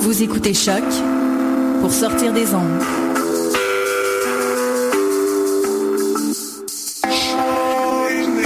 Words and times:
Vous 0.00 0.22
écoutez 0.22 0.54
Choc 0.54 0.82
pour 1.82 1.92
sortir 1.92 2.32
des 2.32 2.54
ondes. 2.54 2.80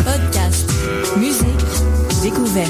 Podcast, 0.04 0.68
musique, 1.16 1.46
découverte. 2.22 2.68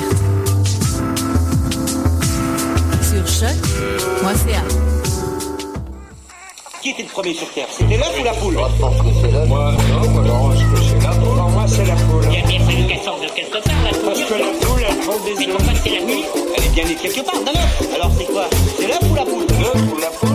Sur 3.01 3.27
choc.ca. 3.27 4.63
Qui 6.83 6.91
était 6.91 7.03
le 7.05 7.09
premier 7.09 7.33
sur 7.33 7.51
Terre? 7.55 7.69
C'était 7.71 7.97
l'œuf 7.97 8.21
ou 8.21 8.25
la 8.25 8.35
poule? 8.35 8.55
Moi, 9.47 9.73
non, 9.89 10.11
moi, 10.11 10.23
non, 10.23 10.53
je 10.53 10.65
que 10.65 10.81
c'est 10.83 11.03
la 11.03 11.15
poule. 11.15 11.34
C'est 11.75 11.85
la 11.87 11.95
poule. 11.95 12.25
Il 12.31 12.39
a 12.39 12.47
bien 12.47 12.61
fallu 12.61 12.87
qu'elle 12.87 13.03
sorte 13.03 13.23
de 13.23 13.29
quelque 13.35 13.59
part, 13.59 13.75
la 13.85 13.91
poule. 13.91 14.05
Parce 14.05 14.21
que 14.25 14.35
la 14.35 14.67
poule, 14.67 14.83
elle 14.89 14.97
prend 14.99 15.19
des 15.25 15.35
Mais 15.39 15.47
œufs. 15.49 15.57
pourquoi 15.57 15.73
c'est 15.83 15.91
la 15.91 16.01
nuit 16.05 16.25
Elle 16.57 16.65
est 16.65 16.69
bien 16.75 16.85
née 16.85 16.95
quelque 16.95 17.21
part, 17.25 17.41
d'un 17.43 17.51
œuf. 17.53 17.95
Alors 17.95 18.11
c'est 18.19 18.25
quoi? 18.27 18.47
C'est 18.79 18.87
l'œuf 18.87 19.01
ou 19.11 19.15
la 19.15 19.25
poule? 19.25 19.47
L'œuf 19.61 19.83
ou 19.93 19.99
la 20.01 20.07
poule 20.09 20.34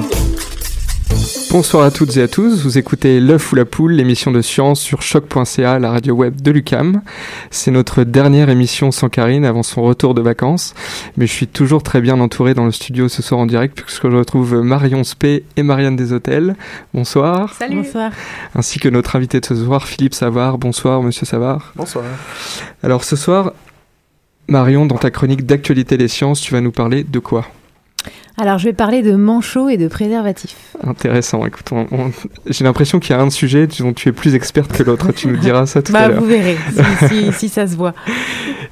Bonsoir 1.51 1.83
à 1.83 1.89
toutes 1.89 2.15
et 2.17 2.21
à 2.21 2.27
tous, 2.27 2.61
vous 2.61 2.77
écoutez 2.77 3.19
L'œuf 3.19 3.51
ou 3.51 3.55
la 3.55 3.65
poule, 3.65 3.93
l'émission 3.93 4.29
de 4.29 4.39
science 4.39 4.79
sur 4.79 5.01
choc.ca, 5.01 5.79
la 5.79 5.89
radio 5.89 6.13
web 6.13 6.39
de 6.41 6.51
l'UCAM. 6.51 7.01
C'est 7.49 7.71
notre 7.71 8.03
dernière 8.03 8.49
émission 8.49 8.91
sans 8.91 9.09
Karine 9.09 9.45
avant 9.45 9.63
son 9.63 9.81
retour 9.81 10.13
de 10.13 10.21
vacances, 10.21 10.75
mais 11.17 11.25
je 11.25 11.33
suis 11.33 11.47
toujours 11.47 11.81
très 11.81 12.01
bien 12.01 12.19
entouré 12.19 12.53
dans 12.53 12.65
le 12.65 12.71
studio 12.71 13.09
ce 13.09 13.23
soir 13.23 13.39
en 13.39 13.47
direct 13.47 13.81
puisque 13.81 14.11
je 14.11 14.15
retrouve 14.15 14.61
Marion 14.61 15.03
Spé 15.03 15.43
et 15.57 15.63
Marianne 15.63 15.95
Deshôtels. 15.95 16.55
Bonsoir. 16.93 17.55
Salut. 17.55 17.77
Bonsoir. 17.77 18.11
Ainsi 18.53 18.77
que 18.77 18.87
notre 18.87 19.15
invité 19.15 19.39
de 19.39 19.45
ce 19.45 19.55
soir, 19.55 19.87
Philippe 19.87 20.13
Savard. 20.13 20.59
Bonsoir 20.59 21.01
monsieur 21.01 21.25
Savard. 21.25 21.73
Bonsoir. 21.75 22.05
Alors 22.83 23.03
ce 23.03 23.15
soir, 23.15 23.53
Marion, 24.47 24.85
dans 24.85 24.97
ta 24.97 25.09
chronique 25.09 25.47
d'actualité 25.47 25.97
des 25.97 26.09
sciences, 26.09 26.41
tu 26.41 26.53
vas 26.53 26.61
nous 26.61 26.71
parler 26.71 27.03
de 27.03 27.17
quoi? 27.17 27.47
Alors, 28.39 28.57
je 28.57 28.65
vais 28.65 28.73
parler 28.73 29.01
de 29.01 29.15
manchots 29.15 29.69
et 29.69 29.77
de 29.77 29.87
préservatifs. 29.87 30.55
Intéressant. 30.83 31.45
Écoute, 31.45 31.65
on- 31.71 31.87
on- 31.91 32.11
j'ai 32.47 32.63
l'impression 32.63 32.99
qu'il 32.99 33.15
y 33.15 33.19
a 33.19 33.21
un 33.21 33.29
sujet 33.29 33.67
dont 33.79 33.91
tu 33.93 34.07
es 34.09 34.11
plus 34.13 34.33
experte 34.35 34.71
que 34.71 34.81
l'autre. 34.83 35.11
Tu 35.11 35.27
nous 35.27 35.37
diras 35.37 35.65
ça 35.65 35.81
tout 35.83 35.93
à 35.95 35.99
Bah, 35.99 36.07
l'heure. 36.07 36.21
vous 36.21 36.27
verrez, 36.27 36.57
si, 36.71 37.07
si- 37.07 37.33
si 37.37 37.49
ça 37.49 37.67
se 37.67 37.75
voit. 37.75 37.93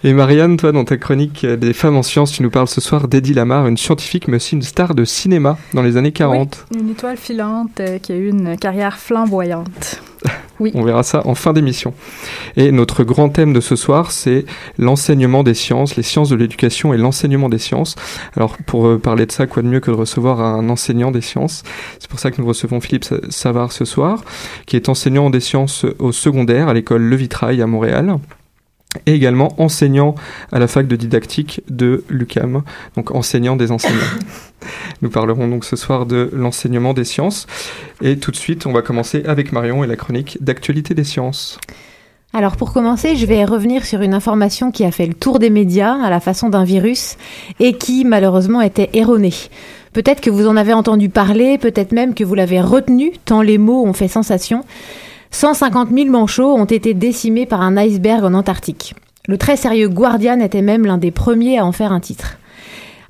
Et 0.03 0.13
Marianne, 0.13 0.57
toi, 0.57 0.71
dans 0.71 0.85
ta 0.85 0.97
chronique 0.97 1.43
euh, 1.43 1.57
des 1.57 1.73
femmes 1.73 1.97
en 1.97 2.03
sciences, 2.03 2.31
tu 2.31 2.43
nous 2.43 2.51
parles 2.51 2.67
ce 2.67 2.81
soir 2.81 3.07
d'Eddie 3.07 3.33
Lamar, 3.33 3.67
une 3.67 3.77
scientifique 3.77 4.27
mais 4.27 4.35
aussi 4.37 4.55
une 4.55 4.61
star 4.61 4.93
de 4.93 5.05
cinéma 5.05 5.57
dans 5.73 5.81
les 5.81 5.97
années 5.97 6.11
40. 6.11 6.67
Une 6.79 6.91
étoile 6.91 7.17
filante 7.17 7.79
euh, 7.79 7.97
qui 7.97 8.11
a 8.11 8.15
eu 8.15 8.29
une 8.29 8.57
carrière 8.57 8.97
flamboyante. 8.97 10.01
Oui. 10.59 10.71
On 10.73 10.81
verra 10.81 11.03
ça 11.03 11.21
en 11.27 11.35
fin 11.35 11.53
d'émission. 11.53 11.93
Et 12.55 12.71
notre 12.71 13.03
grand 13.03 13.29
thème 13.29 13.53
de 13.53 13.59
ce 13.59 13.75
soir, 13.75 14.11
c'est 14.11 14.43
l'enseignement 14.79 15.43
des 15.43 15.53
sciences, 15.53 15.95
les 15.95 16.01
sciences 16.01 16.29
de 16.29 16.35
l'éducation 16.35 16.95
et 16.95 16.97
l'enseignement 16.97 17.47
des 17.47 17.59
sciences. 17.59 17.95
Alors, 18.35 18.57
pour 18.65 18.87
euh, 18.87 18.97
parler 18.97 19.27
de 19.27 19.31
ça, 19.31 19.45
quoi 19.45 19.61
de 19.61 19.67
mieux 19.67 19.79
que 19.81 19.91
de 19.91 19.95
recevoir 19.95 20.41
un 20.41 20.67
enseignant 20.69 21.11
des 21.11 21.21
sciences? 21.21 21.61
C'est 21.99 22.09
pour 22.09 22.19
ça 22.19 22.31
que 22.31 22.41
nous 22.41 22.47
recevons 22.47 22.81
Philippe 22.81 23.03
Sa- 23.03 23.17
Savard 23.29 23.71
ce 23.71 23.85
soir, 23.85 24.23
qui 24.65 24.75
est 24.75 24.89
enseignant 24.89 25.29
des 25.29 25.41
sciences 25.41 25.85
au 25.99 26.11
secondaire 26.11 26.69
à 26.69 26.73
l'école 26.73 27.03
Le 27.03 27.15
Vitrail 27.15 27.61
à 27.61 27.67
Montréal 27.67 28.15
et 29.05 29.13
également 29.13 29.53
enseignant 29.61 30.15
à 30.51 30.59
la 30.59 30.67
fac 30.67 30.87
de 30.87 30.95
didactique 30.95 31.61
de 31.69 32.03
l'UCAM, 32.09 32.63
donc 32.95 33.11
enseignant 33.11 33.55
des 33.55 33.71
enseignants. 33.71 33.97
Nous 35.01 35.09
parlerons 35.09 35.47
donc 35.47 35.65
ce 35.65 35.75
soir 35.75 36.05
de 36.05 36.29
l'enseignement 36.33 36.93
des 36.93 37.03
sciences. 37.03 37.47
Et 38.01 38.17
tout 38.17 38.31
de 38.31 38.35
suite, 38.35 38.65
on 38.65 38.73
va 38.73 38.81
commencer 38.81 39.23
avec 39.25 39.51
Marion 39.51 39.83
et 39.83 39.87
la 39.87 39.95
chronique 39.95 40.37
d'actualité 40.41 40.93
des 40.93 41.03
sciences. 41.03 41.59
Alors, 42.33 42.57
pour 42.57 42.73
commencer, 42.73 43.15
je 43.15 43.25
vais 43.25 43.45
revenir 43.45 43.85
sur 43.85 44.01
une 44.01 44.13
information 44.13 44.71
qui 44.71 44.83
a 44.83 44.91
fait 44.91 45.05
le 45.05 45.13
tour 45.13 45.39
des 45.39 45.49
médias 45.49 45.95
à 46.03 46.09
la 46.09 46.19
façon 46.19 46.49
d'un 46.49 46.65
virus 46.65 47.15
et 47.59 47.73
qui, 47.73 48.03
malheureusement, 48.03 48.61
était 48.61 48.89
erronée. 48.93 49.33
Peut-être 49.93 50.21
que 50.21 50.29
vous 50.29 50.47
en 50.47 50.57
avez 50.57 50.73
entendu 50.73 51.09
parler, 51.09 51.57
peut-être 51.57 51.93
même 51.93 52.13
que 52.13 52.23
vous 52.23 52.35
l'avez 52.35 52.61
retenu, 52.61 53.13
tant 53.25 53.41
les 53.41 53.57
mots 53.57 53.85
ont 53.85 53.93
fait 53.93 54.09
sensation. 54.09 54.65
150 55.31 55.89
000 55.91 56.09
manchots 56.09 56.55
ont 56.55 56.65
été 56.65 56.93
décimés 56.93 57.45
par 57.45 57.61
un 57.61 57.77
iceberg 57.77 58.23
en 58.23 58.33
Antarctique. 58.33 58.95
Le 59.27 59.37
très 59.37 59.57
sérieux 59.57 59.89
Guardian 59.89 60.39
était 60.39 60.61
même 60.61 60.85
l'un 60.85 60.97
des 60.97 61.11
premiers 61.11 61.59
à 61.59 61.65
en 61.65 61.71
faire 61.71 61.91
un 61.91 61.99
titre. 61.99 62.37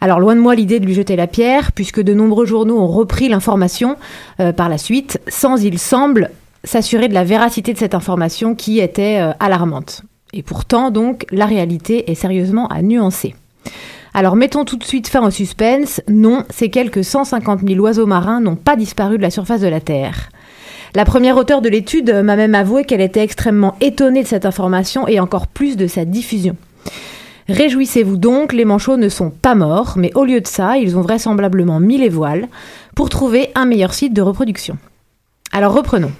Alors 0.01 0.19
loin 0.19 0.35
de 0.35 0.41
moi 0.41 0.55
l'idée 0.55 0.79
de 0.79 0.85
lui 0.85 0.93
jeter 0.93 1.15
la 1.15 1.27
pierre, 1.27 1.71
puisque 1.71 2.01
de 2.01 2.13
nombreux 2.13 2.45
journaux 2.45 2.79
ont 2.79 2.87
repris 2.87 3.29
l'information 3.29 3.95
euh, 4.39 4.51
par 4.51 4.69
la 4.69 4.77
suite, 4.77 5.19
sans, 5.27 5.63
il 5.63 5.79
semble, 5.79 6.31
s'assurer 6.63 7.07
de 7.07 7.13
la 7.13 7.23
véracité 7.23 7.73
de 7.73 7.77
cette 7.77 7.95
information 7.95 8.55
qui 8.55 8.79
était 8.79 9.19
euh, 9.19 9.31
alarmante. 9.39 10.03
Et 10.33 10.43
pourtant, 10.43 10.91
donc, 10.91 11.25
la 11.31 11.45
réalité 11.45 12.11
est 12.11 12.15
sérieusement 12.15 12.67
à 12.67 12.81
nuancer. 12.81 13.35
Alors 14.13 14.35
mettons 14.35 14.65
tout 14.65 14.77
de 14.77 14.83
suite 14.83 15.07
fin 15.07 15.25
au 15.25 15.29
suspense. 15.29 16.01
Non, 16.07 16.43
ces 16.49 16.69
quelques 16.69 17.03
150 17.03 17.61
000 17.67 17.79
oiseaux 17.79 18.07
marins 18.07 18.41
n'ont 18.41 18.55
pas 18.55 18.75
disparu 18.75 19.17
de 19.17 19.21
la 19.21 19.29
surface 19.29 19.61
de 19.61 19.67
la 19.67 19.79
Terre. 19.79 20.29
La 20.95 21.05
première 21.05 21.37
auteure 21.37 21.61
de 21.61 21.69
l'étude 21.69 22.11
m'a 22.23 22.35
même 22.35 22.55
avoué 22.55 22.83
qu'elle 22.83 23.01
était 23.01 23.23
extrêmement 23.23 23.75
étonnée 23.81 24.23
de 24.23 24.27
cette 24.27 24.45
information 24.45 25.07
et 25.07 25.19
encore 25.19 25.47
plus 25.47 25.77
de 25.77 25.87
sa 25.87 26.05
diffusion. 26.05 26.55
Réjouissez-vous 27.49 28.17
donc, 28.17 28.51
les 28.51 28.65
manchots 28.65 28.97
ne 28.97 29.09
sont 29.09 29.29
pas 29.29 29.55
morts, 29.55 29.93
mais 29.95 30.11
au 30.15 30.25
lieu 30.25 30.41
de 30.41 30.47
ça, 30.47 30.77
ils 30.77 30.97
ont 30.97 31.01
vraisemblablement 31.01 31.79
mis 31.79 31.97
les 31.97 32.09
voiles 32.09 32.47
pour 32.95 33.09
trouver 33.09 33.51
un 33.55 33.65
meilleur 33.65 33.93
site 33.93 34.13
de 34.13 34.21
reproduction. 34.21 34.77
Alors 35.53 35.73
reprenons. 35.73 36.11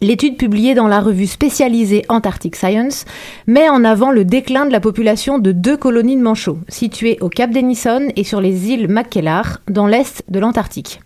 L'étude 0.00 0.36
publiée 0.36 0.74
dans 0.74 0.88
la 0.88 1.00
revue 1.00 1.28
spécialisée 1.28 2.04
Antarctic 2.08 2.56
Science 2.56 3.04
met 3.46 3.68
en 3.68 3.84
avant 3.84 4.10
le 4.10 4.24
déclin 4.24 4.66
de 4.66 4.72
la 4.72 4.80
population 4.80 5.38
de 5.38 5.52
deux 5.52 5.76
colonies 5.76 6.16
de 6.16 6.22
manchots, 6.22 6.58
situées 6.68 7.18
au 7.20 7.28
Cap 7.28 7.50
Denison 7.50 8.08
et 8.16 8.24
sur 8.24 8.40
les 8.40 8.70
îles 8.70 8.88
Mackellar, 8.88 9.60
dans 9.70 9.86
l'est 9.86 10.24
de 10.28 10.40
l'Antarctique. 10.40 11.00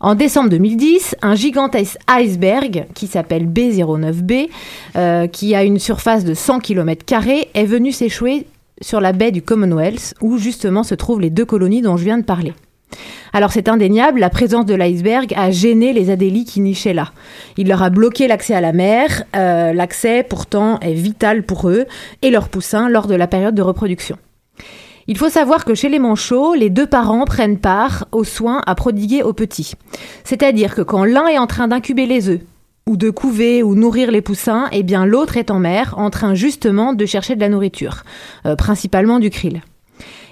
En 0.00 0.14
décembre 0.14 0.50
2010, 0.50 1.16
un 1.22 1.34
gigantesque 1.34 1.98
iceberg 2.08 2.86
qui 2.94 3.06
s'appelle 3.06 3.46
B09B, 3.46 4.48
euh, 4.96 5.26
qui 5.26 5.54
a 5.54 5.64
une 5.64 5.78
surface 5.78 6.24
de 6.24 6.34
100 6.34 6.60
km, 6.60 7.04
est 7.54 7.64
venu 7.64 7.92
s'échouer 7.92 8.46
sur 8.80 9.00
la 9.00 9.12
baie 9.12 9.30
du 9.30 9.42
Commonwealth, 9.42 10.14
où 10.20 10.36
justement 10.38 10.82
se 10.82 10.94
trouvent 10.94 11.20
les 11.20 11.30
deux 11.30 11.44
colonies 11.44 11.82
dont 11.82 11.96
je 11.96 12.04
viens 12.04 12.18
de 12.18 12.24
parler. 12.24 12.52
Alors 13.32 13.50
c'est 13.50 13.68
indéniable, 13.68 14.20
la 14.20 14.30
présence 14.30 14.66
de 14.66 14.74
l'iceberg 14.74 15.32
a 15.36 15.50
gêné 15.50 15.92
les 15.92 16.10
adélies 16.10 16.44
qui 16.44 16.60
nichaient 16.60 16.92
là. 16.92 17.12
Il 17.56 17.68
leur 17.68 17.82
a 17.82 17.90
bloqué 17.90 18.28
l'accès 18.28 18.54
à 18.54 18.60
la 18.60 18.72
mer, 18.72 19.24
euh, 19.34 19.72
l'accès 19.72 20.22
pourtant 20.22 20.78
est 20.80 20.94
vital 20.94 21.42
pour 21.42 21.68
eux 21.68 21.86
et 22.22 22.30
leurs 22.30 22.48
poussins 22.48 22.88
lors 22.88 23.06
de 23.06 23.14
la 23.14 23.26
période 23.26 23.54
de 23.54 23.62
reproduction. 23.62 24.16
Il 25.06 25.18
faut 25.18 25.28
savoir 25.28 25.64
que 25.64 25.74
chez 25.74 25.88
les 25.88 25.98
manchots, 25.98 26.54
les 26.54 26.70
deux 26.70 26.86
parents 26.86 27.24
prennent 27.24 27.58
part 27.58 28.06
aux 28.12 28.24
soins 28.24 28.62
à 28.66 28.74
prodiguer 28.74 29.22
aux 29.22 29.34
petits. 29.34 29.74
C'est-à-dire 30.24 30.74
que 30.74 30.82
quand 30.82 31.04
l'un 31.04 31.26
est 31.26 31.38
en 31.38 31.46
train 31.46 31.68
d'incuber 31.68 32.06
les 32.06 32.28
œufs, 32.28 32.40
ou 32.86 32.96
de 32.96 33.10
couver 33.10 33.62
ou 33.62 33.74
nourrir 33.74 34.10
les 34.10 34.20
poussins, 34.20 34.68
eh 34.72 34.82
bien 34.82 35.06
l'autre 35.06 35.36
est 35.36 35.50
en 35.50 35.58
mer, 35.58 35.94
en 35.96 36.10
train 36.10 36.34
justement 36.34 36.92
de 36.92 37.06
chercher 37.06 37.34
de 37.34 37.40
la 37.40 37.48
nourriture, 37.48 38.04
euh, 38.46 38.56
principalement 38.56 39.18
du 39.18 39.30
krill. 39.30 39.62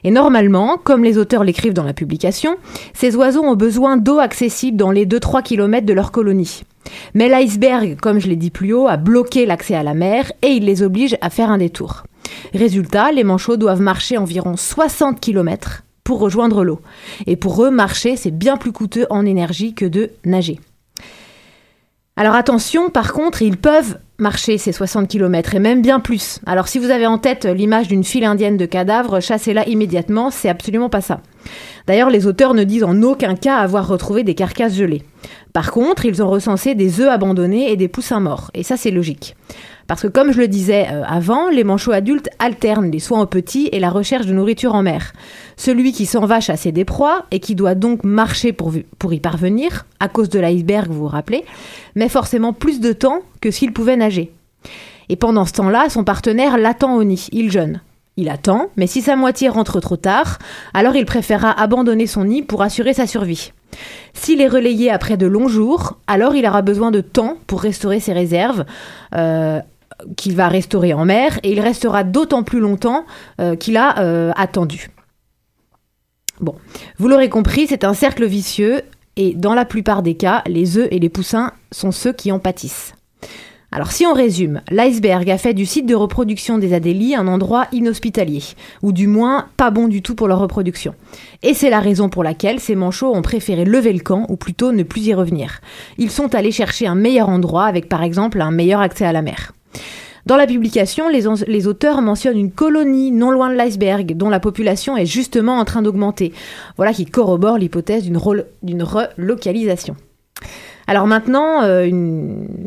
Et 0.05 0.11
normalement, 0.11 0.79
comme 0.83 1.05
les 1.05 1.17
auteurs 1.17 1.45
l'écrivent 1.45 1.75
dans 1.75 1.85
la 1.85 1.95
publication, 1.95 2.57
ces 2.93 3.15
oiseaux 3.17 3.45
ont 3.45 3.55
besoin 3.55 3.97
d'eau 3.97 4.19
accessible 4.19 4.77
dans 4.77 4.91
les 4.91 5.07
2-3 5.07 5.43
km 5.43 5.87
de 5.87 5.93
leur 5.93 6.11
colonie. 6.11 6.63
Mais 7.15 7.29
l'iceberg, 7.29 7.97
comme 8.01 8.19
je 8.19 8.29
l'ai 8.29 8.37
dit 8.37 8.51
plus 8.51 8.73
haut, 8.73 8.89
a 8.89 8.97
bloqué 8.97 9.47
l'accès 9.47 9.75
à 9.75 9.83
la 9.83 9.95
mer 9.95 10.33
et 10.43 10.49
il 10.49 10.65
les 10.65 10.83
oblige 10.83 11.17
à 11.21 11.31
faire 11.31 11.51
un 11.51 11.59
détour. 11.59 12.03
Résultat, 12.55 13.13
les 13.13 13.25
manchots 13.25 13.57
doivent 13.57 13.81
marcher 13.81 14.19
environ 14.19 14.57
60 14.57 15.21
km 15.21 15.83
pour 16.05 16.19
rejoindre 16.19 16.65
l'eau. 16.65 16.81
Et 17.27 17.37
pour 17.37 17.65
eux, 17.65 17.71
marcher, 17.71 18.17
c'est 18.17 18.31
bien 18.31 18.57
plus 18.57 18.73
coûteux 18.73 19.07
en 19.11 19.25
énergie 19.25 19.75
que 19.75 19.85
de 19.85 20.11
nager. 20.25 20.61
Alors 22.17 22.35
attention, 22.35 22.91
par 22.91 23.15
contre, 23.15 23.41
ils 23.41 23.57
peuvent 23.57 23.99
marcher 24.19 24.59
ces 24.59 24.73
60 24.73 25.09
km 25.09 25.55
et 25.55 25.59
même 25.59 25.81
bien 25.81 25.99
plus. 25.99 26.41
Alors 26.45 26.69
si 26.69 26.79
vous 26.79 26.91
avez 26.91 27.07
en 27.07 27.17
tête 27.17 27.47
l'image 27.47 27.89
d'une 27.89 28.05
file 28.05 28.25
indienne 28.25 28.59
de 28.59 28.67
cadavres, 28.67 29.21
chassez-la 29.21 29.67
immédiatement, 29.67 30.31
c'est 30.31 30.51
absolument 30.51 30.91
pas 30.91 31.01
ça. 31.01 31.21
D'ailleurs, 31.87 32.11
les 32.11 32.27
auteurs 32.27 32.53
ne 32.53 32.65
disent 32.65 32.85
en 32.85 33.03
aucun 33.03 33.35
cas 33.35 33.57
avoir 33.57 33.89
retrouvé 33.89 34.25
des 34.25 34.35
carcasses 34.35 34.75
gelées. 34.75 35.03
Par 35.55 35.73
contre, 35.73 36.05
ils 36.05 36.23
ont 36.23 36.31
recensé 36.31 36.75
des 36.75 37.01
œufs 37.01 37.09
abandonnés 37.09 37.73
et 37.73 37.77
des 37.77 37.89
poussins 37.89 38.21
morts, 38.21 38.51
et 38.55 38.63
ça 38.63 38.77
c'est 38.77 38.91
logique. 38.91 39.35
Parce 39.87 40.03
que 40.03 40.09
comme 40.09 40.33
je 40.33 40.39
le 40.39 40.49
disais 40.49 40.87
euh, 40.91 41.03
avant, 41.07 41.49
les 41.49 41.65
manchots 41.65 41.93
adultes 41.93 42.31
alternent 42.39 42.91
les 42.91 42.99
soins 42.99 43.23
aux 43.23 43.27
petits 43.27 43.69
et 43.73 43.81
la 43.81 43.91
recherche 43.91 44.27
de 44.27 44.33
nourriture 44.33 44.75
en 44.75 44.83
mer. 44.83 45.13
Celui 45.57 45.93
qui 45.93 46.07
s'en 46.07 46.27
va 46.27 46.41
chasser 46.41 46.73
des 46.73 46.85
proies 46.85 47.27
et 47.31 47.41
qui 47.41 47.55
doit 47.55 47.75
donc 47.75 48.05
marcher 48.05 48.53
pour, 48.53 48.73
pour 48.99 49.13
y 49.13 49.21
parvenir, 49.21 49.87
à 50.01 50.09
cause 50.09 50.29
de 50.29 50.41
l'iceberg, 50.41 50.91
vous 50.91 51.01
vous 51.01 51.09
rappelez, 51.09 51.45
met 51.95 52.09
forcément 52.09 52.53
plus 52.53 52.81
de 52.81 52.93
temps 52.93 53.21
que 53.41 53.51
s'il 53.51 53.73
pouvait 53.73 53.97
nager. 53.97 54.33
Et 55.09 55.17
pendant 55.17 55.45
ce 55.45 55.53
temps-là, 55.55 55.89
son 55.91 56.05
partenaire 56.05 56.57
l'attend 56.57 56.95
au 56.95 57.05
nid, 57.05 57.29
il 57.33 57.51
jeûne. 57.51 57.81
Il 58.17 58.29
attend, 58.29 58.69
mais 58.77 58.87
si 58.87 59.01
sa 59.01 59.17
moitié 59.17 59.49
rentre 59.49 59.81
trop 59.81 59.97
tard, 59.97 60.39
alors 60.75 60.97
il 60.97 61.07
préférera 61.07 61.51
abandonner 61.51 62.07
son 62.07 62.25
nid 62.25 62.43
pour 62.43 62.63
assurer 62.63 62.93
sa 62.93 63.07
survie. 63.07 63.53
S'il 64.13 64.43
est 64.43 64.49
relayé 64.49 64.91
après 64.91 65.17
de 65.17 65.27
longs 65.27 65.49
jours, 65.49 65.99
alors 66.07 66.35
il 66.35 66.47
aura 66.47 66.61
besoin 66.61 66.91
de 66.91 67.01
temps 67.01 67.39
pour 67.47 67.63
restaurer 67.63 68.01
ses 68.01 68.13
réserves, 68.13 68.67
euh, 69.15 69.61
qu'il 70.17 70.37
va 70.37 70.49
restaurer 70.49 70.95
en 70.95 71.05
mer, 71.05 71.39
et 71.43 71.53
il 71.53 71.61
restera 71.61 72.05
d'autant 72.05 72.43
plus 72.43 72.61
longtemps 72.61 73.05
euh, 73.41 73.57
qu'il 73.57 73.77
a 73.77 73.99
euh, 73.99 74.33
attendu. 74.37 74.91
Bon, 76.41 76.55
vous 76.99 77.09
l'aurez 77.09 77.29
compris, 77.29 77.67
c'est 77.67 77.85
un 77.85 77.95
cercle 77.95 78.27
vicieux, 78.27 78.83
et 79.17 79.35
dans 79.35 79.55
la 79.55 79.65
plupart 79.65 80.03
des 80.03 80.15
cas, 80.15 80.43
les 80.47 80.79
œufs 80.79 80.89
et 80.91 80.99
les 80.99 81.09
poussins 81.09 81.53
sont 81.71 81.93
ceux 81.93 82.13
qui 82.13 82.33
en 82.33 82.39
pâtissent. 82.39 82.95
Alors 83.75 83.91
si 83.91 84.05
on 84.05 84.13
résume, 84.13 84.61
l'iceberg 84.71 85.31
a 85.31 85.39
fait 85.39 85.55
du 85.55 85.65
site 85.65 85.87
de 85.87 85.95
reproduction 85.95 86.59
des 86.59 86.75
adélies 86.75 87.15
un 87.15 87.27
endroit 87.27 87.69
inhospitalier, 87.73 88.43
ou 88.83 88.93
du 88.93 89.07
moins 89.07 89.47
pas 89.57 89.71
bon 89.71 89.89
du 89.89 90.03
tout 90.03 90.15
pour 90.15 90.29
leur 90.29 90.41
reproduction. 90.41 90.95
Et 91.43 91.55
c'est 91.55 91.71
la 91.71 91.81
raison 91.81 92.11
pour 92.11 92.23
laquelle 92.23 92.61
ces 92.61 92.75
manchots 92.75 93.15
ont 93.15 93.23
préféré 93.23 93.65
lever 93.65 93.95
le 93.95 94.01
camp, 94.01 94.27
ou 94.29 94.37
plutôt 94.37 94.73
ne 94.73 94.83
plus 94.83 95.07
y 95.07 95.15
revenir. 95.15 95.61
Ils 95.97 96.11
sont 96.11 96.35
allés 96.35 96.53
chercher 96.53 96.87
un 96.87 96.95
meilleur 96.95 97.31
endroit 97.31 97.65
avec 97.65 97.89
par 97.89 98.03
exemple 98.03 98.43
un 98.43 98.51
meilleur 98.51 98.81
accès 98.81 99.07
à 99.07 99.13
la 99.13 99.23
mer. 99.23 99.53
Dans 100.25 100.37
la 100.37 100.47
publication, 100.47 101.09
les, 101.09 101.67
auteurs 101.67 102.01
mentionnent 102.01 102.39
une 102.39 102.53
colonie 102.53 103.11
non 103.11 103.33
loin 103.33 103.51
de 103.51 103.57
l'iceberg, 103.57 104.17
dont 104.17 104.29
la 104.29 104.39
population 104.39 104.97
est 104.97 105.07
justement 105.07 105.59
en 105.59 105.65
train 105.65 105.83
d'augmenter. 105.83 106.33
Voilà 106.77 106.93
qui 106.93 107.07
corrobore 107.07 107.59
l'hypothèse 107.59 108.05
d'une 108.05 108.83
relocalisation. 108.83 109.97
Alors 110.87 111.07
maintenant 111.07 111.63
euh, 111.63 111.89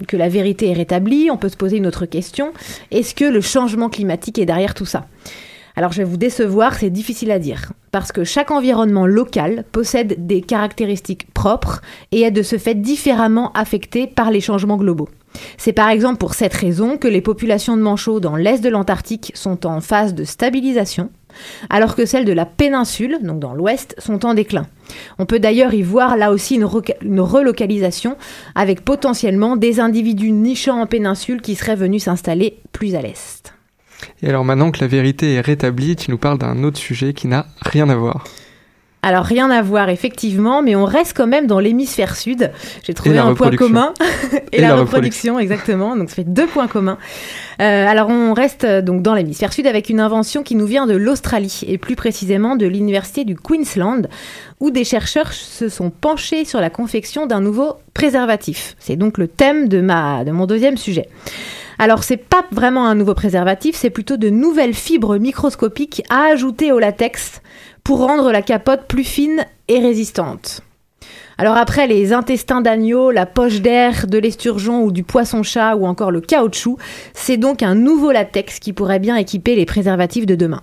que 0.08 0.18
la 0.18 0.30
vérité 0.30 0.70
est 0.70 0.74
rétablie, 0.74 1.30
on 1.32 1.38
peut 1.38 1.50
se 1.50 1.58
poser 1.58 1.78
une 1.78 1.88
autre 1.88 2.06
question. 2.06 2.52
Est-ce 2.92 3.16
que 3.16 3.26
le 3.26 3.42
changement 3.42 3.90
climatique 3.90 4.40
est 4.40 4.46
derrière 4.46 4.74
tout 4.74 4.86
ça? 4.86 5.06
Alors 5.78 5.92
je 5.92 5.98
vais 5.98 6.10
vous 6.10 6.18
décevoir, 6.18 6.76
c'est 6.76 6.90
difficile 6.90 7.32
à 7.32 7.40
dire, 7.40 7.74
parce 7.92 8.14
que 8.14 8.24
chaque 8.24 8.52
environnement 8.52 9.06
local 9.06 9.66
possède 9.72 10.26
des 10.26 10.42
caractéristiques 10.42 11.32
propres 11.34 11.82
et 12.14 12.22
est 12.22 12.32
de 12.32 12.44
ce 12.44 12.58
fait 12.58 12.76
différemment 12.76 13.52
affecté 13.54 14.08
par 14.08 14.32
les 14.32 14.40
changements 14.40 14.78
globaux. 14.78 15.10
C'est 15.58 15.74
par 15.74 15.90
exemple 15.90 16.18
pour 16.18 16.34
cette 16.34 16.54
raison 16.54 16.98
que 16.98 17.08
les 17.08 17.22
populations 17.22 17.78
de 17.78 17.82
manchots 17.82 18.20
dans 18.20 18.36
l'est 18.36 18.64
de 18.64 18.70
l'Antarctique 18.70 19.32
sont 19.36 19.66
en 19.66 19.82
phase 19.82 20.14
de 20.14 20.24
stabilisation, 20.24 21.10
alors 21.70 21.96
que 21.96 22.06
celles 22.06 22.26
de 22.26 22.34
la 22.34 22.46
péninsule, 22.46 23.20
donc 23.22 23.40
dans 23.40 23.54
l'ouest, 23.54 23.96
sont 23.98 24.26
en 24.26 24.34
déclin. 24.34 24.68
On 25.20 25.26
peut 25.26 25.40
d'ailleurs 25.40 25.74
y 25.74 25.82
voir 25.82 26.18
là 26.18 26.32
aussi 26.32 26.56
une, 26.56 27.20
relocalisation 27.20 28.18
avec 28.56 28.82
potentiellement 28.82 29.56
des 29.58 29.80
individus 29.80 30.32
nichant 30.32 30.82
en 30.82 30.86
péninsule 30.86 31.42
qui 31.42 31.56
seraient 31.56 31.76
venus 31.76 32.04
s'installer 32.04 32.60
plus 32.72 32.96
à 32.96 33.02
l'est. 33.02 33.54
Et 34.22 34.30
alors 34.30 34.46
maintenant 34.46 34.72
que 34.72 34.82
la 34.82 34.88
vérité 34.88 35.36
est 35.36 35.42
rétablie, 35.42 35.96
tu 35.96 36.12
nous 36.12 36.18
parles 36.18 36.38
d'un 36.38 36.64
autre 36.64 36.78
sujet 36.78 37.14
qui 37.14 37.28
n'a 37.28 37.48
rien 37.62 37.90
à 37.90 37.96
voir. 37.96 38.26
Alors 39.06 39.24
rien 39.24 39.52
à 39.52 39.62
voir 39.62 39.90
effectivement, 39.90 40.64
mais 40.64 40.76
on 40.76 40.84
reste 40.84 41.16
quand 41.16 41.28
même 41.28 41.46
dans 41.46 41.60
l'hémisphère 41.60 42.16
sud. 42.16 42.50
J'ai 42.82 42.96
trouvé 42.96 43.20
un 43.20 43.36
point 43.36 43.52
commun 43.52 43.94
et, 44.52 44.60
la, 44.60 44.76
reproduction, 44.76 45.38
exactement. 45.38 45.96
Donc 45.96 46.10
ça 46.10 46.16
fait 46.16 46.24
deux 46.24 46.48
points 46.48 46.66
communs. 46.66 46.98
Euh, 47.62 47.88
alors 47.88 48.10
on 48.10 48.34
reste 48.34 48.64
euh, 48.64 48.82
donc 48.82 49.04
dans 49.04 49.14
l'hémisphère 49.14 49.54
sud 49.54 49.68
avec 49.68 49.90
une 49.90 50.00
invention 50.00 50.42
qui 50.42 50.56
nous 50.56 50.66
vient 50.66 50.88
de 50.88 50.96
l'Australie 50.96 51.62
et 51.68 51.78
plus 51.78 51.96
précisément 51.96 52.56
de 52.56 52.66
l'université 52.66 53.26
du 53.26 53.36
Queensland 53.36 54.08
où 54.60 54.72
des 54.72 54.84
chercheurs 54.84 55.34
se 55.34 55.70
sont 55.70 55.92
penchés 55.92 56.44
sur 56.44 56.60
la 56.60 56.72
confection 56.72 57.28
d'un 57.28 57.42
nouveau 57.42 57.76
préservatif. 57.94 58.76
C'est 58.80 58.96
donc 58.96 59.20
le 59.20 59.28
thème 59.28 59.68
de 59.68 59.82
ma 59.82 60.24
de 60.24 60.32
mon 60.32 60.48
deuxième 60.48 60.78
sujet. 60.78 61.10
Alors 61.78 62.04
c'est 62.04 62.18
pas 62.18 62.44
vraiment 62.52 62.88
un 62.88 62.96
nouveau 62.96 63.14
préservatif, 63.14 63.76
c'est 63.76 63.92
plutôt 63.92 64.18
de 64.18 64.30
nouvelles 64.30 64.74
fibres 64.74 65.18
microscopiques 65.20 66.02
à 66.10 66.32
ajouter 66.32 66.72
au 66.72 66.80
latex 66.80 67.42
pour 67.86 68.00
rendre 68.00 68.32
la 68.32 68.42
capote 68.42 68.88
plus 68.88 69.06
fine 69.06 69.46
et 69.70 69.80
résistante. 69.80 70.62
Alors 71.38 71.56
après 71.56 71.86
les 71.86 72.14
intestins 72.14 72.62
d'agneau, 72.62 73.12
la 73.12 73.28
poche 73.28 73.62
d'air, 73.62 74.08
de 74.08 74.18
l'esturgeon 74.18 74.84
ou 74.84 74.92
du 74.92 75.04
poisson-chat 75.04 75.76
ou 75.76 75.86
encore 75.86 76.12
le 76.12 76.20
caoutchouc, 76.20 76.78
c'est 77.14 77.38
donc 77.38 77.62
un 77.62 77.76
nouveau 77.76 78.12
latex 78.12 78.60
qui 78.60 78.74
pourrait 78.74 79.00
bien 79.00 79.16
équiper 79.16 79.56
les 79.56 79.66
préservatifs 79.66 80.26
de 80.26 80.34
demain. 80.34 80.62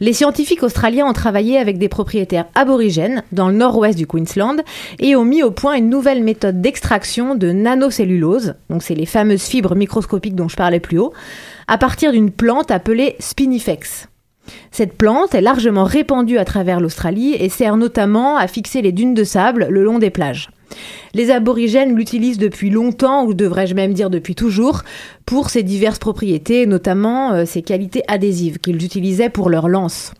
Les 0.00 0.14
scientifiques 0.14 0.62
australiens 0.62 1.06
ont 1.06 1.12
travaillé 1.12 1.58
avec 1.58 1.76
des 1.78 1.88
propriétaires 1.88 2.46
aborigènes 2.54 3.24
dans 3.32 3.48
le 3.48 3.54
nord-ouest 3.54 3.98
du 3.98 4.06
Queensland 4.06 4.62
et 5.00 5.16
ont 5.16 5.24
mis 5.24 5.42
au 5.42 5.50
point 5.50 5.74
une 5.74 5.90
nouvelle 5.90 6.22
méthode 6.22 6.62
d'extraction 6.62 7.34
de 7.34 7.52
nanocellulose, 7.52 8.54
donc 8.70 8.82
c'est 8.82 8.94
les 8.94 9.04
fameuses 9.04 9.42
fibres 9.42 9.74
microscopiques 9.74 10.36
dont 10.36 10.48
je 10.48 10.56
parlais 10.56 10.80
plus 10.80 10.98
haut, 10.98 11.12
à 11.66 11.76
partir 11.76 12.12
d'une 12.12 12.30
plante 12.30 12.70
appelée 12.70 13.16
spinifex. 13.18 14.08
Cette 14.70 14.96
plante 14.96 15.34
est 15.34 15.40
largement 15.40 15.84
répandue 15.84 16.38
à 16.38 16.44
travers 16.44 16.80
l'Australie 16.80 17.34
et 17.34 17.48
sert 17.48 17.76
notamment 17.76 18.36
à 18.36 18.46
fixer 18.46 18.82
les 18.82 18.92
dunes 18.92 19.14
de 19.14 19.24
sable 19.24 19.66
le 19.70 19.82
long 19.84 19.98
des 19.98 20.10
plages. 20.10 20.50
Les 21.14 21.30
aborigènes 21.30 21.94
l'utilisent 21.94 22.38
depuis 22.38 22.70
longtemps, 22.70 23.24
ou 23.24 23.34
devrais-je 23.34 23.74
même 23.74 23.94
dire 23.94 24.10
depuis 24.10 24.34
toujours, 24.34 24.82
pour 25.26 25.50
ses 25.50 25.62
diverses 25.62 25.98
propriétés, 25.98 26.66
notamment 26.66 27.32
euh, 27.32 27.44
ses 27.44 27.62
qualités 27.62 28.02
adhésives 28.08 28.58
qu'ils 28.58 28.84
utilisaient 28.84 29.30
pour 29.30 29.50
leurs 29.50 29.68
lances. 29.68 30.12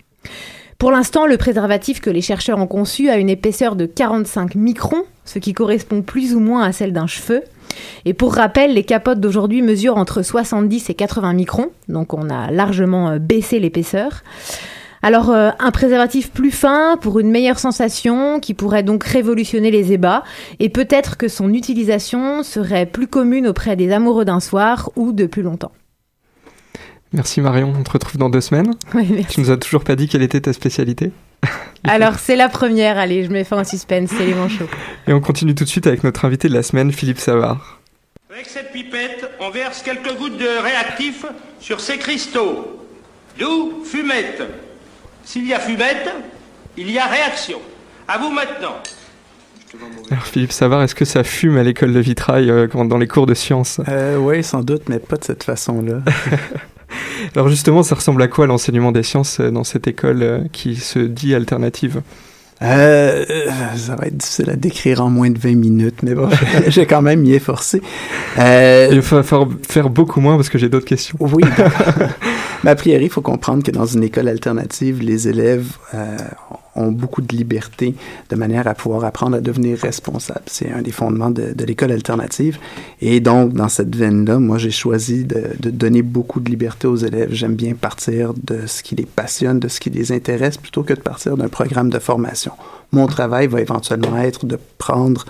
Pour 0.79 0.93
l'instant, 0.93 1.27
le 1.27 1.37
préservatif 1.37 2.01
que 2.01 2.11
les 2.11 2.21
chercheurs 2.21 2.59
ont 2.59 2.69
conçu 2.69 3.09
a 3.09 3.19
une 3.19 3.29
épaisseur 3.29 3.75
de 3.75 3.85
45 3.85 4.55
microns, 4.55 5.03
ce 5.25 5.39
qui 5.39 5.53
correspond 5.53 6.03
plus 6.03 6.35
ou 6.35 6.41
moins 6.41 6.63
à 6.63 6.73
celle 6.73 6.93
d'un 6.93 7.09
cheveu. 7.09 7.43
Et 8.05 8.15
pour 8.15 8.35
rappel, 8.35 8.75
les 8.75 8.85
capotes 8.85 9.21
d'aujourd'hui 9.21 9.63
mesurent 9.63 9.97
entre 9.97 10.23
70 10.23 10.91
et 10.91 10.95
80 10.95 11.33
microns, 11.35 11.71
donc 11.89 12.15
on 12.15 12.31
a 12.31 12.51
largement 12.51 13.11
euh, 13.11 13.19
baissé 13.19 13.59
l'épaisseur. 13.59 14.23
Alors 15.03 15.31
euh, 15.31 15.51
un 15.59 15.71
préservatif 15.71 16.31
plus 16.31 16.51
fin 16.51 16.97
pour 17.01 17.21
une 17.21 17.31
meilleure 17.31 17.59
sensation 17.59 18.41
qui 18.41 18.55
pourrait 18.55 18.83
donc 18.83 19.05
révolutionner 19.05 19.71
les 19.71 19.93
ébats 19.93 20.25
et 20.59 20.69
peut-être 20.69 21.17
que 21.17 21.29
son 21.29 21.53
utilisation 21.53 22.43
serait 22.43 22.87
plus 22.87 23.07
commune 23.07 23.47
auprès 23.47 23.77
des 23.77 23.93
amoureux 23.93 24.25
d'un 24.25 24.41
soir 24.41 24.91
ou 24.97 25.13
de 25.13 25.27
plus 25.27 25.43
longtemps. 25.43 25.73
Merci 27.13 27.41
Marion, 27.41 27.73
on 27.79 27.83
te 27.83 27.91
retrouve 27.91 28.19
dans 28.19 28.29
deux 28.29 28.41
semaines. 28.41 28.75
Oui, 28.95 29.07
merci. 29.11 29.35
Tu 29.35 29.41
nous 29.41 29.51
as 29.51 29.57
toujours 29.57 29.85
pas 29.85 29.97
dit 29.97 30.09
quelle 30.09 30.23
était 30.23 30.41
ta 30.41 30.53
spécialité? 30.53 31.13
Alors 31.85 32.19
c'est 32.19 32.37
la 32.37 32.49
première, 32.49 32.99
allez, 32.99 33.25
je 33.25 33.31
mets 33.31 33.45
fin 33.45 33.61
au 33.61 33.65
suspense, 33.65 34.11
c'est 34.17 34.27
les 34.27 34.35
manchots. 34.35 34.69
Et 35.07 35.13
on 35.13 35.21
continue 35.21 35.55
tout 35.55 35.65
de 35.65 35.69
suite 35.69 35.87
avec 35.87 36.05
notre 36.05 36.25
invité 36.25 36.49
de 36.49 36.55
la 36.55 36.63
semaine, 36.63 36.93
Philippe 36.93 37.19
Savard. 37.19 37.81
Avec 38.31 38.47
cette 38.47 38.73
pipette, 38.73 39.31
on 39.41 39.51
verse 39.51 39.83
quelques 39.83 40.17
gouttes 40.17 40.39
de 40.39 40.63
réactif 40.63 41.25
sur 41.61 41.81
ces 41.81 41.99
cristaux. 41.99 42.87
D'où 43.39 43.85
fumette. 43.85 44.43
S'il 45.25 45.47
y 45.47 45.55
a 45.55 45.61
fumette, 45.61 46.09
il 46.77 46.91
y 46.91 46.99
a 46.99 47.07
réaction. 47.07 47.61
À 48.07 48.19
vous 48.19 48.31
maintenant. 48.31 48.77
Alors 50.11 50.25
Philippe 50.25 50.53
Savard, 50.53 50.83
est-ce 50.83 50.95
que 50.95 51.05
ça 51.05 51.25
fume 51.25 51.57
à 51.57 51.63
l'école 51.63 51.93
de 51.93 52.01
vitrail 52.01 52.51
euh, 52.51 52.67
dans 52.67 52.99
les 52.99 53.07
cours 53.07 53.27
de 53.27 53.35
sciences? 53.35 53.81
Euh, 53.89 54.17
oui, 54.17 54.43
sans 54.43 54.63
doute, 54.63 54.89
mais 54.89 54.99
pas 54.99 55.17
de 55.17 55.25
cette 55.25 55.45
façon-là. 55.45 56.01
Alors 57.35 57.49
justement, 57.49 57.83
ça 57.83 57.95
ressemble 57.95 58.23
à 58.23 58.29
quoi 58.29 58.47
l'enseignement 58.47 58.93
des 58.93 59.03
sciences 59.03 59.41
euh, 59.41 59.51
dans 59.51 59.65
cette 59.65 59.87
école 59.87 60.23
euh, 60.23 60.41
qui 60.53 60.77
se 60.77 60.99
dit 60.99 61.35
alternative? 61.35 62.01
Euh, 62.61 63.25
ça 63.77 63.95
va 63.95 64.07
être 64.07 64.17
difficile 64.17 64.51
à 64.51 64.57
décrire 64.57 65.01
en 65.01 65.11
moins 65.11 65.31
de 65.31 65.39
20 65.39 65.55
minutes, 65.55 66.03
mais 66.03 66.15
bon, 66.15 66.29
j'ai 66.67 66.87
quand 66.87 67.03
même 67.03 67.21
m'y 67.21 67.33
efforcé. 67.35 67.81
Euh, 68.39 68.89
Il 68.91 69.01
va 69.01 69.23
falloir 69.23 69.49
faire 69.69 69.91
beaucoup 69.91 70.21
moins 70.21 70.37
parce 70.37 70.49
que 70.49 70.59
j'ai 70.59 70.69
d'autres 70.69 70.87
questions. 70.87 71.17
Oui. 71.21 71.45
Mais 72.65 72.71
a 72.73 72.75
priori, 72.75 73.05
il 73.05 73.11
faut 73.11 73.21
comprendre 73.21 73.63
que 73.63 73.71
dans 73.71 73.87
une 73.87 74.03
école 74.03 74.27
alternative, 74.27 75.01
les 75.01 75.29
élèves 75.29 75.77
euh, 75.95 76.17
beaucoup 76.87 77.23
de 77.23 77.37
liberté 77.37 77.95
de 78.31 78.37
manière 78.37 78.67
à 78.67 78.75
pouvoir 78.75 79.05
apprendre 79.05 79.37
à 79.37 79.41
devenir 79.41 79.79
responsable. 79.79 80.43
C'est 80.47 80.71
un 80.71 80.83
des 80.83 80.93
fondements 80.93 81.31
de, 81.31 81.53
l'école 81.65 81.93
alternative. 81.93 82.59
Et 83.01 83.21
donc, 83.21 83.53
dans 83.53 83.69
cette 83.69 83.95
veine-là, 83.95 84.39
moi, 84.39 84.59
j'ai 84.59 84.71
choisi 84.71 85.25
de, 85.25 85.71
donner 85.71 86.03
beaucoup 86.03 86.41
de 86.41 86.51
liberté 86.51 86.87
aux 86.87 86.97
élèves. 86.97 87.31
J'aime 87.33 87.55
bien 87.55 87.75
partir 87.75 88.33
de 88.35 88.67
ce 88.67 88.83
qui 88.83 88.95
les 88.97 89.07
passionne, 89.07 89.59
de 89.59 89.69
ce 89.69 89.81
qui 89.81 89.91
les 89.91 90.13
intéresse, 90.13 90.57
plutôt 90.57 90.83
que 90.83 90.95
de 90.95 91.01
partir 91.01 91.37
d'un 91.37 91.49
programme 91.49 91.91
de 91.91 91.99
formation. 91.99 92.53
Mon 92.93 93.07
travail 93.07 93.47
va 93.49 93.61
éventuellement 93.61 94.19
être 94.19 94.47
de 94.47 94.59
prendre 94.79 95.27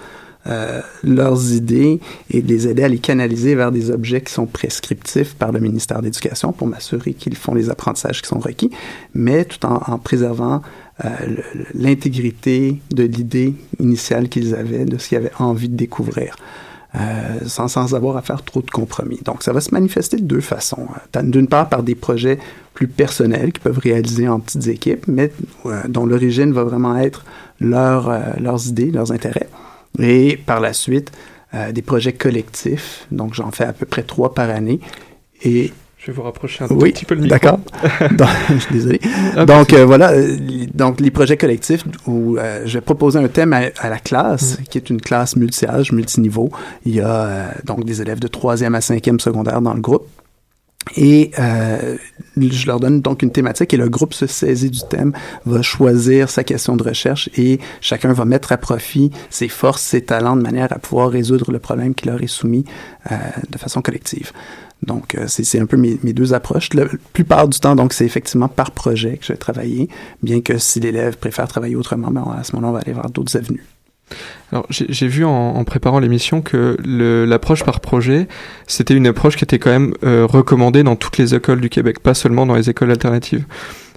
euh, 0.47 0.81
leurs 1.03 1.53
idées 1.53 2.01
et 2.31 2.41
de 2.41 2.49
les 2.49 2.69
aider 2.69 2.85
à 2.85 2.89
les 2.89 2.99
canaliser 2.99 3.55
vers 3.55 3.71
des 3.71 3.91
objets 3.91 4.21
qui 4.21 4.33
sont 4.33 4.47
prescriptifs 4.47 5.35
par 5.35 5.53
le 5.53 5.61
ministère 5.61 5.99
de 5.99 6.05
l'Éducation 6.05 6.53
pour 6.53 6.67
m'assurer 6.69 7.13
qu'ils 7.13 7.37
font 7.37 7.55
les 7.55 7.69
apprentissages 7.69 8.23
qui 8.23 8.29
sont 8.29 8.39
requis, 8.39 8.71
mais 9.15 9.45
tout 9.45 9.67
en 9.67 9.99
préservant 9.99 10.63
euh, 11.05 11.09
l'intégrité 11.75 12.81
de 12.91 13.05
l'idée 13.05 13.55
initiale 13.79 14.29
qu'ils 14.29 14.55
avaient, 14.55 14.85
de 14.85 14.99
ce 14.99 15.09
qu'ils 15.09 15.19
avaient 15.19 15.33
envie 15.39 15.69
de 15.69 15.77
découvrir. 15.77 16.37
Euh, 16.95 17.41
sans, 17.47 17.69
sans 17.69 17.95
avoir 17.95 18.17
à 18.17 18.23
faire 18.23 18.43
trop 18.43 18.63
de 18.63 18.71
compromis. 18.71 19.21
Donc, 19.23 19.43
ça 19.43 19.53
va 19.53 19.61
se 19.61 19.73
manifester 19.75 20.17
de 20.17 20.23
deux 20.23 20.41
façons. 20.41 20.89
Euh, 21.17 21.23
D'une 21.23 21.47
part, 21.47 21.69
par 21.69 21.83
des 21.83 21.95
projets 21.95 22.39
plus 22.73 22.89
personnels 22.89 23.53
qu'ils 23.53 23.63
peuvent 23.63 23.79
réaliser 23.79 24.27
en 24.27 24.41
petites 24.41 24.69
équipes, 24.69 25.07
mais 25.07 25.31
dont 25.89 26.07
l'origine 26.07 26.53
va 26.53 26.65
vraiment 26.65 26.97
être 26.97 27.25
leur, 27.61 28.11
leurs 28.41 28.69
idées, 28.69 28.91
leurs 28.91 29.13
intérêts. 29.13 29.49
Et 29.99 30.39
par 30.39 30.61
la 30.61 30.73
suite, 30.73 31.13
des 31.73 31.83
projets 31.83 32.13
collectifs. 32.15 33.07
Donc, 33.11 33.35
j'en 33.35 33.51
fais 33.51 33.65
à 33.65 33.73
peu 33.73 33.85
près 33.85 34.03
trois 34.03 34.33
par 34.33 34.49
année. 34.49 34.81
Je 35.99 36.07
vais 36.07 36.13
vous 36.13 36.23
rapprocher 36.23 36.65
un 36.65 36.69
oui, 36.69 36.93
petit 36.93 37.05
peu 37.05 37.17
le 37.17 37.23
micro. 37.23 37.39
D'accord. 37.39 37.59
Je 38.51 38.59
suis 38.59 38.73
désolé. 38.73 39.01
Ah, 39.37 39.45
donc 39.45 39.73
euh, 39.73 39.85
voilà, 39.85 40.13
euh, 40.13 40.37
donc 40.73 41.01
les 41.01 41.11
projets 41.11 41.37
collectifs 41.37 41.85
où 42.07 42.37
euh, 42.37 42.63
je 42.67 42.75
vais 42.75 42.81
proposer 42.81 43.19
un 43.19 43.27
thème 43.27 43.53
à, 43.53 43.63
à 43.79 43.89
la 43.89 43.99
classe, 43.99 44.59
qui 44.71 44.79
est 44.79 44.91
une 44.91 45.01
classe 45.01 45.35
multi-âge, 45.35 45.91
multiniveau. 45.91 46.51
Il 46.87 46.95
y 46.95 47.01
a 47.01 47.09
euh, 47.09 47.49
donc 47.65 47.85
des 47.85 48.01
élèves 48.01 48.21
de 48.21 48.29
troisième 48.29 48.77
à 48.77 48.81
cinquième 48.81 49.19
secondaire 49.19 49.61
dans 49.61 49.75
le 49.75 49.81
groupe. 49.81 50.07
Et 50.97 51.33
euh, 51.39 51.97
je 52.37 52.67
leur 52.67 52.81
donne 52.81 53.01
donc 53.01 53.23
une 53.23 53.31
thématique 53.31 53.75
et 53.75 53.77
le 53.77 53.89
groupe 53.89 54.15
se 54.15 54.27
saisit 54.27 54.71
du 54.71 54.81
thème, 54.89 55.13
va 55.45 55.63
choisir 55.63 56.31
sa 56.31 56.45
question 56.45 56.77
de 56.77 56.83
recherche 56.83 57.29
et 57.37 57.59
chacun 57.81 58.13
va 58.13 58.25
mettre 58.25 58.53
à 58.53 58.57
profit 58.57 59.11
ses 59.29 59.49
forces, 59.49 59.83
ses 59.83 60.03
talents 60.03 60.37
de 60.37 60.43
manière 60.43 60.73
à 60.73 60.79
pouvoir 60.79 61.11
résoudre 61.11 61.53
le 61.53 61.59
problème 61.59 61.95
qui 61.95 62.07
leur 62.07 62.23
est 62.23 62.29
soumis 62.29 62.65
euh, 63.11 63.17
de 63.51 63.59
façon 63.59 63.83
collective. 63.83 64.33
Donc, 64.83 65.15
euh, 65.15 65.25
c'est 65.27 65.59
un 65.59 65.67
peu 65.67 65.77
mes, 65.77 65.99
mes 66.03 66.13
deux 66.13 66.35
approches. 66.35 66.73
La 66.75 66.85
plupart 67.13 67.49
du 67.49 67.59
temps, 67.59 67.75
donc, 67.75 67.93
c'est 67.93 68.05
effectivement 68.05 68.49
par 68.49 68.71
projet 68.71 69.17
que 69.17 69.27
je 69.27 69.33
vais 69.33 69.39
travailler, 69.39 69.89
bien 70.23 70.41
que 70.41 70.59
si 70.59 70.81
l'élève 70.81 71.17
préfère 71.17 71.49
travailler 71.49 71.77
autrement, 71.77 72.11
ben, 72.11 72.25
à 72.39 72.45
ce 72.45 72.55
moment-là, 72.55 72.71
on 72.71 72.73
va 72.75 72.81
aller 72.81 72.93
vers 72.93 73.11
d'autres 73.11 73.37
avenues. 73.37 73.65
Alors 74.53 74.67
j'ai 74.71 75.09
vu 75.09 75.25
en, 75.25 75.31
en 75.31 75.65
préparant 75.65 75.99
l'émission 75.99 76.41
que 76.41 76.79
l'approche 77.27 77.63
par 77.63 77.81
projet, 77.81 78.27
c'était 78.67 78.95
une 78.95 79.07
approche 79.07 79.37
qui 79.37 79.45
était 79.45 79.59
quand 79.59 79.71
même 79.71 79.93
euh, 80.03 80.27
recommandée 80.27 80.83
dans 80.83 80.97
toutes 80.97 81.19
les 81.19 81.35
écoles 81.35 81.61
du 81.61 81.69
Québec, 81.69 82.01
pas 82.01 82.15
seulement 82.15 82.47
dans 82.47 82.55
les 82.55 82.71
écoles 82.71 82.91
alternatives. 82.91 83.45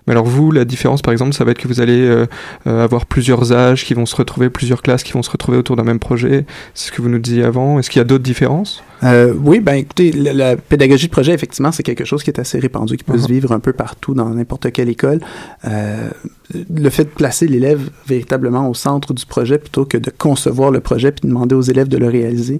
Mais 0.07 0.11
alors 0.11 0.25
vous, 0.25 0.51
la 0.51 0.65
différence 0.65 1.01
par 1.01 1.11
exemple, 1.11 1.33
ça 1.33 1.43
va 1.43 1.51
être 1.51 1.59
que 1.59 1.67
vous 1.67 1.81
allez 1.81 2.01
euh, 2.01 2.25
euh, 2.67 2.83
avoir 2.83 3.05
plusieurs 3.05 3.53
âges 3.53 3.85
qui 3.85 3.93
vont 3.93 4.05
se 4.05 4.15
retrouver, 4.15 4.49
plusieurs 4.49 4.81
classes 4.81 5.03
qui 5.03 5.13
vont 5.13 5.23
se 5.23 5.29
retrouver 5.29 5.57
autour 5.57 5.75
d'un 5.75 5.83
même 5.83 5.99
projet. 5.99 6.45
C'est 6.73 6.87
ce 6.87 6.91
que 6.91 7.01
vous 7.01 7.09
nous 7.09 7.19
disiez 7.19 7.43
avant. 7.43 7.79
Est-ce 7.79 7.89
qu'il 7.89 7.99
y 7.99 8.01
a 8.01 8.05
d'autres 8.05 8.23
différences? 8.23 8.83
Euh, 9.03 9.33
oui, 9.43 9.59
ben 9.59 9.73
écoutez, 9.73 10.11
la, 10.11 10.33
la 10.33 10.57
pédagogie 10.57 11.07
de 11.07 11.11
projet, 11.11 11.33
effectivement, 11.33 11.71
c'est 11.71 11.81
quelque 11.81 12.05
chose 12.05 12.23
qui 12.23 12.29
est 12.29 12.39
assez 12.39 12.59
répandu, 12.59 12.97
qui 12.97 13.03
peut 13.03 13.17
se 13.17 13.27
vivre 13.27 13.51
un 13.51 13.59
peu 13.59 13.73
partout 13.73 14.13
dans 14.13 14.29
n'importe 14.29 14.71
quelle 14.71 14.89
école. 14.89 15.21
Euh, 15.65 16.09
le 16.53 16.89
fait 16.89 17.05
de 17.05 17.09
placer 17.09 17.47
l'élève 17.47 17.89
véritablement 18.07 18.69
au 18.69 18.73
centre 18.73 19.13
du 19.13 19.25
projet 19.25 19.57
plutôt 19.57 19.85
que 19.85 19.97
de 19.97 20.11
concevoir 20.11 20.69
le 20.69 20.81
projet 20.81 21.11
puis 21.11 21.21
de 21.21 21.27
demander 21.27 21.55
aux 21.55 21.61
élèves 21.61 21.87
de 21.87 21.97
le 21.97 22.09
réaliser, 22.09 22.59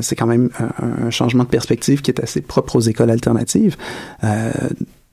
c'est 0.00 0.16
quand 0.16 0.26
même 0.26 0.50
un, 0.58 1.06
un 1.06 1.10
changement 1.10 1.44
de 1.44 1.48
perspective 1.48 2.02
qui 2.02 2.10
est 2.10 2.20
assez 2.20 2.40
propre 2.40 2.76
aux 2.76 2.80
écoles 2.80 3.10
alternatives. 3.10 3.76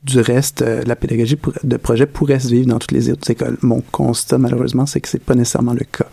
Du 0.05 0.19
reste, 0.19 0.61
euh, 0.61 0.83
la 0.85 0.95
pédagogie 0.95 1.35
pour- 1.35 1.53
de 1.63 1.77
projet 1.77 2.05
pourrait 2.05 2.39
se 2.39 2.49
vivre 2.49 2.67
dans 2.67 2.77
toutes 2.79 2.91
les 2.91 3.09
autres 3.09 3.29
écoles. 3.31 3.57
Mon 3.61 3.81
constat, 3.91 4.37
malheureusement, 4.37 4.85
c'est 4.85 5.01
que 5.01 5.07
c'est 5.07 5.19
pas 5.23 5.33
nécessairement 5.35 5.73
le 5.73 5.83
cas. 5.91 6.05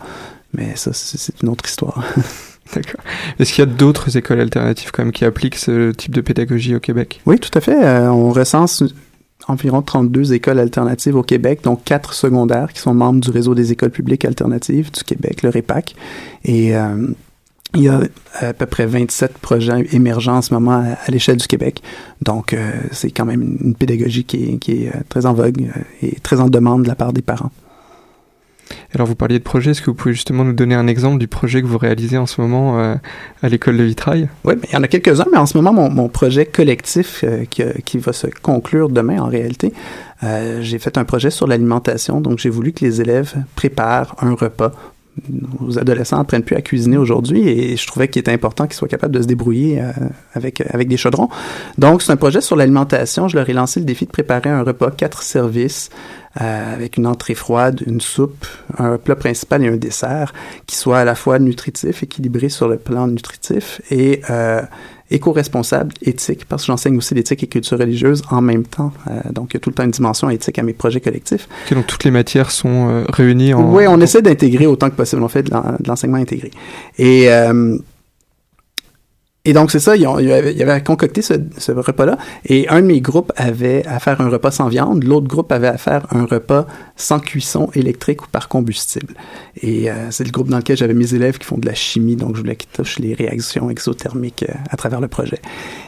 Mais 0.53 0.75
ça, 0.75 0.91
c'est 0.93 1.17
c'est 1.17 1.41
une 1.43 1.49
autre 1.49 1.65
histoire. 1.69 2.03
D'accord. 2.73 3.01
Est-ce 3.39 3.53
qu'il 3.53 3.63
y 3.63 3.67
a 3.67 3.71
d'autres 3.71 4.17
écoles 4.17 4.39
alternatives 4.39 4.89
quand 4.91 5.03
même 5.03 5.11
qui 5.11 5.25
appliquent 5.25 5.57
ce 5.57 5.91
type 5.91 6.13
de 6.15 6.21
pédagogie 6.21 6.75
au 6.75 6.79
Québec? 6.79 7.21
Oui, 7.27 7.37
tout 7.39 7.51
à 7.53 7.61
fait. 7.61 7.83
Euh, 7.83 8.09
on 8.09 8.31
recense 8.31 8.83
environ 9.47 9.81
32 9.81 10.33
écoles 10.33 10.57
alternatives 10.59 11.15
au 11.15 11.21
Québec, 11.23 11.59
dont 11.63 11.75
quatre 11.75 12.13
secondaires 12.13 12.71
qui 12.73 12.79
sont 12.79 12.93
membres 12.93 13.19
du 13.19 13.29
réseau 13.29 13.53
des 13.53 13.71
écoles 13.73 13.91
publiques 13.91 14.25
alternatives 14.25 14.89
du 14.91 15.03
Québec, 15.03 15.43
le 15.43 15.49
REPAC. 15.49 15.95
Et 16.45 16.75
euh, 16.75 17.07
il 17.75 17.83
y 17.83 17.89
a 17.89 18.01
à 18.39 18.53
peu 18.53 18.65
près 18.65 18.85
27 18.85 19.37
projets 19.37 19.87
émergents 19.91 20.37
en 20.37 20.41
ce 20.41 20.53
moment 20.53 20.73
à, 20.73 20.97
à 21.05 21.11
l'échelle 21.11 21.37
du 21.37 21.47
Québec. 21.47 21.81
Donc, 22.21 22.53
euh, 22.53 22.71
c'est 22.91 23.11
quand 23.11 23.25
même 23.25 23.41
une, 23.41 23.57
une 23.61 23.75
pédagogie 23.75 24.23
qui 24.23 24.43
est, 24.43 24.57
qui 24.57 24.83
est 24.83 24.89
euh, 24.89 24.99
très 25.09 25.25
en 25.25 25.33
vogue 25.33 25.61
euh, 25.61 25.81
et 26.01 26.19
très 26.19 26.39
en 26.39 26.49
demande 26.49 26.83
de 26.83 26.87
la 26.87 26.95
part 26.95 27.13
des 27.13 27.21
parents. 27.21 27.51
Alors 28.93 29.07
vous 29.07 29.15
parliez 29.15 29.39
de 29.39 29.43
projet, 29.43 29.71
est-ce 29.71 29.81
que 29.81 29.87
vous 29.87 29.95
pouvez 29.95 30.13
justement 30.13 30.43
nous 30.43 30.53
donner 30.53 30.75
un 30.75 30.87
exemple 30.87 31.17
du 31.17 31.27
projet 31.27 31.61
que 31.61 31.67
vous 31.67 31.77
réalisez 31.77 32.17
en 32.17 32.25
ce 32.25 32.39
moment 32.39 32.79
euh, 32.79 32.95
à 33.41 33.49
l'école 33.49 33.77
de 33.77 33.83
vitrail? 33.83 34.29
Oui, 34.43 34.53
il 34.69 34.73
y 34.73 34.77
en 34.77 34.83
a 34.83 34.87
quelques-uns, 34.87 35.25
mais 35.31 35.37
en 35.37 35.45
ce 35.45 35.57
moment, 35.57 35.73
mon, 35.73 35.89
mon 35.89 36.09
projet 36.09 36.45
collectif 36.45 37.23
euh, 37.23 37.45
qui, 37.45 37.63
qui 37.85 37.97
va 37.97 38.13
se 38.13 38.27
conclure 38.27 38.89
demain, 38.89 39.19
en 39.19 39.27
réalité, 39.27 39.73
euh, 40.23 40.61
j'ai 40.61 40.79
fait 40.79 40.97
un 40.97 41.05
projet 41.05 41.31
sur 41.31 41.47
l'alimentation. 41.47 42.21
Donc, 42.21 42.39
j'ai 42.39 42.49
voulu 42.49 42.71
que 42.71 42.85
les 42.85 43.01
élèves 43.01 43.33
préparent 43.55 44.15
un 44.21 44.33
repas. 44.33 44.71
Nos 45.29 45.77
adolescents 45.77 46.19
apprennent 46.19 46.43
plus 46.43 46.55
à 46.55 46.61
cuisiner 46.61 46.97
aujourd'hui 46.97 47.47
et 47.47 47.77
je 47.77 47.87
trouvais 47.87 48.07
qu'il 48.07 48.19
était 48.19 48.31
important 48.31 48.65
qu'ils 48.65 48.75
soient 48.75 48.87
capables 48.87 49.13
de 49.13 49.21
se 49.21 49.27
débrouiller 49.27 49.79
euh, 49.79 49.91
avec, 50.33 50.61
avec 50.73 50.87
des 50.87 50.97
chaudrons. 50.97 51.29
Donc, 51.77 52.01
c'est 52.01 52.11
un 52.11 52.17
projet 52.17 52.41
sur 52.41 52.55
l'alimentation. 52.55 53.27
Je 53.27 53.37
leur 53.37 53.47
ai 53.47 53.53
lancé 53.53 53.79
le 53.79 53.85
défi 53.85 54.05
de 54.05 54.11
préparer 54.11 54.49
un 54.49 54.63
repas 54.63 54.89
quatre 54.89 55.21
services 55.21 55.89
euh, 56.41 56.73
avec 56.73 56.97
une 56.97 57.07
entrée 57.07 57.35
froide, 57.35 57.83
une 57.85 58.01
soupe, 58.01 58.45
un 58.77 58.97
plat 58.97 59.15
principal 59.15 59.63
et 59.63 59.67
un 59.67 59.77
dessert 59.77 60.33
qui 60.65 60.75
soit 60.75 60.99
à 60.99 61.05
la 61.05 61.15
fois 61.15 61.39
nutritif, 61.39 62.03
équilibré 62.03 62.49
sur 62.49 62.67
le 62.67 62.77
plan 62.77 63.07
nutritif 63.07 63.81
et 63.91 64.21
euh, 64.29 64.61
éco-responsable, 65.11 65.93
éthique, 66.01 66.45
parce 66.45 66.63
que 66.63 66.67
j'enseigne 66.67 66.97
aussi 66.97 67.13
l'éthique 67.13 67.43
et 67.43 67.47
culture 67.47 67.77
religieuse 67.77 68.23
en 68.31 68.41
même 68.41 68.63
temps. 68.63 68.91
Euh, 69.07 69.31
donc, 69.31 69.51
il 69.51 69.53
y 69.55 69.57
a 69.57 69.59
tout 69.59 69.69
le 69.69 69.75
temps 69.75 69.83
une 69.83 69.91
dimension 69.91 70.29
éthique 70.29 70.57
à 70.57 70.63
mes 70.63 70.73
projets 70.73 71.01
collectifs. 71.01 71.47
Ok, 71.65 71.75
donc 71.75 71.87
toutes 71.87 72.03
les 72.03 72.11
matières 72.11 72.51
sont 72.51 72.89
euh, 72.89 73.05
réunies 73.09 73.53
en... 73.53 73.71
Oui, 73.71 73.85
on 73.87 74.01
essaie 74.01 74.21
d'intégrer 74.21 74.65
autant 74.65 74.89
que 74.89 74.95
possible. 74.95 75.21
On 75.21 75.27
fait 75.27 75.43
de 75.43 75.51
l'enseignement 75.85 76.17
intégré. 76.17 76.51
Et, 76.97 77.31
euh, 77.31 77.77
et 79.45 79.51
donc, 79.51 79.71
c'est 79.71 79.79
ça, 79.79 79.97
ils 79.97 80.07
ont- 80.07 80.19
il 80.19 80.27
y 80.29 80.31
avait, 80.31 80.53
il 80.53 80.57
y 80.57 80.63
avait 80.63 80.81
concocté 80.81 81.21
ce, 81.21 81.33
ce 81.57 81.73
repas-là. 81.73 82.17
Et 82.45 82.69
un 82.69 82.81
de 82.81 82.87
mes 82.87 83.01
groupes 83.01 83.31
avait 83.35 83.85
à 83.85 83.99
faire 83.99 84.21
un 84.21 84.29
repas 84.29 84.51
sans 84.51 84.69
viande. 84.69 85.03
L'autre 85.03 85.27
groupe 85.27 85.51
avait 85.51 85.67
à 85.67 85.77
faire 85.77 86.07
un 86.11 86.25
repas 86.25 86.65
sans 86.95 87.19
cuisson 87.19 87.69
électrique 87.75 88.23
ou 88.23 88.27
par 88.31 88.47
combustible. 88.47 89.13
Et 89.61 89.91
euh, 89.91 90.11
c'est 90.11 90.23
le 90.23 90.31
groupe 90.31 90.47
dans 90.47 90.57
lequel 90.57 90.77
j'avais 90.77 90.93
mes 90.93 91.13
élèves 91.13 91.37
qui 91.39 91.45
font 91.45 91.57
de 91.57 91.65
la 91.65 91.73
chimie. 91.73 92.15
Donc, 92.15 92.35
je 92.35 92.41
voulais 92.41 92.55
qu'ils 92.55 92.69
touchent 92.69 92.99
les 92.99 93.13
réactions 93.13 93.69
exothermiques 93.69 94.45
euh, 94.49 94.53
à 94.69 94.77
travers 94.77 95.01
le 95.01 95.09
projet. 95.09 95.39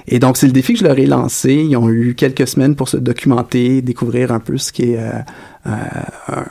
Et 0.08 0.20
donc, 0.20 0.36
c'est 0.36 0.48
le 0.48 0.54
défi 0.54 0.74
que 0.74 0.80
je 0.80 0.84
leur 0.84 1.00
ai 1.00 1.06
lancé. 1.06 1.54
Ils 1.54 1.78
ont 1.78 1.90
eu 1.90 2.14
quelques 2.16 2.48
semaines 2.48 2.76
pour 2.76 2.90
se 2.90 2.98
documenter, 2.98 3.82
découvrir 3.82 4.34
un 4.34 4.40
peu 4.40 4.58
ce 4.58 4.74
qui 4.74 4.92
est... 4.92 4.98
euh, 5.00 5.12
euh, 5.68 5.72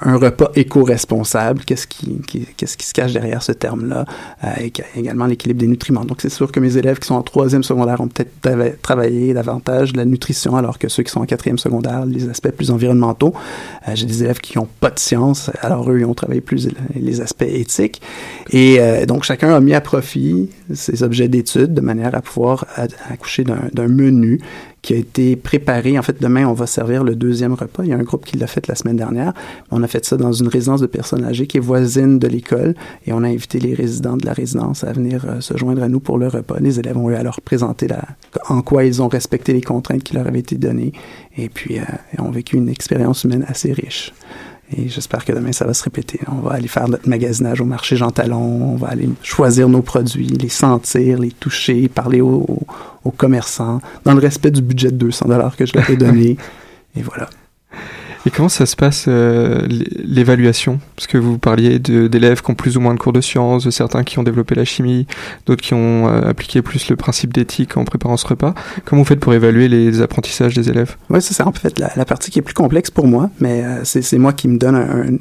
un- 0.02 0.16
repas 0.16 0.50
éco-responsable, 0.54 1.62
qu'est-ce 1.64 1.86
qui, 1.86 2.20
qu'est-ce 2.56 2.76
qui 2.76 2.86
se 2.86 2.92
cache 2.92 3.12
derrière 3.12 3.42
ce 3.42 3.52
terme-là, 3.52 4.04
euh, 4.44 4.48
et 4.60 4.72
également 4.96 5.26
l'équilibre 5.26 5.60
des 5.60 5.66
nutriments. 5.66 6.04
Donc, 6.04 6.20
c'est 6.20 6.28
sûr 6.28 6.50
que 6.52 6.60
mes 6.60 6.76
élèves 6.76 6.98
qui 6.98 7.06
sont 7.08 7.14
en 7.14 7.22
troisième 7.22 7.62
secondaire 7.62 8.00
ont 8.00 8.08
peut-être 8.08 8.32
trava- 8.42 8.76
travaillé 8.82 9.34
davantage 9.34 9.94
la 9.94 10.04
nutrition, 10.04 10.56
alors 10.56 10.78
que 10.78 10.88
ceux 10.88 11.02
qui 11.02 11.10
sont 11.10 11.20
en 11.20 11.26
quatrième 11.26 11.58
secondaire, 11.58 12.06
les 12.06 12.28
aspects 12.28 12.50
plus 12.50 12.70
environnementaux. 12.70 13.34
Euh, 13.88 13.92
J'ai 13.94 14.06
des 14.06 14.22
élèves 14.24 14.40
qui 14.40 14.58
n'ont 14.58 14.68
pas 14.80 14.90
de 14.90 14.98
sciences, 14.98 15.50
alors 15.60 15.90
eux, 15.90 16.00
ils 16.00 16.04
ont 16.04 16.14
travaillé 16.14 16.40
plus 16.40 16.68
les 16.94 17.20
aspects 17.20 17.42
éthiques. 17.42 18.00
Et 18.50 18.78
donc, 19.06 19.24
chacun 19.24 19.54
a 19.54 19.60
mis 19.60 19.74
à 19.74 19.80
profit 19.80 20.50
ces 20.72 21.02
objets 21.02 21.28
d'étude 21.28 21.74
de 21.74 21.80
manière 21.80 22.14
à 22.14 22.20
pouvoir 22.22 22.66
accoucher 23.10 23.44
d'un 23.44 23.60
d'un 23.72 23.88
menu 23.88 24.40
qui 24.84 24.92
a 24.92 24.96
été 24.98 25.34
préparé. 25.34 25.98
En 25.98 26.02
fait, 26.02 26.20
demain, 26.20 26.46
on 26.46 26.52
va 26.52 26.66
servir 26.66 27.04
le 27.04 27.14
deuxième 27.14 27.54
repas. 27.54 27.84
Il 27.84 27.88
y 27.88 27.92
a 27.94 27.96
un 27.96 28.02
groupe 28.02 28.26
qui 28.26 28.36
l'a 28.36 28.46
fait 28.46 28.66
la 28.68 28.74
semaine 28.74 28.96
dernière. 28.96 29.32
On 29.70 29.82
a 29.82 29.88
fait 29.88 30.04
ça 30.04 30.18
dans 30.18 30.32
une 30.32 30.48
résidence 30.48 30.82
de 30.82 30.86
personnes 30.86 31.24
âgées 31.24 31.46
qui 31.46 31.56
est 31.56 31.60
voisine 31.60 32.18
de 32.18 32.28
l'école 32.28 32.74
et 33.06 33.14
on 33.14 33.22
a 33.22 33.28
invité 33.28 33.58
les 33.58 33.72
résidents 33.72 34.18
de 34.18 34.26
la 34.26 34.34
résidence 34.34 34.84
à 34.84 34.92
venir 34.92 35.24
euh, 35.26 35.40
se 35.40 35.56
joindre 35.56 35.82
à 35.82 35.88
nous 35.88 36.00
pour 36.00 36.18
le 36.18 36.28
repas. 36.28 36.56
Les 36.60 36.78
élèves 36.78 36.98
ont 36.98 37.08
eu 37.08 37.14
à 37.14 37.22
leur 37.22 37.40
présenter 37.40 37.88
la, 37.88 38.02
en 38.50 38.60
quoi 38.60 38.84
ils 38.84 39.00
ont 39.00 39.08
respecté 39.08 39.54
les 39.54 39.62
contraintes 39.62 40.02
qui 40.02 40.14
leur 40.14 40.26
avaient 40.26 40.40
été 40.40 40.56
données 40.56 40.92
et 41.38 41.48
puis 41.48 41.78
euh, 41.78 41.84
ont 42.18 42.30
vécu 42.30 42.56
une 42.56 42.68
expérience 42.68 43.24
humaine 43.24 43.46
assez 43.48 43.72
riche. 43.72 44.12
Et 44.76 44.88
j'espère 44.88 45.24
que 45.24 45.32
demain, 45.32 45.52
ça 45.52 45.64
va 45.64 45.74
se 45.74 45.84
répéter. 45.84 46.20
On 46.28 46.40
va 46.40 46.54
aller 46.54 46.68
faire 46.68 46.88
notre 46.88 47.08
magasinage 47.08 47.60
au 47.60 47.64
marché 47.64 47.96
Jean 47.96 48.10
Talon. 48.10 48.72
On 48.72 48.76
va 48.76 48.88
aller 48.88 49.08
choisir 49.22 49.68
nos 49.68 49.82
produits, 49.82 50.26
les 50.26 50.48
sentir, 50.48 51.18
les 51.18 51.30
toucher, 51.30 51.88
parler 51.88 52.20
aux, 52.20 52.58
aux 53.04 53.10
commerçants, 53.10 53.80
dans 54.04 54.14
le 54.14 54.20
respect 54.20 54.50
du 54.50 54.62
budget 54.62 54.90
de 54.90 54.96
200 54.96 55.28
dollars 55.28 55.56
que 55.56 55.66
je 55.66 55.74
leur 55.74 55.88
ai 55.90 55.96
donné. 55.96 56.36
Et 56.96 57.02
voilà. 57.02 57.28
Et 58.26 58.30
comment 58.30 58.48
ça 58.48 58.64
se 58.64 58.74
passe 58.74 59.04
euh, 59.06 59.66
l'évaluation? 59.68 60.80
Parce 60.96 61.06
que 61.06 61.18
vous 61.18 61.36
parliez 61.36 61.78
d'élèves 61.78 62.40
qui 62.42 62.50
ont 62.50 62.54
plus 62.54 62.76
ou 62.76 62.80
moins 62.80 62.94
de 62.94 62.98
cours 62.98 63.12
de 63.12 63.20
sciences, 63.20 63.64
de 63.64 63.70
certains 63.70 64.02
qui 64.02 64.18
ont 64.18 64.22
développé 64.22 64.54
la 64.54 64.64
chimie, 64.64 65.06
d'autres 65.44 65.62
qui 65.62 65.74
ont 65.74 66.08
euh, 66.08 66.30
appliqué 66.30 66.62
plus 66.62 66.88
le 66.88 66.96
principe 66.96 67.34
d'éthique 67.34 67.76
en 67.76 67.84
préparant 67.84 68.16
ce 68.16 68.26
repas. 68.26 68.54
Comment 68.86 69.02
vous 69.02 69.08
faites 69.08 69.20
pour 69.20 69.34
évaluer 69.34 69.68
les 69.68 70.00
apprentissages 70.00 70.54
des 70.54 70.70
élèves? 70.70 70.96
Oui, 71.10 71.20
c'est 71.20 71.34
ça. 71.34 71.46
En 71.46 71.52
fait 71.52 71.78
la, 71.78 72.04
partie 72.06 72.30
qui 72.30 72.38
est 72.38 72.42
plus 72.42 72.54
complexe 72.54 72.90
pour 72.90 73.06
moi, 73.06 73.30
mais 73.40 73.62
euh, 73.62 73.84
c'est 73.84 74.18
moi 74.18 74.32
qui 74.32 74.48
me 74.48 74.58
donne 74.58 75.18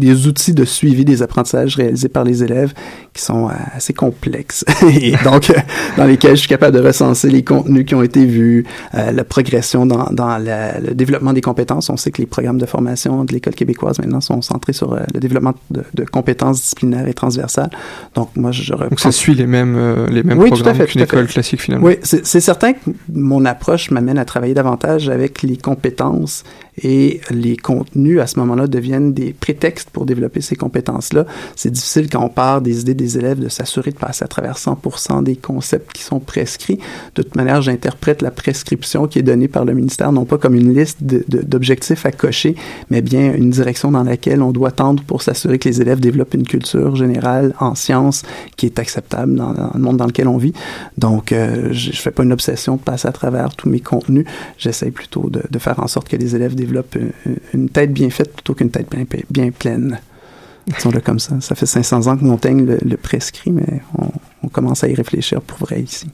des 0.00 0.26
outils 0.26 0.54
de 0.54 0.64
suivi 0.64 1.04
des 1.04 1.22
apprentissages 1.22 1.76
réalisés 1.76 2.08
par 2.08 2.24
les 2.24 2.42
élèves 2.42 2.72
qui 3.12 3.22
sont 3.22 3.48
euh, 3.48 3.52
assez 3.74 3.92
complexes 3.92 4.64
et 4.82 5.12
donc 5.24 5.50
euh, 5.50 5.54
dans 5.96 6.04
lesquels 6.04 6.32
je 6.32 6.40
suis 6.40 6.48
capable 6.48 6.76
de 6.76 6.82
recenser 6.82 7.28
les 7.28 7.42
contenus 7.42 7.84
qui 7.84 7.94
ont 7.94 8.02
été 8.02 8.24
vus, 8.24 8.64
euh, 8.94 9.10
la 9.12 9.24
progression 9.24 9.86
dans, 9.86 10.04
dans 10.12 10.38
la, 10.38 10.80
le 10.80 10.94
développement 10.94 11.32
des 11.32 11.40
compétences. 11.40 11.90
On 11.90 11.96
sait 11.96 12.10
que 12.10 12.22
les 12.22 12.26
programmes 12.26 12.58
de 12.58 12.66
formation 12.66 13.24
de 13.24 13.32
l'école 13.32 13.54
québécoise 13.54 13.98
maintenant 13.98 14.20
sont 14.20 14.42
centrés 14.42 14.72
sur 14.72 14.92
euh, 14.92 15.00
le 15.12 15.20
développement 15.20 15.54
de, 15.70 15.82
de, 15.94 16.04
compétences 16.04 16.60
disciplinaires 16.60 17.08
et 17.08 17.14
transversales. 17.14 17.70
Donc 18.14 18.30
moi 18.36 18.52
je 18.52 18.72
reprends... 18.72 18.88
Donc 18.90 19.00
ça 19.00 19.12
suit 19.12 19.34
les 19.34 19.46
mêmes 19.46 20.06
les 20.10 20.22
mêmes 20.22 20.38
oui, 20.38 20.50
programmes 20.50 20.78
qu'une 20.86 21.02
école 21.02 21.26
classique 21.26 21.60
finalement. 21.60 21.86
Oui, 21.86 21.96
c'est 22.02 22.40
certain 22.40 22.72
que 22.72 22.78
mon 23.12 23.44
approche 23.44 23.90
m'amène 23.90 24.18
à 24.18 24.24
travailler 24.24 24.54
davantage 24.54 25.08
avec 25.08 25.42
les 25.42 25.56
compétences 25.56 26.44
et 26.82 27.20
les 27.30 27.56
contenus 27.56 28.20
à 28.20 28.26
ce 28.26 28.38
moment-là 28.38 28.66
deviennent 28.66 29.12
des 29.12 29.32
prétextes 29.32 29.90
pour 29.90 30.06
développer 30.06 30.40
ces 30.40 30.56
compétences-là. 30.56 31.26
C'est 31.56 31.70
difficile 31.70 32.08
quand 32.10 32.24
on 32.24 32.28
part 32.28 32.60
des 32.60 32.80
idées 32.80 32.94
des 33.00 33.18
élèves 33.18 33.40
de 33.40 33.48
s'assurer 33.48 33.90
de 33.90 33.96
passer 33.96 34.24
à 34.24 34.28
travers 34.28 34.56
100% 34.56 35.22
des 35.22 35.36
concepts 35.36 35.92
qui 35.92 36.02
sont 36.02 36.20
prescrits. 36.20 36.78
De 37.14 37.22
toute 37.22 37.34
manière, 37.34 37.62
j'interprète 37.62 38.22
la 38.22 38.30
prescription 38.30 39.06
qui 39.06 39.18
est 39.18 39.22
donnée 39.22 39.48
par 39.48 39.64
le 39.64 39.72
ministère 39.72 40.12
non 40.12 40.24
pas 40.24 40.38
comme 40.38 40.54
une 40.54 40.74
liste 40.74 40.98
d'objectifs 41.02 42.04
à 42.06 42.12
cocher, 42.12 42.54
mais 42.90 43.00
bien 43.00 43.32
une 43.34 43.50
direction 43.50 43.90
dans 43.90 44.02
laquelle 44.02 44.42
on 44.42 44.52
doit 44.52 44.70
tendre 44.70 45.02
pour 45.04 45.22
s'assurer 45.22 45.58
que 45.58 45.68
les 45.68 45.80
élèves 45.80 46.00
développent 46.00 46.34
une 46.34 46.46
culture 46.46 46.94
générale 46.96 47.54
en 47.58 47.74
sciences 47.74 48.22
qui 48.56 48.66
est 48.66 48.78
acceptable 48.78 49.34
dans, 49.34 49.52
le 49.74 49.80
monde 49.80 49.96
dans 49.96 50.06
lequel 50.06 50.28
on 50.28 50.36
vit. 50.36 50.52
Donc, 50.98 51.32
euh, 51.32 51.68
je, 51.72 51.92
je 51.92 52.00
fais 52.00 52.10
pas 52.10 52.22
une 52.22 52.32
obsession 52.32 52.76
de 52.76 52.82
passer 52.82 53.08
à 53.08 53.12
travers 53.12 53.54
tous 53.54 53.68
mes 53.68 53.80
contenus. 53.80 54.26
J'essaie 54.58 54.90
plutôt 54.90 55.30
de, 55.30 55.58
faire 55.58 55.80
en 55.80 55.86
sorte 55.86 56.08
que 56.08 56.16
les 56.16 56.36
élèves 56.36 56.54
développe 56.54 56.96
une 57.54 57.68
tête 57.68 57.92
bien 57.92 58.10
faite 58.10 58.32
plutôt 58.32 58.54
qu'une 58.54 58.70
tête 58.70 58.88
bien 59.30 59.50
pleine. 59.50 60.00
Disons-le 60.66 61.00
comme 61.00 61.18
ça. 61.18 61.40
Ça 61.40 61.54
fait 61.54 61.66
500 61.66 62.06
ans 62.06 62.16
que 62.16 62.24
Montaigne 62.24 62.64
le, 62.64 62.78
le 62.82 62.96
prescrit, 62.96 63.50
mais 63.50 63.82
on, 63.98 64.08
on, 64.42 64.48
commence 64.48 64.84
à 64.84 64.88
y 64.88 64.94
réfléchir 64.94 65.40
pour 65.40 65.58
vrai 65.58 65.82
ici. 65.82 66.08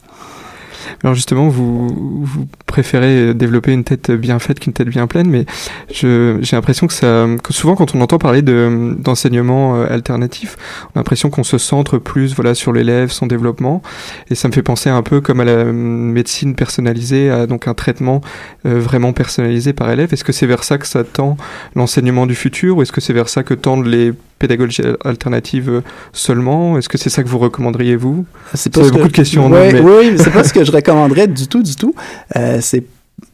Alors 1.03 1.15
justement, 1.15 1.49
vous, 1.49 2.25
vous 2.25 2.47
préférez 2.67 3.35
développer 3.35 3.73
une 3.73 3.85
tête 3.85 4.11
bien 4.11 4.39
faite 4.39 4.61
qu'une 4.61 4.73
tête 4.73 4.89
bien 4.89 5.07
pleine, 5.07 5.29
mais 5.29 5.47
j'ai 5.91 6.39
l'impression 6.53 6.87
que, 6.87 6.93
ça, 6.93 7.27
que 7.43 7.53
souvent 7.53 7.75
quand 7.75 7.95
on 7.95 8.01
entend 8.01 8.19
parler 8.19 8.43
d'enseignement 8.43 9.77
euh, 9.77 9.87
alternatif, 9.93 10.57
on 10.87 10.97
a 10.97 11.01
l'impression 11.01 11.31
qu'on 11.31 11.45
se 11.45 11.59
centre 11.59 11.99
plus 11.99 12.35
voilà, 12.35 12.55
sur 12.55 12.73
l'élève, 12.73 13.11
son 13.11 13.27
développement, 13.27 13.83
et 14.31 14.35
ça 14.35 14.49
me 14.49 14.53
fait 14.53 14.63
penser 14.63 14.91
un 14.91 15.03
peu 15.03 15.21
comme 15.21 15.41
à 15.41 15.45
la 15.45 15.65
médecine 15.65 16.55
personnalisée, 16.55 17.31
à 17.31 17.47
donc 17.47 17.69
un 17.69 17.75
traitement 17.75 18.21
euh, 18.67 18.79
vraiment 18.79 19.13
personnalisé 19.13 19.73
par 19.73 19.91
élève. 19.91 20.13
Est-ce 20.13 20.25
que 20.25 20.33
c'est 20.33 20.47
vers 20.47 20.65
ça 20.65 20.79
que 20.79 20.87
ça 20.87 21.05
tend 21.05 21.37
l'enseignement 21.75 22.27
du 22.27 22.35
futur, 22.35 22.79
ou 22.79 22.83
est-ce 22.83 22.93
que 22.93 23.01
c'est 23.01 23.13
vers 23.13 23.29
ça 23.29 23.43
que 23.43 23.55
tendent 23.55 23.87
les 23.87 24.13
pédagogie 24.39 24.83
alternative 25.05 25.83
seulement? 26.13 26.77
Est-ce 26.79 26.89
que 26.89 26.99
c'est 26.99 27.11
ça 27.11 27.23
que 27.23 27.29
vous 27.29 27.39
recommanderiez 27.39 27.97
vous? 27.97 28.27
C'est 28.55 28.73
beaucoup 28.75 28.99
que... 28.99 29.05
de 29.05 29.13
questions. 29.13 29.51
Ouais, 29.51 29.73
mais... 29.73 29.81
Oui, 29.81 30.17
c'est 30.19 30.31
pas 30.31 30.45
ce 30.45 30.53
que 30.53 30.65
je 30.65 30.73
recommanderais 30.77 31.27
du 31.27 31.49
tout, 31.49 31.63
du 31.63 31.75
tout. 31.77 31.95
Euh, 32.37 32.59
c'est 32.61 32.85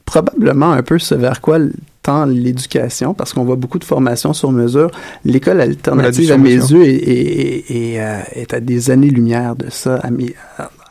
probablement 0.05 0.73
un 0.73 0.83
peu 0.83 0.99
ce 0.99 1.15
vers 1.15 1.41
quoi 1.41 1.59
tend 2.03 2.27
l'éducation, 2.27 3.15
parce 3.15 3.33
qu'on 3.33 3.45
voit 3.45 3.57
beaucoup 3.57 3.79
de 3.79 3.85
formations 3.85 4.33
sur 4.33 4.51
mesure. 4.51 4.91
L'école 5.25 5.61
alternative, 5.61 6.33
à 6.33 6.39
mes 6.39 6.55
yeux, 6.55 6.85
est, 6.85 6.97
est, 6.97 7.71
est, 7.71 8.01
euh, 8.01 8.19
est, 8.33 8.55
à 8.55 8.61
des 8.61 8.91
années-lumière 8.91 9.55
de 9.55 9.71
ça, 9.71 9.97
à 9.97 10.11
mes, 10.11 10.35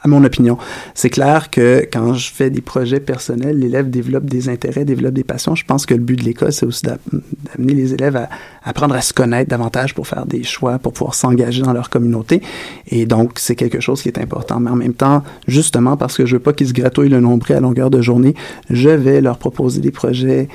à 0.04 0.08
mon 0.08 0.24
opinion. 0.24 0.58
C'est 0.96 1.10
clair 1.10 1.50
que 1.50 1.88
quand 1.92 2.14
je 2.14 2.32
fais 2.32 2.50
des 2.50 2.62
projets 2.62 3.00
personnels, 3.00 3.60
l'élève 3.60 3.90
développe 3.90 4.26
des 4.26 4.50
intérêts, 4.50 4.84
développe 4.84 5.14
des 5.14 5.24
passions. 5.24 5.56
Je 5.56 5.66
pense 5.66 5.86
que 5.86 5.94
le 5.94 6.00
but 6.00 6.18
de 6.18 6.24
l'école, 6.24 6.52
c'est 6.52 6.66
aussi 6.66 6.84
d'amener 6.84 7.74
les 7.74 7.94
élèves 7.94 8.16
à 8.16 8.30
apprendre 8.64 8.96
à 8.96 9.02
se 9.02 9.14
connaître 9.14 9.50
davantage 9.50 9.94
pour 9.94 10.08
faire 10.08 10.26
des 10.26 10.44
choix, 10.44 10.80
pour 10.80 10.94
pouvoir 10.94 11.14
s'engager 11.14 11.62
dans 11.62 11.74
leur 11.74 11.90
communauté. 11.90 12.42
Et 12.88 13.06
donc, 13.06 13.34
c'est 13.38 13.56
quelque 13.56 13.80
chose 13.80 14.02
qui 14.02 14.08
est 14.08 14.18
important. 14.18 14.60
Mais 14.60 14.72
en 14.72 14.76
même 14.76 14.94
temps, 14.94 15.24
justement 15.48 15.98
parce 15.98 16.18
que 16.18 16.26
je 16.26 16.36
veux 16.36 16.42
pas 16.42 16.54
qu'ils 16.54 16.70
se 16.70 16.74
gratouillent 16.74 17.10
le 17.10 17.20
nombril 17.20 17.58
à 17.58 17.60
longueur 17.60 17.90
de 17.90 18.02
journée, 18.02 18.36
je 18.70 18.90
vais 18.90 19.22
leur 19.22 19.38
proposer 19.38 19.82
des 19.82 19.92
projets 19.92 20.48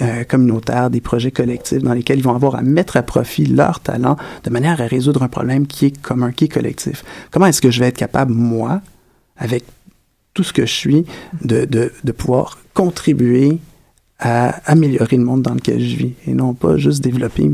euh, 0.00 0.24
communautaires, 0.24 0.90
des 0.90 1.00
projets 1.00 1.30
collectifs 1.30 1.82
dans 1.82 1.94
lesquels 1.94 2.18
ils 2.18 2.24
vont 2.24 2.34
avoir 2.34 2.56
à 2.56 2.62
mettre 2.62 2.96
à 2.96 3.02
profit 3.02 3.46
leur 3.46 3.80
talent 3.80 4.16
de 4.44 4.50
manière 4.50 4.80
à 4.80 4.86
résoudre 4.86 5.22
un 5.22 5.28
problème 5.28 5.66
qui 5.66 5.86
est 5.86 6.02
commun, 6.02 6.32
qui 6.32 6.44
est 6.44 6.48
collectif. 6.48 7.04
Comment 7.30 7.46
est-ce 7.46 7.62
que 7.62 7.70
je 7.70 7.80
vais 7.80 7.86
être 7.86 7.96
capable, 7.96 8.32
moi, 8.32 8.82
avec 9.38 9.64
tout 10.34 10.42
ce 10.42 10.52
que 10.52 10.66
je 10.66 10.72
suis, 10.72 11.06
de, 11.42 11.90
pouvoir 12.12 12.58
contribuer 12.74 13.58
à 14.18 14.50
améliorer 14.70 15.16
le 15.16 15.24
monde 15.24 15.42
dans 15.42 15.54
lequel 15.54 15.80
je 15.80 15.96
vis 15.96 16.12
et 16.26 16.34
non 16.34 16.52
pas 16.52 16.76
juste 16.76 17.02
développer 17.02 17.50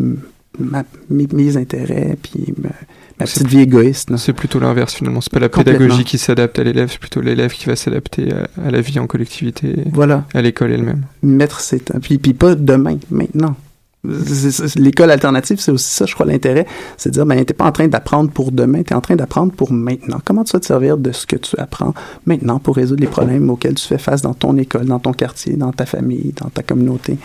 ma, 0.58 0.84
mes, 1.10 1.26
mes, 1.32 1.56
intérêts 1.56 2.16
puis 2.22 2.52
ma, 2.60 2.70
ma 3.18 3.26
petite 3.26 3.46
vie 3.46 3.60
égoïste. 3.60 4.14
C'est 4.16 4.32
plutôt 4.32 4.60
l'inverse 4.60 4.94
finalement. 4.94 5.20
C'est 5.20 5.32
pas 5.32 5.40
la 5.40 5.48
pédagogie 5.48 6.04
qui 6.04 6.18
s'adapte 6.18 6.58
à 6.58 6.64
l'élève, 6.64 6.90
c'est 6.90 7.00
plutôt 7.00 7.20
l'élève 7.20 7.52
qui 7.52 7.66
va 7.66 7.76
s'adapter 7.76 8.32
à, 8.32 8.66
à, 8.66 8.70
la 8.70 8.80
vie 8.80 8.98
en 8.98 9.06
collectivité, 9.06 9.74
voilà. 9.92 10.26
à 10.34 10.42
l'école 10.42 10.72
elle-même. 10.72 11.02
Mettre 11.22 11.60
ses 11.60 11.80
temps, 11.80 11.98
puis, 12.00 12.18
puis 12.18 12.34
pas 12.34 12.54
demain, 12.54 12.98
maintenant. 13.10 13.56
L'école 14.04 15.12
alternative, 15.12 15.60
c'est 15.60 15.70
aussi 15.70 15.94
ça, 15.94 16.06
je 16.06 16.14
crois, 16.14 16.26
l'intérêt. 16.26 16.66
C'est 16.96 17.10
de 17.10 17.14
dire, 17.14 17.24
ben, 17.24 17.44
t'es 17.44 17.54
pas 17.54 17.66
en 17.66 17.72
train 17.72 17.86
d'apprendre 17.86 18.30
pour 18.32 18.50
demain, 18.50 18.82
t'es 18.82 18.96
en 18.96 19.00
train 19.00 19.14
d'apprendre 19.14 19.52
pour 19.52 19.72
maintenant. 19.72 20.18
Comment 20.24 20.42
tu 20.42 20.52
vas 20.52 20.60
te 20.60 20.66
servir 20.66 20.98
de 20.98 21.12
ce 21.12 21.24
que 21.24 21.36
tu 21.36 21.56
apprends 21.58 21.94
maintenant 22.26 22.58
pour 22.58 22.74
résoudre 22.74 23.00
les 23.00 23.06
problèmes 23.06 23.48
auxquels 23.48 23.74
tu 23.74 23.86
fais 23.86 23.98
face 23.98 24.20
dans 24.20 24.34
ton 24.34 24.56
école, 24.56 24.86
dans 24.86 24.98
ton 24.98 25.12
quartier, 25.12 25.54
dans 25.54 25.72
ta 25.72 25.86
famille, 25.86 26.34
dans 26.40 26.48
ta 26.48 26.64
communauté? 26.64 27.16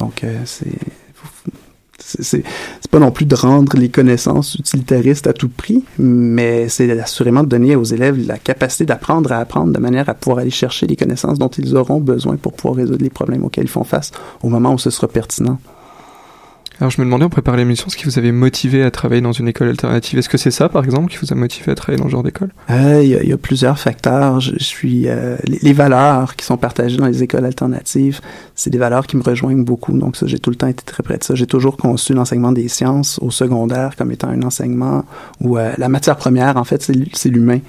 Donc, 0.00 0.24
euh, 0.24 0.40
c'est 0.44 0.66
c'est 1.98 2.44
pas 2.90 2.98
non 2.98 3.10
plus 3.10 3.26
de 3.26 3.34
rendre 3.34 3.76
les 3.76 3.88
connaissances 3.88 4.54
utilitaristes 4.56 5.26
à 5.26 5.32
tout 5.32 5.48
prix, 5.48 5.84
mais 5.98 6.68
c'est 6.68 6.98
assurément 7.00 7.42
de 7.42 7.48
donner 7.48 7.76
aux 7.76 7.84
élèves 7.84 8.26
la 8.26 8.38
capacité 8.38 8.84
d'apprendre 8.84 9.32
à 9.32 9.38
apprendre 9.38 9.72
de 9.72 9.78
manière 9.78 10.08
à 10.08 10.14
pouvoir 10.14 10.38
aller 10.38 10.50
chercher 10.50 10.86
les 10.86 10.96
connaissances 10.96 11.38
dont 11.38 11.48
ils 11.48 11.76
auront 11.76 12.00
besoin 12.00 12.36
pour 12.36 12.52
pouvoir 12.52 12.76
résoudre 12.76 13.02
les 13.02 13.10
problèmes 13.10 13.44
auxquels 13.44 13.64
ils 13.64 13.70
font 13.70 13.84
face 13.84 14.12
au 14.42 14.48
moment 14.48 14.74
où 14.74 14.78
ce 14.78 14.90
sera 14.90 15.08
pertinent. 15.08 15.58
Alors 16.78 16.90
je 16.90 17.00
me 17.00 17.06
demandais 17.06 17.24
en 17.24 17.30
préparant 17.30 17.56
l'émission 17.56 17.88
ce 17.88 17.96
qui 17.96 18.04
vous 18.04 18.18
avait 18.18 18.32
motivé 18.32 18.82
à 18.82 18.90
travailler 18.90 19.22
dans 19.22 19.32
une 19.32 19.48
école 19.48 19.68
alternative. 19.68 20.18
Est-ce 20.18 20.28
que 20.28 20.36
c'est 20.36 20.50
ça, 20.50 20.68
par 20.68 20.84
exemple, 20.84 21.10
qui 21.10 21.16
vous 21.16 21.32
a 21.32 21.34
motivé 21.34 21.72
à 21.72 21.74
travailler 21.74 22.02
dans 22.02 22.08
ce 22.08 22.12
genre 22.12 22.22
d'école? 22.22 22.50
Euh, 22.68 23.00
Il 23.02 23.08
y, 23.08 23.28
y, 23.28 23.32
a 23.32 23.38
plusieurs 23.38 23.78
facteurs. 23.78 24.40
Je, 24.40 24.58
suis 24.58 25.08
euh, 25.08 25.36
les, 25.44 25.58
les, 25.62 25.72
valeurs 25.72 26.36
qui 26.36 26.44
sont 26.44 26.58
partagées 26.58 26.98
dans 26.98 27.06
les 27.06 27.22
écoles 27.22 27.46
alternatives, 27.46 28.20
c'est 28.54 28.68
des 28.68 28.76
valeurs 28.78 29.06
qui 29.06 29.16
me 29.16 29.22
rejoignent 29.22 29.64
beaucoup. 29.64 29.96
Donc 29.96 30.16
ça, 30.16 30.26
j'ai 30.26 30.38
tout 30.38 30.50
le 30.50 30.56
temps 30.56 30.66
été 30.66 30.82
très 30.84 31.02
près 31.02 31.16
de 31.16 31.24
ça. 31.24 31.34
J'ai 31.34 31.46
toujours 31.46 31.78
conçu 31.78 32.12
l'enseignement 32.12 32.52
des 32.52 32.68
sciences 32.68 33.18
au 33.22 33.30
secondaire 33.30 33.96
comme 33.96 34.12
étant 34.12 34.28
un 34.28 34.42
enseignement 34.42 35.06
où 35.40 35.56
euh, 35.56 35.72
la 35.78 35.88
matière 35.88 36.16
première, 36.16 36.58
en 36.58 36.64
fait, 36.64 36.82
c'est 37.14 37.28
l'humain 37.30 37.60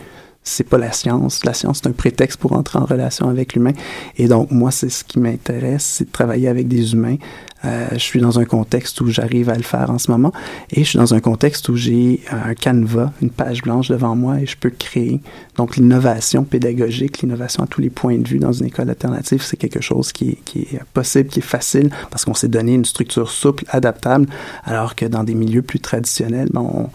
c'est 0.47 0.63
pas 0.63 0.77
la 0.77 0.91
science. 0.91 1.43
La 1.43 1.53
science, 1.53 1.81
c'est 1.81 1.89
un 1.89 1.93
prétexte 1.93 2.39
pour 2.39 2.53
entrer 2.53 2.79
en 2.79 2.86
relation 2.86 3.29
avec 3.29 3.53
l'humain. 3.53 3.73
Et 4.17 4.27
donc, 4.27 4.51
moi, 4.51 4.71
c'est 4.71 4.89
ce 4.89 5.03
qui 5.03 5.19
m'intéresse, 5.19 5.83
c'est 5.83 6.05
de 6.05 6.12
travailler 6.12 6.47
avec 6.47 6.67
des 6.67 6.93
humains. 6.93 7.17
Euh, 7.65 7.88
je 7.93 7.97
suis 7.97 8.21
dans 8.21 8.39
un 8.39 8.45
contexte 8.45 9.01
où 9.01 9.07
j'arrive 9.07 9.49
à 9.49 9.55
le 9.55 9.63
faire 9.63 9.89
en 9.89 9.97
ce 9.97 10.10
moment. 10.12 10.31
Et 10.71 10.83
je 10.83 10.89
suis 10.89 10.99
dans 10.99 11.13
un 11.13 11.19
contexte 11.19 11.67
où 11.69 11.75
j'ai 11.75 12.21
un 12.31 12.53
canevas, 12.53 13.12
une 13.21 13.29
page 13.29 13.62
blanche 13.62 13.89
devant 13.89 14.15
moi 14.15 14.39
et 14.39 14.45
je 14.45 14.55
peux 14.55 14.69
créer. 14.69 15.21
Donc, 15.57 15.75
l'innovation 15.75 16.43
pédagogique, 16.43 17.21
l'innovation 17.21 17.63
à 17.63 17.67
tous 17.67 17.81
les 17.81 17.89
points 17.89 18.17
de 18.17 18.27
vue 18.27 18.39
dans 18.39 18.53
une 18.53 18.67
école 18.67 18.89
alternative, 18.89 19.41
c'est 19.41 19.57
quelque 19.57 19.81
chose 19.81 20.12
qui 20.12 20.29
est, 20.29 20.38
qui 20.45 20.60
est 20.60 20.81
possible, 20.93 21.29
qui 21.29 21.39
est 21.39 21.41
facile 21.41 21.89
parce 22.10 22.25
qu'on 22.25 22.36
s'est 22.36 22.47
donné 22.47 22.73
une 22.73 22.86
structure 22.86 23.29
souple, 23.29 23.65
adaptable, 23.69 24.27
alors 24.63 24.95
que 24.95 25.05
dans 25.05 25.23
des 25.23 25.36
milieux 25.36 25.62
plus 25.62 25.79
traditionnels, 25.79 26.49
ben, 26.53 26.62
on, 26.62 26.89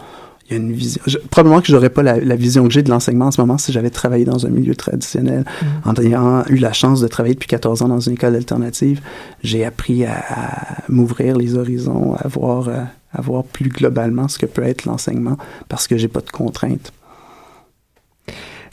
il 0.53 0.59
il 0.59 0.59
y 0.59 0.61
a 0.61 0.67
une 0.69 0.73
vision. 0.73 1.03
Je, 1.07 1.19
probablement 1.19 1.61
que 1.61 1.69
j'aurais 1.69 1.91
pas 1.91 2.03
la, 2.03 2.19
la, 2.19 2.37
vision 2.37 2.65
que 2.65 2.73
j'ai 2.73 2.83
de 2.83 2.91
l'enseignement 2.91 3.27
en 3.27 3.31
ce 3.31 3.41
moment 3.41 3.59
si 3.59 3.73
j'avais 3.73 3.91
travaillé 3.91 4.25
dans 4.25 4.47
un 4.47 4.51
milieu 4.51 4.75
traditionnel. 4.75 5.45
Mm. 5.62 5.88
En 5.88 5.95
ayant 5.95 6.45
eu 6.49 6.57
la 6.57 6.73
chance 6.73 7.01
de 7.01 7.09
travailler 7.09 7.35
depuis 7.35 7.49
14 7.49 7.83
ans 7.83 7.88
dans 7.88 8.01
une 8.01 8.15
école 8.15 8.37
alternative, 8.37 9.01
j'ai 9.43 9.65
appris 9.65 10.05
à, 10.05 10.19
à 10.19 10.83
m'ouvrir 10.88 11.37
les 11.37 11.57
horizons, 11.57 12.15
à 12.15 12.29
voir, 12.29 12.69
euh, 12.69 12.83
à 13.12 13.21
voir 13.21 13.45
plus 13.45 13.69
globalement 13.69 14.29
ce 14.29 14.38
que 14.38 14.47
peut 14.47 14.65
être 14.65 14.85
l'enseignement 14.85 15.37
parce 15.69 15.87
que 15.87 15.97
j'ai 15.97 16.09
pas 16.09 16.21
de 16.21 16.31
contraintes. 16.31 16.93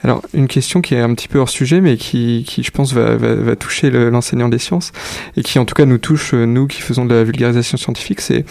Alors, 0.04 0.22
une 0.34 0.48
question 0.48 0.82
qui 0.82 0.96
est 0.96 1.00
un 1.00 1.14
petit 1.14 1.28
peu 1.28 1.40
hors 1.40 1.50
sujet, 1.50 1.82
mais 1.82 1.98
qui, 1.98 2.46
qui 2.48 2.64
je 2.64 2.72
pense, 2.72 2.94
va, 2.94 3.16
va, 3.16 3.36
va 3.36 3.56
toucher 3.56 3.90
l'enseignant 3.92 4.50
des 4.50 4.58
sciences, 4.58 4.92
et 5.36 5.44
qui 5.44 5.60
en 5.60 5.66
tout 5.66 5.76
cas 5.76 5.86
nous 5.86 5.98
touche, 5.98 6.34
euh, 6.34 6.46
nous 6.46 6.68
qui 6.68 6.82
faisons 6.82 7.06
de 7.06 7.14
la 7.14 7.24
vulgarisation 7.24 7.78
scientifique, 7.78 8.22
c'est 8.22 8.46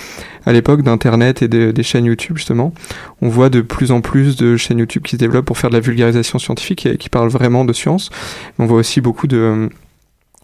à 0.45 0.53
l'époque 0.53 0.83
d'Internet 0.83 1.43
et 1.43 1.49
de, 1.49 1.71
des 1.71 1.83
chaînes 1.83 2.05
YouTube, 2.05 2.37
justement, 2.37 2.75
on 3.23 3.29
voit 3.29 3.49
de 3.49 3.61
plus 3.61 3.93
en 3.93 4.01
plus 4.01 4.37
de 4.37 4.57
chaînes 4.57 4.79
YouTube 4.79 5.03
qui 5.03 5.13
se 5.13 5.17
développent 5.17 5.47
pour 5.47 5.59
faire 5.59 5.71
de 5.71 5.75
la 5.75 5.81
vulgarisation 5.81 6.39
scientifique 6.39 6.87
et 6.87 6.97
qui 6.99 7.09
parlent 7.09 7.31
vraiment 7.31 7.65
de 7.65 7.73
science. 7.73 8.11
On 8.59 8.67
voit 8.67 8.79
aussi 8.79 9.01
beaucoup 9.01 9.27
de 9.27 9.69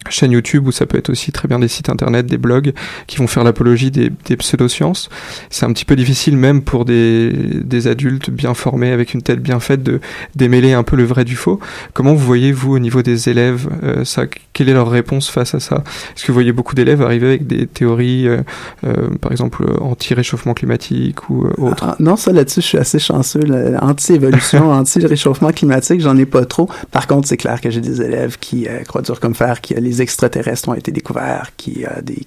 chaîne 0.09 0.31
YouTube 0.31 0.67
ou 0.67 0.71
ça 0.71 0.85
peut 0.85 0.97
être 0.97 1.09
aussi 1.09 1.31
très 1.31 1.47
bien 1.47 1.59
des 1.59 1.67
sites 1.67 1.89
internet, 1.89 2.25
des 2.25 2.37
blogs 2.37 2.73
qui 3.07 3.17
vont 3.17 3.27
faire 3.27 3.43
l'apologie 3.43 3.91
des, 3.91 4.11
des 4.25 4.37
pseudosciences. 4.37 5.09
C'est 5.49 5.65
un 5.65 5.73
petit 5.73 5.85
peu 5.85 5.95
difficile 5.95 6.37
même 6.37 6.61
pour 6.61 6.85
des, 6.85 7.31
des 7.31 7.87
adultes 7.87 8.29
bien 8.29 8.53
formés 8.53 8.91
avec 8.91 9.13
une 9.13 9.21
tête 9.21 9.41
bien 9.41 9.59
faite 9.59 9.83
de 9.83 9.99
démêler 10.35 10.73
un 10.73 10.83
peu 10.83 10.95
le 10.95 11.03
vrai 11.03 11.25
du 11.25 11.35
faux. 11.35 11.59
Comment 11.93 12.13
vous 12.13 12.25
voyez 12.25 12.51
vous 12.51 12.73
au 12.73 12.79
niveau 12.79 13.01
des 13.01 13.29
élèves 13.29 13.67
euh, 13.83 14.03
ça 14.05 14.23
Quelle 14.53 14.69
est 14.69 14.73
leur 14.73 14.89
réponse 14.89 15.29
face 15.29 15.55
à 15.55 15.59
ça? 15.59 15.83
Est-ce 16.15 16.23
que 16.23 16.31
vous 16.31 16.35
voyez 16.35 16.51
beaucoup 16.51 16.75
d'élèves 16.75 17.01
arriver 17.01 17.27
avec 17.27 17.47
des 17.47 17.67
théories, 17.67 18.27
euh, 18.27 18.41
euh, 18.85 19.09
par 19.21 19.31
exemple 19.31 19.65
anti-réchauffement 19.81 20.53
climatique 20.53 21.29
ou 21.29 21.47
autre 21.57 21.85
ah, 21.87 21.95
Non, 21.99 22.15
ça 22.15 22.31
là-dessus 22.31 22.61
je 22.61 22.67
suis 22.67 22.77
assez 22.77 22.99
chanceux. 22.99 23.41
Anti-évolution, 23.81 24.71
anti-réchauffement 24.71 25.51
climatique, 25.51 26.01
j'en 26.01 26.17
ai 26.17 26.25
pas 26.25 26.45
trop. 26.45 26.69
Par 26.91 27.07
contre, 27.07 27.27
c'est 27.27 27.37
clair 27.37 27.61
que 27.61 27.69
j'ai 27.69 27.81
des 27.81 28.01
élèves 28.01 28.37
qui 28.39 28.67
croient 28.87 29.01
dur 29.01 29.19
comme 29.19 29.35
fer, 29.35 29.61
qui 29.61 29.73
les 29.73 29.94
extraterrestres 30.01 30.69
ont 30.69 30.73
été 30.73 30.91
découverts, 30.91 31.51
qu'il 31.57 31.79
y 31.79 31.85
a 31.85 32.01
des 32.01 32.25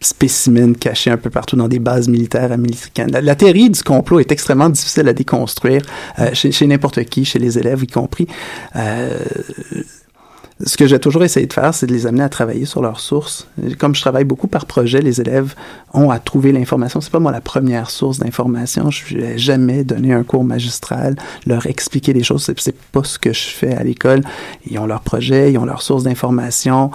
spécimens 0.00 0.74
cachés 0.74 1.10
un 1.10 1.16
peu 1.16 1.30
partout 1.30 1.56
dans 1.56 1.68
des 1.68 1.80
bases 1.80 2.08
militaires 2.08 2.52
américaines. 2.52 3.10
La, 3.10 3.34
théorie 3.34 3.70
du 3.70 3.82
complot 3.82 4.20
est 4.20 4.30
extrêmement 4.30 4.68
difficile 4.68 5.08
à 5.08 5.12
déconstruire 5.12 5.82
euh, 6.18 6.32
chez, 6.34 6.52
chez 6.52 6.66
n'importe 6.66 7.02
qui, 7.04 7.24
chez 7.24 7.38
les 7.38 7.58
élèves 7.58 7.82
y 7.82 7.86
compris. 7.88 8.28
Euh, 8.76 9.18
ce 10.64 10.76
que 10.76 10.86
j'ai 10.86 10.98
toujours 10.98 11.22
essayé 11.22 11.46
de 11.46 11.52
faire, 11.52 11.72
c'est 11.72 11.86
de 11.86 11.92
les 11.92 12.06
amener 12.06 12.24
à 12.24 12.28
travailler 12.28 12.64
sur 12.64 12.82
leurs 12.82 12.98
sources. 12.98 13.46
Comme 13.78 13.94
je 13.94 14.00
travaille 14.00 14.24
beaucoup 14.24 14.48
par 14.48 14.66
projet, 14.66 15.00
les 15.00 15.20
élèves 15.20 15.54
ont 15.94 16.10
à 16.10 16.18
trouver 16.18 16.50
l'information. 16.50 17.00
C'est 17.00 17.12
pas 17.12 17.20
moi 17.20 17.30
la 17.30 17.40
première 17.40 17.90
source 17.90 18.18
d'information. 18.18 18.90
Je 18.90 19.16
vais 19.16 19.38
jamais 19.38 19.84
donner 19.84 20.12
un 20.12 20.24
cours 20.24 20.42
magistral, 20.42 21.14
leur 21.46 21.66
expliquer 21.66 22.12
des 22.12 22.24
choses. 22.24 22.50
C'est 22.56 22.76
pas 22.92 23.04
ce 23.04 23.18
que 23.18 23.32
je 23.32 23.48
fais 23.48 23.74
à 23.74 23.84
l'école. 23.84 24.22
Ils 24.68 24.78
ont 24.80 24.86
leur 24.86 25.02
projet, 25.02 25.52
ils 25.52 25.58
ont 25.58 25.64
leur 25.64 25.82
source 25.82 26.02
d'information 26.02 26.90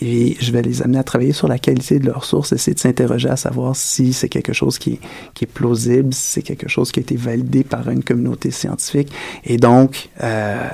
et 0.00 0.36
je 0.40 0.50
vais 0.50 0.62
les 0.62 0.82
amener 0.82 0.98
à 0.98 1.04
travailler 1.04 1.32
sur 1.32 1.46
la 1.46 1.58
qualité 1.58 1.98
de 1.98 2.06
leurs 2.06 2.24
sources, 2.24 2.52
essayer 2.52 2.74
de 2.74 2.80
s'interroger 2.80 3.28
à 3.28 3.36
savoir 3.36 3.76
si 3.76 4.14
c'est 4.14 4.30
quelque 4.30 4.54
chose 4.54 4.78
qui, 4.78 4.98
qui 5.34 5.44
est 5.44 5.52
plausible, 5.52 6.12
si 6.14 6.32
c'est 6.32 6.42
quelque 6.42 6.68
chose 6.68 6.90
qui 6.90 7.00
a 7.00 7.02
été 7.02 7.16
validé 7.16 7.64
par 7.64 7.88
une 7.90 8.02
communauté 8.02 8.50
scientifique. 8.50 9.12
Et 9.44 9.58
donc, 9.58 10.08
euh, 10.22 10.68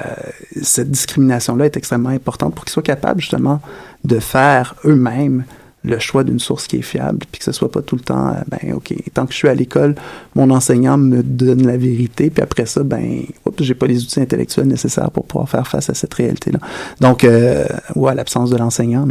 cette 0.63 0.91
discrimination-là 0.91 1.67
est 1.67 1.77
extrêmement 1.77 2.11
importante 2.11 2.30
pour 2.39 2.65
qu'ils 2.65 2.73
soient 2.73 2.83
capables 2.83 3.21
justement 3.21 3.61
de 4.05 4.19
faire 4.19 4.75
eux-mêmes 4.85 5.45
le 5.83 5.99
choix 5.99 6.25
d'une 6.25 6.39
source 6.39 6.67
qui 6.67 6.77
est 6.77 6.83
fiable, 6.83 7.21
puis 7.31 7.39
que 7.39 7.45
ce 7.45 7.53
soit 7.53 7.71
pas 7.71 7.81
tout 7.81 7.97
le 7.97 8.03
temps, 8.03 8.29
euh, 8.29 8.41
ben 8.49 8.75
ok, 8.75 8.95
tant 9.15 9.25
que 9.25 9.33
je 9.33 9.39
suis 9.39 9.49
à 9.49 9.55
l'école, 9.55 9.95
mon 10.35 10.51
enseignant 10.51 10.99
me 10.99 11.23
donne 11.23 11.67
la 11.67 11.77
vérité, 11.77 12.29
puis 12.29 12.43
après 12.43 12.67
ça, 12.67 12.83
ben, 12.83 13.23
oups, 13.47 13.63
j'ai 13.63 13.75
pas 13.75 13.87
les 13.87 14.03
outils 14.03 14.21
intellectuels 14.21 14.67
nécessaires 14.67 15.11
pour 15.11 15.25
pouvoir 15.25 15.49
faire 15.49 15.67
face 15.67 15.89
à 15.89 15.95
cette 15.95 16.13
réalité-là. 16.13 16.59
Donc, 17.01 17.25
euh, 17.25 17.65
ou 17.95 18.09
à 18.09 18.15
l'absence 18.15 18.51
de 18.51 18.59
l'enseignant. 18.59 19.07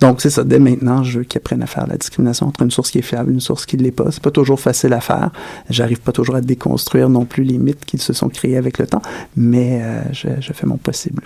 Donc, 0.00 0.20
c'est 0.20 0.30
ça. 0.30 0.44
Dès 0.44 0.60
maintenant, 0.60 1.02
je 1.02 1.18
veux 1.18 1.24
qu'ils 1.24 1.38
apprennent 1.38 1.62
à 1.62 1.66
faire 1.66 1.86
la 1.88 1.96
discrimination 1.96 2.46
entre 2.46 2.62
une 2.62 2.70
source 2.70 2.90
qui 2.90 2.98
est 2.98 3.02
fiable 3.02 3.30
et 3.30 3.34
une 3.34 3.40
source 3.40 3.66
qui 3.66 3.76
ne 3.76 3.82
l'est 3.82 3.90
pas. 3.90 4.10
C'est 4.12 4.22
pas 4.22 4.30
toujours 4.30 4.60
facile 4.60 4.92
à 4.92 5.00
faire. 5.00 5.30
J'arrive 5.70 6.00
pas 6.00 6.12
toujours 6.12 6.36
à 6.36 6.40
déconstruire 6.40 7.08
non 7.08 7.24
plus 7.24 7.42
les 7.42 7.58
mythes 7.58 7.84
qui 7.84 7.98
se 7.98 8.12
sont 8.12 8.28
créés 8.28 8.56
avec 8.56 8.78
le 8.78 8.86
temps, 8.86 9.02
mais 9.36 9.80
euh, 9.82 10.02
je, 10.12 10.28
je 10.40 10.52
fais 10.52 10.66
mon 10.66 10.76
possible. 10.76 11.22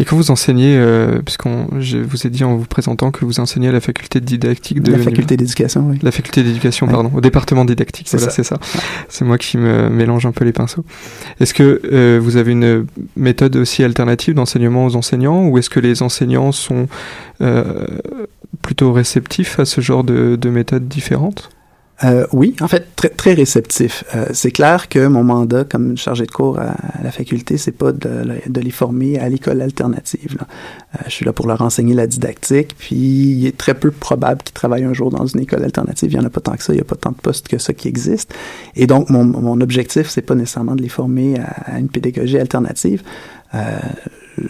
Et 0.00 0.04
quand 0.04 0.16
vous 0.16 0.30
enseignez, 0.30 0.76
euh, 0.78 1.20
puisqu'on, 1.24 1.66
je 1.80 1.98
vous 1.98 2.26
ai 2.26 2.30
dit 2.30 2.44
en 2.44 2.56
vous 2.56 2.66
présentant 2.66 3.10
que 3.10 3.24
vous 3.24 3.40
enseignez 3.40 3.68
à 3.68 3.72
la 3.72 3.80
faculté 3.80 4.20
de 4.20 4.24
didactique 4.24 4.80
de 4.80 4.92
la 4.92 4.98
faculté 4.98 5.36
d'éducation, 5.36 5.88
oui. 5.88 5.98
La 6.02 6.12
faculté 6.12 6.42
d'éducation, 6.42 6.86
pardon, 6.86 7.10
au 7.14 7.20
département 7.20 7.64
didactique. 7.64 8.08
Voilà, 8.12 8.30
c'est 8.30 8.44
ça. 8.44 8.58
C'est 9.08 9.24
moi 9.24 9.38
qui 9.38 9.58
me 9.58 9.88
mélange 9.88 10.24
un 10.26 10.32
peu 10.32 10.44
les 10.44 10.52
pinceaux. 10.52 10.84
Est-ce 11.40 11.52
que 11.52 11.80
euh, 11.92 12.20
vous 12.22 12.36
avez 12.36 12.52
une 12.52 12.86
méthode 13.16 13.56
aussi 13.56 13.82
alternative 13.82 14.34
d'enseignement 14.34 14.86
aux 14.86 14.94
enseignants, 14.94 15.46
ou 15.46 15.58
est-ce 15.58 15.70
que 15.70 15.80
les 15.80 16.02
enseignants 16.02 16.52
sont 16.52 16.86
euh, 17.40 17.86
plutôt 18.62 18.92
réceptifs 18.92 19.58
à 19.58 19.64
ce 19.64 19.80
genre 19.80 20.04
de, 20.04 20.36
de 20.36 20.50
méthodes 20.50 20.86
différentes? 20.86 21.50
Euh, 22.04 22.26
oui, 22.32 22.54
en 22.60 22.68
fait, 22.68 22.94
très, 22.94 23.08
très 23.08 23.34
réceptif. 23.34 24.04
Euh, 24.14 24.26
c'est 24.32 24.52
clair 24.52 24.88
que 24.88 25.06
mon 25.06 25.24
mandat 25.24 25.64
comme 25.64 25.96
chargé 25.96 26.26
de 26.26 26.30
cours 26.30 26.58
à, 26.58 26.70
à 26.70 27.02
la 27.02 27.10
faculté, 27.10 27.58
c'est 27.58 27.72
pas 27.72 27.90
de, 27.90 28.40
de, 28.46 28.60
les 28.60 28.70
former 28.70 29.18
à 29.18 29.28
l'école 29.28 29.60
alternative. 29.60 30.38
Euh, 30.40 30.98
je 31.06 31.10
suis 31.10 31.24
là 31.24 31.32
pour 31.32 31.48
leur 31.48 31.60
enseigner 31.60 31.94
la 31.94 32.06
didactique, 32.06 32.76
puis 32.78 32.96
il 32.96 33.46
est 33.46 33.56
très 33.56 33.74
peu 33.74 33.90
probable 33.90 34.42
qu'ils 34.42 34.54
travaillent 34.54 34.84
un 34.84 34.92
jour 34.92 35.10
dans 35.10 35.26
une 35.26 35.40
école 35.40 35.64
alternative. 35.64 36.12
Il 36.12 36.16
y 36.16 36.20
en 36.20 36.24
a 36.24 36.30
pas 36.30 36.40
tant 36.40 36.52
que 36.52 36.62
ça, 36.62 36.72
il 36.72 36.78
y 36.78 36.82
a 36.82 36.84
pas 36.84 36.96
tant 36.96 37.10
de 37.10 37.16
postes 37.16 37.48
que 37.48 37.58
ça 37.58 37.72
qui 37.72 37.88
existent. 37.88 38.34
Et 38.76 38.86
donc, 38.86 39.10
mon, 39.10 39.24
mon 39.24 39.60
objectif, 39.60 40.08
c'est 40.08 40.22
pas 40.22 40.36
nécessairement 40.36 40.76
de 40.76 40.82
les 40.82 40.88
former 40.88 41.40
à, 41.40 41.74
à 41.74 41.78
une 41.80 41.88
pédagogie 41.88 42.38
alternative. 42.38 43.02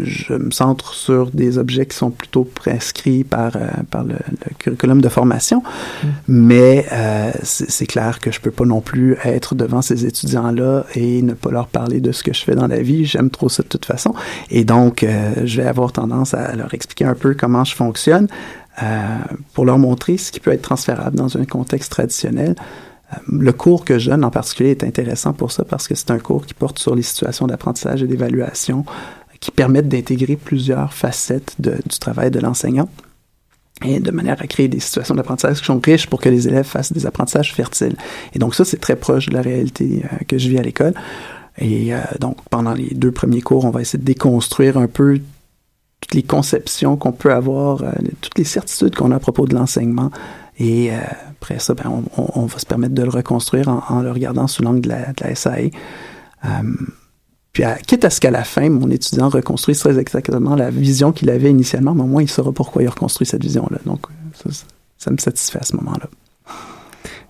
Je 0.00 0.34
me 0.34 0.50
centre 0.50 0.94
sur 0.94 1.30
des 1.30 1.58
objets 1.58 1.86
qui 1.86 1.96
sont 1.96 2.10
plutôt 2.10 2.44
prescrits 2.44 3.24
par, 3.24 3.56
euh, 3.56 3.68
par 3.90 4.04
le, 4.04 4.14
le, 4.14 4.54
curriculum 4.58 5.00
de 5.00 5.08
formation, 5.08 5.62
mmh. 5.62 6.06
mais 6.28 6.86
euh, 6.92 7.30
c'est 7.42 7.86
clair 7.86 8.20
que 8.20 8.30
je 8.30 8.40
peux 8.40 8.50
pas 8.50 8.64
non 8.64 8.80
plus 8.80 9.16
être 9.24 9.54
devant 9.54 9.82
ces 9.82 10.06
étudiants-là 10.06 10.84
et 10.94 11.22
ne 11.22 11.34
pas 11.34 11.50
leur 11.50 11.68
parler 11.68 12.00
de 12.00 12.12
ce 12.12 12.22
que 12.22 12.32
je 12.32 12.42
fais 12.42 12.54
dans 12.54 12.66
la 12.66 12.80
vie. 12.80 13.04
J'aime 13.04 13.30
trop 13.30 13.48
ça 13.48 13.62
de 13.62 13.68
toute 13.68 13.84
façon. 13.84 14.14
Et 14.50 14.64
donc, 14.64 15.02
euh, 15.02 15.32
je 15.44 15.60
vais 15.60 15.68
avoir 15.68 15.92
tendance 15.92 16.34
à 16.34 16.54
leur 16.56 16.72
expliquer 16.74 17.04
un 17.04 17.14
peu 17.14 17.34
comment 17.34 17.64
je 17.64 17.74
fonctionne 17.74 18.28
euh, 18.82 19.18
pour 19.54 19.64
leur 19.64 19.78
montrer 19.78 20.16
ce 20.18 20.30
qui 20.30 20.40
peut 20.40 20.52
être 20.52 20.62
transférable 20.62 21.16
dans 21.16 21.36
un 21.36 21.44
contexte 21.44 21.90
traditionnel. 21.90 22.54
Le 23.26 23.52
cours 23.52 23.84
que 23.84 23.98
je 23.98 24.10
donne 24.10 24.24
en 24.24 24.30
particulier 24.30 24.70
est 24.70 24.84
intéressant 24.84 25.32
pour 25.32 25.50
ça 25.50 25.64
parce 25.64 25.88
que 25.88 25.94
c'est 25.94 26.10
un 26.10 26.18
cours 26.18 26.44
qui 26.44 26.54
porte 26.54 26.78
sur 26.78 26.94
les 26.94 27.02
situations 27.02 27.46
d'apprentissage 27.46 28.02
et 28.02 28.06
d'évaluation 28.06 28.84
qui 29.40 29.50
permettent 29.50 29.88
d'intégrer 29.88 30.36
plusieurs 30.36 30.92
facettes 30.92 31.54
du 31.58 31.98
travail 31.98 32.30
de 32.30 32.40
l'enseignant 32.40 32.88
et 33.84 34.00
de 34.00 34.10
manière 34.10 34.40
à 34.40 34.46
créer 34.46 34.68
des 34.68 34.80
situations 34.80 35.14
d'apprentissage 35.14 35.60
qui 35.60 35.66
sont 35.66 35.78
riches 35.78 36.06
pour 36.06 36.20
que 36.20 36.28
les 36.28 36.48
élèves 36.48 36.66
fassent 36.66 36.92
des 36.92 37.06
apprentissages 37.06 37.54
fertiles. 37.54 37.96
Et 38.34 38.38
donc 38.38 38.54
ça, 38.54 38.64
c'est 38.64 38.78
très 38.78 38.96
proche 38.96 39.26
de 39.26 39.34
la 39.34 39.42
réalité 39.42 40.04
euh, 40.04 40.16
que 40.26 40.38
je 40.38 40.48
vis 40.48 40.58
à 40.58 40.62
l'école. 40.62 40.94
Et 41.58 41.94
euh, 41.94 41.98
donc, 42.20 42.36
pendant 42.50 42.72
les 42.72 42.90
deux 42.94 43.12
premiers 43.12 43.40
cours, 43.40 43.64
on 43.64 43.70
va 43.70 43.80
essayer 43.80 43.98
de 43.98 44.04
déconstruire 44.04 44.76
un 44.78 44.88
peu 44.88 45.20
toutes 46.00 46.14
les 46.14 46.22
conceptions 46.22 46.96
qu'on 46.96 47.12
peut 47.12 47.32
avoir, 47.32 47.82
euh, 47.82 47.92
toutes 48.20 48.38
les 48.38 48.44
certitudes 48.44 48.96
qu'on 48.96 49.12
a 49.12 49.16
à 49.16 49.20
propos 49.20 49.46
de 49.46 49.54
l'enseignement. 49.54 50.10
Et 50.60 50.90
après 51.30 51.60
ça, 51.60 51.74
ben, 51.74 52.02
on, 52.16 52.46
va 52.46 52.58
se 52.58 52.66
permettre 52.66 52.92
de 52.92 53.04
le 53.04 53.10
reconstruire 53.10 53.68
en, 53.68 53.84
en 53.90 54.02
le 54.02 54.10
regardant 54.10 54.48
sous 54.48 54.64
l'angle 54.64 54.80
de 54.80 54.88
la, 54.88 55.12
de 55.12 55.22
la 55.22 55.34
SAE. 55.36 55.70
Puis, 57.58 57.64
à, 57.64 57.74
quitte 57.74 58.04
à 58.04 58.10
ce 58.10 58.20
qu'à 58.20 58.30
la 58.30 58.44
fin, 58.44 58.70
mon 58.70 58.88
étudiant 58.88 59.28
reconstruise 59.28 59.80
très 59.80 59.98
exactement 59.98 60.54
la 60.54 60.70
vision 60.70 61.10
qu'il 61.10 61.28
avait 61.28 61.50
initialement, 61.50 61.92
mais 61.92 62.02
au 62.02 62.06
moins, 62.06 62.22
il 62.22 62.30
saura 62.30 62.52
pourquoi 62.52 62.84
il 62.84 62.88
reconstruit 62.88 63.26
cette 63.26 63.42
vision-là. 63.42 63.78
Donc, 63.84 64.02
ça, 64.32 64.64
ça, 64.96 65.10
me 65.10 65.16
satisfait 65.16 65.58
à 65.60 65.64
ce 65.64 65.74
moment-là. 65.74 66.06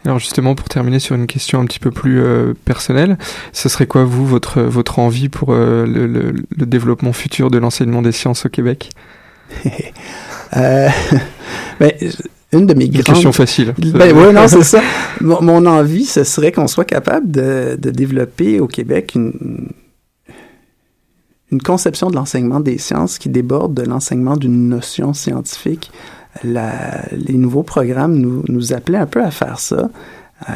Alors 0.04 0.18
justement, 0.18 0.54
pour 0.54 0.68
terminer 0.68 0.98
sur 0.98 1.14
une 1.16 1.26
question 1.26 1.62
un 1.62 1.64
petit 1.64 1.78
peu 1.78 1.90
plus 1.90 2.20
euh, 2.20 2.52
personnelle, 2.66 3.16
ce 3.54 3.70
serait 3.70 3.86
quoi, 3.86 4.04
vous, 4.04 4.26
votre, 4.26 4.60
votre 4.60 4.98
envie 4.98 5.30
pour 5.30 5.54
euh, 5.54 5.86
le, 5.86 6.06
le, 6.06 6.34
le, 6.54 6.66
développement 6.66 7.14
futur 7.14 7.50
de 7.50 7.56
l'enseignement 7.56 8.02
des 8.02 8.12
sciences 8.12 8.44
au 8.44 8.50
Québec? 8.50 8.90
Euh, 10.56 10.88
ben, 11.78 11.92
une 12.52 12.66
de 12.66 12.72
mes 12.72 12.88
grandes... 12.88 13.04
question 13.04 13.32
facile. 13.32 13.74
Ben, 13.78 14.16
oui, 14.16 14.32
non, 14.32 14.48
c'est 14.48 14.62
ça. 14.62 14.80
Mon, 15.20 15.42
mon, 15.42 15.66
envie, 15.66 16.06
ce 16.06 16.24
serait 16.24 16.52
qu'on 16.52 16.68
soit 16.68 16.86
capable 16.86 17.30
de, 17.30 17.76
de 17.78 17.90
développer 17.90 18.58
au 18.58 18.66
Québec 18.66 19.12
une, 19.14 19.68
une 21.50 21.62
conception 21.62 22.10
de 22.10 22.16
l'enseignement 22.16 22.60
des 22.60 22.78
sciences 22.78 23.18
qui 23.18 23.28
déborde 23.28 23.74
de 23.74 23.82
l'enseignement 23.82 24.36
d'une 24.36 24.68
notion 24.68 25.14
scientifique. 25.14 25.90
La, 26.44 27.02
les 27.12 27.34
nouveaux 27.34 27.62
programmes 27.62 28.16
nous, 28.16 28.42
nous 28.48 28.72
appelaient 28.72 28.98
un 28.98 29.06
peu 29.06 29.22
à 29.22 29.30
faire 29.30 29.58
ça. 29.58 29.88
euh, 30.48 30.52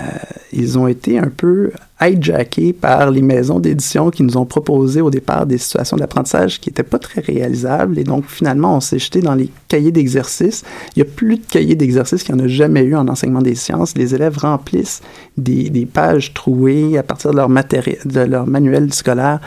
ils 0.53 0.79
ont 0.79 0.87
été 0.87 1.19
un 1.19 1.29
peu 1.29 1.73
hijackés 2.01 2.73
par 2.73 3.11
les 3.11 3.23
maisons 3.23 3.59
d'édition 3.59 4.11
qui 4.11 4.23
nous 4.23 4.37
ont 4.37 4.45
proposé 4.45 5.01
au 5.01 5.11
départ 5.11 5.45
des 5.45 5.59
situations 5.59 5.97
d'apprentissage 5.97 6.61
qui 6.61 6.69
n'étaient 6.69 6.83
pas 6.85 7.01
très 7.01 7.21
réalisables. 7.21 7.99
Et 7.99 8.05
donc, 8.05 8.27
finalement, 8.29 8.77
on 8.77 8.81
s'est 8.81 9.01
jeté 9.01 9.21
dans 9.21 9.35
les 9.35 9.51
cahiers 9.67 9.91
d'exercice. 9.91 10.63
Il 10.95 11.03
n'y 11.03 11.09
a 11.09 11.13
plus 11.13 11.37
de 11.37 11.45
cahiers 11.45 11.75
d'exercice 11.75 12.23
qu'il 12.23 12.35
n'y 12.37 12.43
en 12.43 12.45
a 12.45 12.49
jamais 12.49 12.83
eu 12.83 12.95
en 12.95 13.09
enseignement 13.09 13.43
des 13.43 13.57
sciences. 13.57 13.97
Les 13.97 14.15
élèves 14.15 14.39
remplissent 14.39 15.01
des, 15.37 15.69
des 15.69 15.87
pages 15.87 16.33
trouées 16.33 16.97
à 16.97 17.03
partir 17.03 17.33
de 17.33 17.37
leur, 17.37 17.49
matériel, 17.49 17.99
de 18.05 18.21
leur 18.21 18.47
manuel 18.47 18.93
scolaire, 18.95 19.41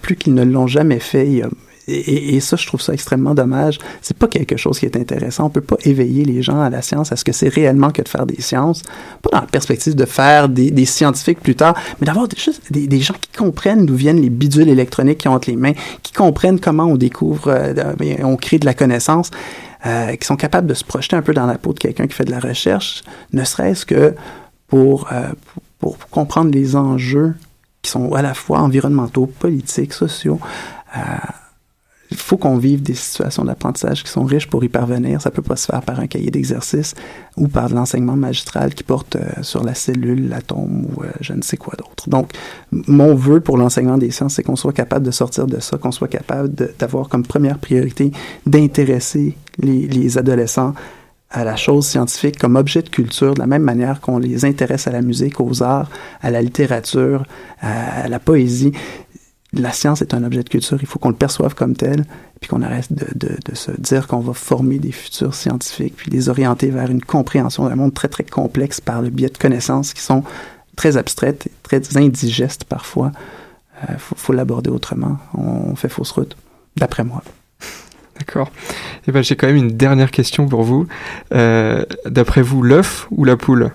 plus 0.00 0.16
qu'ils 0.16 0.34
ne 0.34 0.44
l'ont 0.44 0.66
jamais 0.66 0.98
fait. 0.98 1.42
Et, 1.88 2.38
ça, 2.40 2.56
je 2.56 2.66
trouve 2.66 2.80
ça 2.80 2.92
extrêmement 2.92 3.34
dommage. 3.34 3.78
C'est 4.02 4.16
pas 4.16 4.28
quelque 4.28 4.56
chose 4.56 4.78
qui 4.78 4.86
est 4.86 4.96
intéressant. 4.96 5.46
On 5.46 5.50
peut 5.50 5.60
pas 5.60 5.76
éveiller 5.84 6.24
les 6.24 6.40
gens 6.40 6.60
à 6.60 6.70
la 6.70 6.80
science, 6.80 7.10
à 7.10 7.16
ce 7.16 7.24
que 7.24 7.32
c'est 7.32 7.48
réellement 7.48 7.90
que 7.90 8.02
de 8.02 8.08
faire 8.08 8.24
des 8.24 8.40
sciences. 8.40 8.82
Pas 9.20 9.30
dans 9.32 9.40
la 9.40 9.46
perspective 9.46 9.96
de 9.96 10.04
faire 10.04 10.48
des, 10.48 10.86
scientifiques 10.86 11.40
plus 11.40 11.56
tard, 11.56 11.74
mais 12.00 12.06
d'avoir 12.06 12.28
des, 12.28 12.36
des, 12.70 12.86
des, 12.86 13.00
gens 13.00 13.14
qui 13.20 13.36
comprennent 13.36 13.84
d'où 13.84 13.96
viennent 13.96 14.20
les 14.20 14.30
bidules 14.30 14.68
électroniques 14.68 15.18
qui 15.18 15.28
ont 15.28 15.32
entre 15.32 15.50
les 15.50 15.56
mains, 15.56 15.72
qui 16.02 16.12
comprennent 16.12 16.60
comment 16.60 16.84
on 16.84 16.96
découvre, 16.96 17.48
euh, 17.48 17.94
on 18.22 18.36
crée 18.36 18.58
de 18.58 18.66
la 18.66 18.74
connaissance, 18.74 19.30
euh, 19.86 20.14
qui 20.14 20.26
sont 20.26 20.36
capables 20.36 20.68
de 20.68 20.74
se 20.74 20.84
projeter 20.84 21.16
un 21.16 21.22
peu 21.22 21.34
dans 21.34 21.46
la 21.46 21.58
peau 21.58 21.72
de 21.72 21.78
quelqu'un 21.78 22.06
qui 22.06 22.14
fait 22.14 22.24
de 22.24 22.30
la 22.30 22.40
recherche, 22.40 23.02
ne 23.32 23.42
serait-ce 23.42 23.84
que 23.86 24.14
euh, 24.74 25.32
pour 25.78 25.98
comprendre 26.10 26.52
les 26.52 26.76
enjeux 26.76 27.34
qui 27.82 27.90
sont 27.90 28.12
à 28.14 28.22
la 28.22 28.34
fois 28.34 28.60
environnementaux, 28.60 29.26
politiques, 29.26 29.92
sociaux. 29.92 30.40
Euh, 30.96 31.00
il 32.12 32.18
faut 32.18 32.36
qu'on 32.36 32.58
vive 32.58 32.82
des 32.82 32.94
situations 32.94 33.42
d'apprentissage 33.44 34.04
qui 34.04 34.10
sont 34.10 34.24
riches 34.24 34.46
pour 34.46 34.62
y 34.62 34.68
parvenir. 34.68 35.22
Ça 35.22 35.30
peut 35.30 35.42
pas 35.42 35.56
se 35.56 35.66
faire 35.66 35.80
par 35.80 35.98
un 35.98 36.06
cahier 36.06 36.30
d'exercice 36.30 36.94
ou 37.38 37.48
par 37.48 37.70
de 37.70 37.74
l'enseignement 37.74 38.16
magistral 38.16 38.74
qui 38.74 38.84
porte 38.84 39.16
euh, 39.16 39.42
sur 39.42 39.64
la 39.64 39.74
cellule, 39.74 40.28
l'atome 40.28 40.84
ou 40.84 41.02
euh, 41.02 41.10
je 41.20 41.32
ne 41.32 41.40
sais 41.40 41.56
quoi 41.56 41.74
d'autre. 41.78 42.10
Donc, 42.10 42.30
mon 42.70 43.14
vœu 43.14 43.40
pour 43.40 43.56
l'enseignement 43.56 43.96
des 43.96 44.10
sciences, 44.10 44.34
c'est 44.34 44.42
qu'on 44.42 44.56
soit 44.56 44.74
capable 44.74 45.06
de 45.06 45.10
sortir 45.10 45.46
de 45.46 45.58
ça, 45.58 45.78
qu'on 45.78 45.90
soit 45.90 46.08
capable 46.08 46.50
d'avoir 46.78 47.08
comme 47.08 47.24
première 47.24 47.58
priorité 47.58 48.12
d'intéresser 48.44 49.36
les, 49.58 49.88
les 49.88 50.18
adolescents 50.18 50.74
à 51.32 51.44
la 51.44 51.56
chose 51.56 51.86
scientifique 51.86 52.38
comme 52.38 52.56
objet 52.56 52.82
de 52.82 52.88
culture, 52.88 53.34
de 53.34 53.40
la 53.40 53.46
même 53.46 53.62
manière 53.62 54.00
qu'on 54.00 54.18
les 54.18 54.44
intéresse 54.44 54.86
à 54.86 54.90
la 54.90 55.02
musique, 55.02 55.40
aux 55.40 55.62
arts, 55.62 55.90
à 56.20 56.30
la 56.30 56.42
littérature, 56.42 57.24
à 57.60 58.06
la 58.08 58.18
poésie 58.18 58.72
la 59.52 59.72
science 59.72 60.00
est 60.00 60.14
un 60.14 60.24
objet 60.24 60.42
de 60.42 60.48
culture, 60.48 60.78
il 60.80 60.86
faut 60.86 60.98
qu'on 60.98 61.10
le 61.10 61.14
perçoive 61.14 61.54
comme 61.54 61.76
tel, 61.76 62.04
puis 62.40 62.48
qu'on 62.48 62.62
arrête 62.62 62.92
de, 62.92 63.06
de, 63.14 63.36
de, 63.44 63.54
se 63.54 63.70
dire 63.72 64.06
qu'on 64.06 64.20
va 64.20 64.32
former 64.32 64.78
des 64.78 64.92
futurs 64.92 65.34
scientifiques, 65.34 65.94
puis 65.96 66.10
les 66.10 66.28
orienter 66.28 66.70
vers 66.70 66.90
une 66.90 67.02
compréhension 67.02 67.68
d'un 67.68 67.76
monde 67.76 67.92
très, 67.92 68.08
très 68.08 68.24
complexe 68.24 68.80
par 68.80 69.02
le 69.02 69.10
biais 69.10 69.28
de 69.28 69.36
connaissances 69.36 69.92
qui 69.92 70.00
sont 70.00 70.24
très 70.74 70.96
abstraites, 70.96 71.46
et 71.46 71.52
très 71.62 71.96
indigestes 71.96 72.64
parfois. 72.64 73.12
Il 73.82 73.94
euh, 73.94 73.98
faut, 73.98 74.14
faut 74.16 74.32
l'aborder 74.32 74.70
autrement. 74.70 75.18
On, 75.34 75.76
fait 75.76 75.90
fausse 75.90 76.12
route, 76.12 76.36
d'après 76.76 77.04
moi. 77.04 77.22
D'accord. 78.24 78.52
Et 78.54 79.08
eh 79.08 79.12
ben, 79.12 79.20
j'ai 79.20 79.34
quand 79.34 79.48
même 79.48 79.56
une 79.56 79.76
dernière 79.76 80.12
question 80.12 80.46
pour 80.46 80.62
vous. 80.62 80.86
Euh, 81.34 81.84
d'après 82.06 82.40
vous, 82.40 82.62
l'œuf 82.62 83.08
ou 83.10 83.24
la 83.24 83.36
poule? 83.36 83.72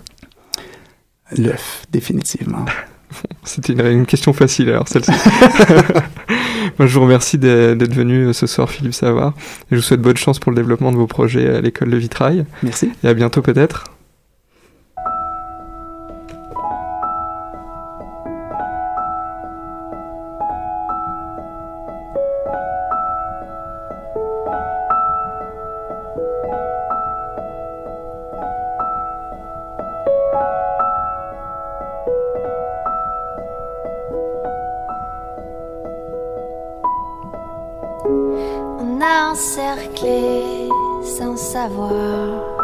L'œuf, 1.38 1.86
définitivement. 1.92 2.64
C'était 3.44 3.74
une, 3.74 3.86
une, 3.86 4.06
question 4.06 4.32
facile 4.32 4.70
alors 4.70 4.88
celle-ci. 4.88 5.12
Moi, 6.80 6.88
je 6.88 6.94
vous 6.94 7.02
remercie 7.02 7.38
d'être 7.38 7.94
venu 7.94 8.34
ce 8.34 8.48
soir, 8.48 8.70
Philippe 8.70 8.94
Savard. 8.94 9.34
Et 9.64 9.72
je 9.72 9.76
vous 9.76 9.82
souhaite 9.82 10.02
bonne 10.02 10.16
chance 10.16 10.40
pour 10.40 10.54
le 10.54 10.56
développement 10.56 10.94
de 10.94 10.98
vos 10.98 11.08
projets 11.08 11.54
à 11.54 11.60
l'école 11.60 11.90
de 11.90 11.98
Vitrail. 11.98 12.46
Merci. 12.64 12.90
Et 13.04 13.08
à 13.10 13.14
bientôt 13.14 13.42
peut-être. 13.42 13.97
Sans 41.04 41.36
savoir. 41.38 42.57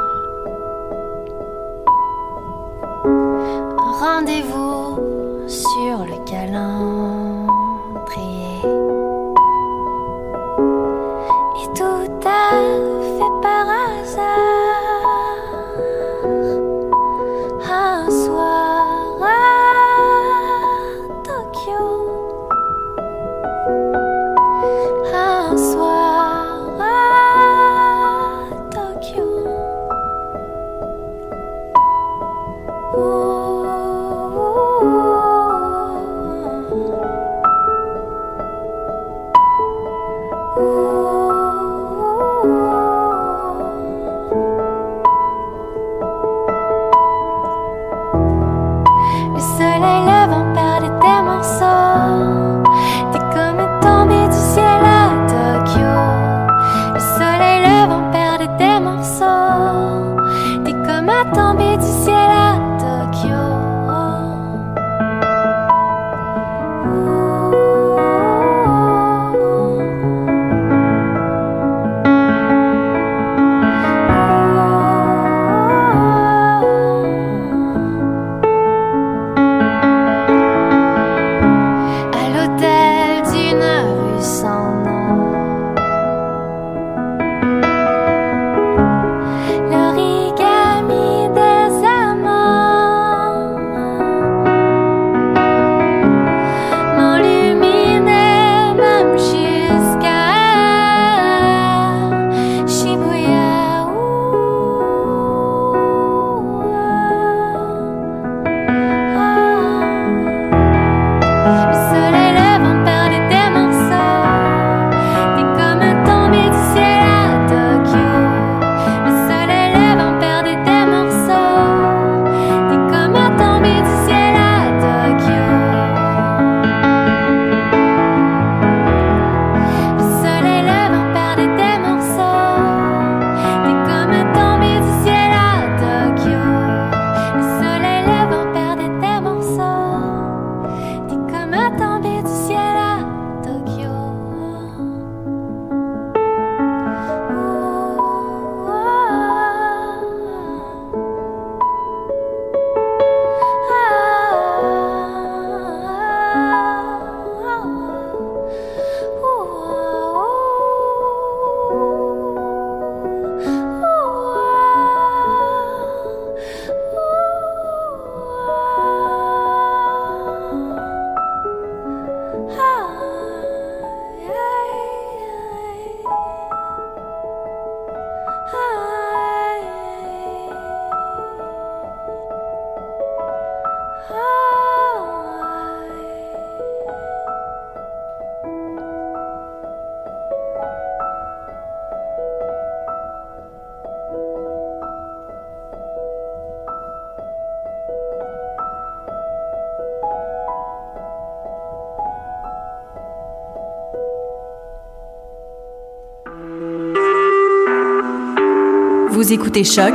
Vous 209.24 209.32
écoutez 209.32 209.64
Choc 209.64 209.94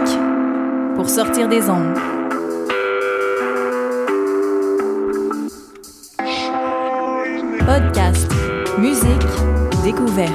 pour 0.97 1.07
sortir 1.07 1.51
des 1.51 1.69
ondes. 1.69 1.95
Podcast, 7.59 8.27
musique, 8.79 9.05
découverte. 9.85 10.33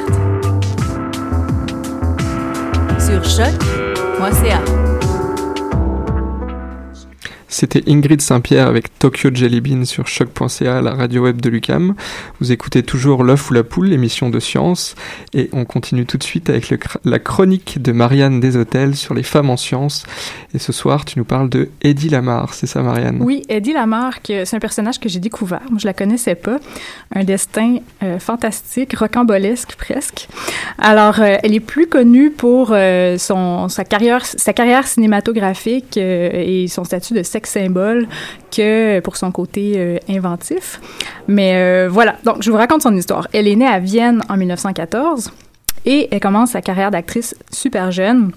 Sur 3.00 3.24
choc.ca. 3.26 4.62
C'était 7.54 7.84
Ingrid 7.88 8.20
Saint-Pierre 8.20 8.68
avec 8.68 8.98
Tokyo 9.00 9.30
Jelly 9.34 9.62
Bean 9.62 9.86
sur 9.86 10.08
choc.ca, 10.08 10.82
la 10.82 10.94
radio 10.94 11.24
web 11.24 11.40
de 11.40 11.50
Lucam. 11.50 11.96
Vous 12.44 12.52
écoutez 12.52 12.84
toujours 12.84 13.24
L'œuf 13.24 13.52
ou 13.52 13.54
la 13.54 13.64
poule, 13.64 13.88
l'émission 13.88 14.30
de 14.30 14.38
science, 14.42 14.96
et 15.34 15.50
on 15.54 15.64
continue 15.64 16.06
tout 16.06 16.18
de 16.18 16.24
suite 16.24 16.50
avec 16.50 16.76
la 17.06 17.18
chronique 17.18 17.82
de 17.82 17.94
Marianne 17.94 18.42
Deshôtels 18.42 18.98
sur 18.98 19.14
les 19.14 19.24
femmes 19.24 19.50
en 19.50 19.56
sciences. 19.56 20.04
Et 20.54 20.60
ce 20.60 20.74
soir, 20.74 21.06
tu 21.06 21.18
nous 21.18 21.24
parles 21.24 21.50
de 21.50 21.70
Eddie 21.82 22.10
Lamar, 22.10 22.54
c'est 22.54 22.68
ça 22.68 22.82
Marianne? 22.82 23.20
Oui, 23.22 23.44
Eddie 23.48 23.72
Lamar, 23.72 24.20
c'est 24.26 24.54
un 24.54 24.60
personnage 24.60 25.00
que 25.00 25.08
j'ai 25.08 25.22
découvert. 25.22 25.62
Moi, 25.70 25.80
je 25.80 25.88
la 25.88 25.94
connaissais 25.94 26.36
pas. 26.36 26.58
Un 27.16 27.24
destin 27.24 27.78
euh, 28.04 28.20
fantastique, 28.20 28.94
rocambolesque 28.98 29.76
presque. 29.78 30.28
Alors, 30.78 31.22
euh, 31.22 31.38
elle 31.44 31.54
est 31.54 31.62
plus 31.62 31.88
connue 31.88 32.30
pour 32.30 32.72
euh, 32.72 33.18
son, 33.18 33.70
sa, 33.70 33.86
carrière, 33.86 34.26
sa 34.26 34.52
carrière 34.52 34.86
cinématographique 34.86 35.96
et 35.96 36.66
son 36.68 36.84
statut 36.84 37.14
de 37.14 37.24
sexe 37.24 37.52
symbole 37.52 38.10
que 38.52 39.00
pour 39.00 39.16
son 39.16 39.32
côté 39.32 40.00
inventif. 40.10 40.82
Mais 41.30 41.88
voilà, 41.88 42.18
donc 42.26 42.33
je 42.40 42.52
vous 42.52 42.58
raconte 42.58 42.82
son 42.82 42.96
histoire. 42.96 43.28
Elle 43.34 43.48
est 43.48 43.56
née 43.56 43.68
à 43.68 43.80
Vienne 43.80 44.22
en 44.30 44.38
1914 44.38 45.32
et 45.86 46.08
elle 46.12 46.20
commence 46.20 46.52
sa 46.52 46.62
carrière 46.62 46.92
d'actrice 46.92 47.36
super 47.52 47.92
jeune. 47.92 48.32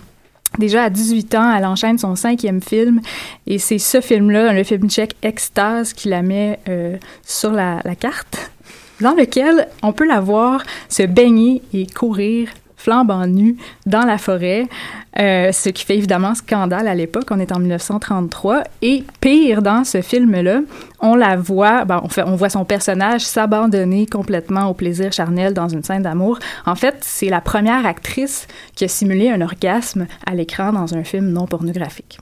Déjà 0.58 0.84
à 0.84 0.90
18 0.90 1.34
ans, 1.34 1.54
elle 1.56 1.66
enchaîne 1.66 1.98
son 1.98 2.16
cinquième 2.16 2.62
film 2.62 3.00
et 3.46 3.58
c'est 3.58 3.78
ce 3.78 4.00
film-là, 4.00 4.52
le 4.52 4.64
film 4.64 4.88
tchèque 4.88 5.16
Extase, 5.22 5.92
qui 5.92 6.08
la 6.08 6.22
met 6.22 6.58
euh, 6.68 6.96
sur 7.24 7.50
la 7.52 7.80
carte, 7.98 8.50
dans 9.00 9.14
lequel 9.14 9.68
on 9.82 9.92
peut 9.92 10.06
la 10.06 10.20
voir 10.20 10.62
se 10.88 11.02
baigner 11.02 11.62
et 11.74 11.86
courir 11.86 12.48
flambant 12.86 13.26
nue 13.26 13.56
dans 13.84 14.04
la 14.04 14.16
forêt, 14.16 14.68
euh, 15.18 15.50
ce 15.50 15.70
qui 15.70 15.84
fait 15.84 15.96
évidemment 15.96 16.36
scandale 16.36 16.86
à 16.86 16.94
l'époque. 16.94 17.26
On 17.32 17.40
est 17.40 17.50
en 17.50 17.58
1933. 17.58 18.62
Et 18.80 19.02
pire, 19.20 19.60
dans 19.60 19.82
ce 19.82 20.02
film-là, 20.02 20.60
on 21.00 21.16
la 21.16 21.36
voit, 21.36 21.84
ben, 21.84 22.00
on 22.24 22.36
voit 22.36 22.48
son 22.48 22.64
personnage 22.64 23.22
s'abandonner 23.22 24.06
complètement 24.06 24.66
au 24.66 24.74
plaisir 24.74 25.12
charnel 25.12 25.52
dans 25.52 25.68
une 25.68 25.82
scène 25.82 26.02
d'amour. 26.02 26.38
En 26.64 26.76
fait, 26.76 26.98
c'est 27.00 27.28
la 27.28 27.40
première 27.40 27.84
actrice 27.84 28.46
qui 28.76 28.84
a 28.84 28.88
simulé 28.88 29.30
un 29.30 29.40
orgasme 29.40 30.06
à 30.24 30.36
l'écran 30.36 30.72
dans 30.72 30.94
un 30.94 31.02
film 31.02 31.30
non 31.30 31.46
pornographique. 31.46 32.20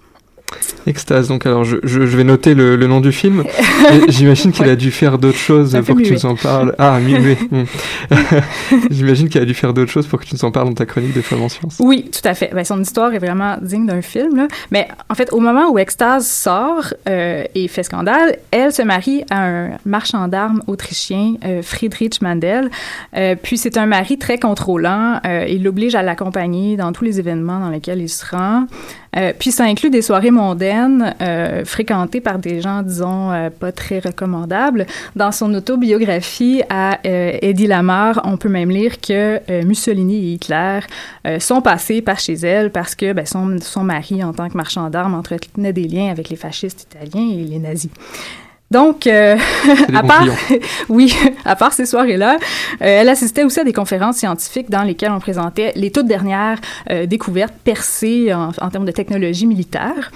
Extase. 0.86 1.28
Donc, 1.28 1.46
alors, 1.46 1.64
je, 1.64 1.78
je, 1.82 2.06
je 2.06 2.16
vais 2.16 2.24
noter 2.24 2.54
le, 2.54 2.76
le, 2.76 2.86
nom 2.86 3.00
du 3.00 3.12
film. 3.12 3.44
J'imagine 4.08 4.52
qu'il 4.52 4.66
ouais. 4.66 4.72
a 4.72 4.76
dû 4.76 4.90
faire 4.90 5.18
d'autres 5.18 5.38
choses 5.38 5.78
pour 5.84 5.96
que 5.96 6.02
tu 6.02 6.12
nous 6.12 6.26
en 6.26 6.36
parles. 6.36 6.74
Ah, 6.78 7.00
muet. 7.00 7.38
J'imagine 8.90 9.28
qu'il 9.28 9.40
a 9.40 9.44
dû 9.44 9.54
faire 9.54 9.72
d'autres 9.72 9.90
choses 9.90 10.06
pour 10.06 10.20
que 10.20 10.26
tu 10.26 10.34
nous 10.34 10.44
en 10.44 10.50
parles 10.50 10.68
dans 10.68 10.74
ta 10.74 10.84
chronique 10.86 11.14
de 11.14 11.22
Femmes 11.22 11.42
en 11.42 11.48
sciences. 11.48 11.76
Oui, 11.80 12.10
tout 12.12 12.26
à 12.28 12.34
fait. 12.34 12.50
Ben, 12.52 12.64
son 12.64 12.80
histoire 12.80 13.14
est 13.14 13.18
vraiment 13.18 13.56
digne 13.62 13.86
d'un 13.86 14.02
film. 14.02 14.36
Là. 14.36 14.48
Mais 14.70 14.88
en 15.08 15.14
fait, 15.14 15.32
au 15.32 15.40
moment 15.40 15.70
où 15.70 15.78
Extase 15.78 16.26
sort 16.26 16.92
euh, 17.08 17.44
et 17.54 17.66
fait 17.68 17.82
scandale, 17.82 18.36
elle 18.50 18.72
se 18.72 18.82
marie 18.82 19.24
à 19.30 19.46
un 19.46 19.70
marchand 19.86 20.28
d'armes 20.28 20.62
autrichien, 20.66 21.34
euh, 21.44 21.62
Friedrich 21.62 22.20
Mandel. 22.20 22.70
Euh, 23.16 23.36
puis 23.42 23.56
c'est 23.56 23.78
un 23.78 23.86
mari 23.86 24.18
très 24.18 24.38
contrôlant. 24.38 25.20
Il 25.48 25.62
l'oblige 25.62 25.94
à 25.94 26.02
l'accompagner 26.02 26.76
dans 26.76 26.92
tous 26.92 27.04
les 27.04 27.18
événements 27.18 27.60
dans 27.60 27.70
lesquels 27.70 28.00
il 28.00 28.08
se 28.08 28.24
rend. 28.26 28.66
Euh, 29.16 29.32
puis 29.38 29.52
ça 29.52 29.64
inclut 29.64 29.90
des 29.90 30.02
soirées 30.02 30.30
mondaines 30.30 31.14
euh, 31.20 31.64
fréquentées 31.64 32.20
par 32.20 32.38
des 32.38 32.60
gens, 32.60 32.82
disons, 32.82 33.30
euh, 33.32 33.50
pas 33.50 33.72
très 33.72 33.98
recommandables. 33.98 34.86
Dans 35.16 35.32
son 35.32 35.52
autobiographie 35.54 36.62
à 36.68 36.98
euh, 37.06 37.38
Eddie 37.42 37.66
Lamar, 37.66 38.20
on 38.24 38.36
peut 38.36 38.48
même 38.48 38.70
lire 38.70 39.00
que 39.00 39.40
euh, 39.50 39.62
Mussolini 39.64 40.16
et 40.16 40.32
Hitler 40.34 40.80
sont 41.38 41.62
passés 41.62 42.02
par 42.02 42.18
chez 42.18 42.34
elle 42.34 42.70
parce 42.70 42.94
que 42.94 43.12
ben, 43.12 43.24
son, 43.24 43.56
son 43.60 43.82
mari, 43.82 44.22
en 44.22 44.32
tant 44.32 44.48
que 44.48 44.56
marchand 44.56 44.90
d'armes, 44.90 45.14
entretenait 45.14 45.72
des 45.72 45.88
liens 45.88 46.10
avec 46.10 46.28
les 46.28 46.36
fascistes 46.36 46.86
italiens 46.92 47.30
et 47.30 47.44
les 47.44 47.58
nazis. 47.58 47.90
Donc, 48.74 49.06
euh, 49.06 49.36
à 49.94 50.02
part, 50.02 50.26
oui, 50.88 51.14
à 51.44 51.54
part 51.54 51.72
ces 51.72 51.86
soirées-là, 51.86 52.34
euh, 52.34 52.38
elle 52.80 53.08
assistait 53.08 53.44
aussi 53.44 53.60
à 53.60 53.64
des 53.64 53.72
conférences 53.72 54.16
scientifiques 54.16 54.68
dans 54.68 54.82
lesquelles 54.82 55.12
on 55.12 55.20
présentait 55.20 55.72
les 55.76 55.92
toutes 55.92 56.08
dernières 56.08 56.58
euh, 56.90 57.06
découvertes 57.06 57.54
percées 57.62 58.34
en, 58.34 58.50
en, 58.60 58.70
termes 58.70 58.84
de 58.84 58.90
technologie 58.90 59.46
militaire. 59.46 60.10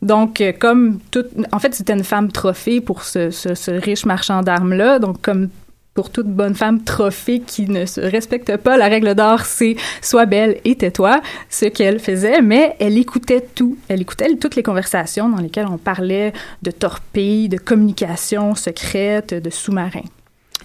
Donc, 0.00 0.42
comme 0.58 0.98
toute, 1.10 1.26
en 1.52 1.58
fait, 1.58 1.74
c'était 1.74 1.92
une 1.92 2.04
femme 2.04 2.32
trophée 2.32 2.80
pour 2.80 3.04
ce, 3.04 3.30
ce, 3.30 3.54
ce 3.54 3.70
riche 3.70 4.06
marchand 4.06 4.40
d'armes-là. 4.40 4.98
Donc, 4.98 5.20
comme 5.20 5.50
pour 5.94 6.10
toute 6.10 6.28
bonne 6.28 6.54
femme 6.54 6.82
trophée 6.82 7.40
qui 7.40 7.68
ne 7.68 7.84
se 7.86 8.00
respecte 8.00 8.56
pas. 8.56 8.76
La 8.76 8.88
règle 8.88 9.14
d'or, 9.14 9.40
c'est 9.44 9.76
sois 10.02 10.26
belle 10.26 10.58
et 10.64 10.76
tais-toi, 10.76 11.20
ce 11.48 11.66
qu'elle 11.66 11.98
faisait, 11.98 12.42
mais 12.42 12.76
elle 12.78 12.96
écoutait 12.96 13.44
tout. 13.54 13.76
Elle 13.88 14.00
écoutait 14.00 14.34
toutes 14.36 14.56
les 14.56 14.62
conversations 14.62 15.28
dans 15.28 15.40
lesquelles 15.40 15.66
on 15.66 15.78
parlait 15.78 16.32
de 16.62 16.70
torpilles, 16.70 17.48
de 17.48 17.58
communication 17.58 18.54
secrète, 18.54 19.34
de 19.34 19.50
sous-marins. 19.50 20.04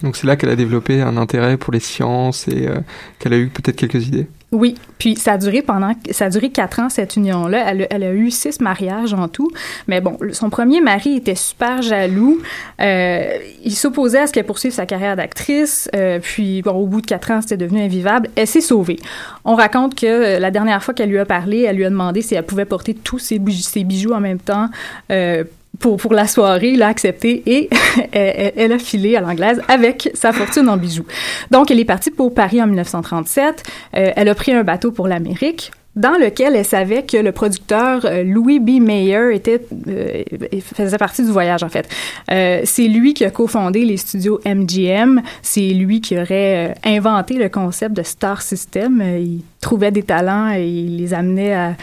Donc 0.02 0.16
c'est 0.16 0.26
là 0.26 0.36
qu'elle 0.36 0.50
a 0.50 0.56
développé 0.56 1.00
un 1.00 1.16
intérêt 1.16 1.56
pour 1.56 1.72
les 1.72 1.80
sciences 1.80 2.48
et 2.48 2.68
euh, 2.68 2.76
qu'elle 3.18 3.32
a 3.32 3.38
eu 3.38 3.48
peut-être 3.48 3.76
quelques 3.76 4.06
idées. 4.06 4.26
Oui, 4.52 4.76
puis 4.98 5.16
ça 5.16 5.32
a 5.32 5.38
duré 5.38 5.60
pendant, 5.60 5.92
ça 6.12 6.26
a 6.26 6.30
duré 6.30 6.50
quatre 6.50 6.78
ans 6.78 6.88
cette 6.88 7.16
union-là. 7.16 7.64
Elle, 7.68 7.88
elle, 7.90 8.02
a 8.04 8.12
eu 8.12 8.30
six 8.30 8.60
mariages 8.60 9.12
en 9.12 9.26
tout, 9.26 9.50
mais 9.88 10.00
bon, 10.00 10.16
son 10.30 10.50
premier 10.50 10.80
mari 10.80 11.16
était 11.16 11.34
super 11.34 11.82
jaloux. 11.82 12.40
Euh, 12.80 13.38
il 13.64 13.74
s'opposait 13.74 14.20
à 14.20 14.26
ce 14.28 14.32
qu'elle 14.32 14.46
poursuive 14.46 14.70
sa 14.70 14.86
carrière 14.86 15.16
d'actrice. 15.16 15.90
Euh, 15.96 16.20
puis 16.20 16.62
bon, 16.62 16.72
au 16.72 16.86
bout 16.86 17.00
de 17.00 17.06
quatre 17.06 17.32
ans, 17.32 17.40
c'était 17.40 17.56
devenu 17.56 17.80
invivable. 17.80 18.28
Elle 18.36 18.46
s'est 18.46 18.60
sauvée. 18.60 18.98
On 19.44 19.56
raconte 19.56 19.96
que 19.96 20.38
la 20.38 20.50
dernière 20.52 20.82
fois 20.82 20.94
qu'elle 20.94 21.10
lui 21.10 21.18
a 21.18 21.26
parlé, 21.26 21.62
elle 21.62 21.76
lui 21.76 21.84
a 21.84 21.90
demandé 21.90 22.22
si 22.22 22.36
elle 22.36 22.46
pouvait 22.46 22.64
porter 22.66 22.94
tous 22.94 23.18
ses, 23.18 23.40
bijoux, 23.40 24.12
en 24.12 24.20
même 24.20 24.38
temps. 24.38 24.68
Euh, 25.10 25.42
pour, 25.78 25.96
pour 25.96 26.14
la 26.14 26.26
soirée, 26.26 26.70
il 26.70 26.82
a 26.82 26.88
accepté 26.88 27.42
et 27.46 27.68
elle, 28.12 28.72
a 28.72 28.78
filé 28.78 29.16
à 29.16 29.20
l'anglaise 29.20 29.60
avec 29.68 30.10
sa 30.14 30.32
fortune 30.32 30.68
en 30.68 30.76
bijoux. 30.76 31.06
Donc, 31.50 31.70
elle 31.70 31.80
est 31.80 31.84
partie 31.84 32.10
pour 32.10 32.32
Paris 32.34 32.62
en 32.62 32.66
1937. 32.66 33.62
Euh, 33.96 34.12
elle 34.14 34.28
a 34.28 34.34
pris 34.34 34.52
un 34.52 34.64
bateau 34.64 34.92
pour 34.92 35.08
l'Amérique 35.08 35.72
dans 35.94 36.18
lequel 36.20 36.54
elle 36.56 36.64
savait 36.64 37.04
que 37.04 37.16
le 37.16 37.32
producteur 37.32 38.04
euh, 38.04 38.22
Louis 38.22 38.60
B. 38.60 38.82
Mayer 38.82 39.34
était 39.34 39.62
euh, 39.88 40.22
faisait 40.60 40.98
partie 40.98 41.24
du 41.24 41.30
voyage 41.30 41.62
en 41.62 41.70
fait. 41.70 41.88
C'est 42.28 42.86
lui 42.86 43.14
qui 43.14 43.24
a 43.24 43.30
cofondé 43.30 43.82
les 43.86 43.96
studios 43.96 44.38
MGM. 44.44 45.22
C'est 45.40 45.70
lui 45.70 46.02
qui 46.02 46.18
aurait 46.18 46.74
inventé 46.84 47.34
le 47.34 47.48
concept 47.48 47.96
de 47.96 48.02
Star 48.02 48.42
System. 48.42 49.02
il 49.18 49.40
trouvait 49.62 49.90
des 49.90 50.02
talents 50.02 50.52
et 50.52 50.66
il 50.66 50.98
les 50.98 51.14
amenait 51.14 51.74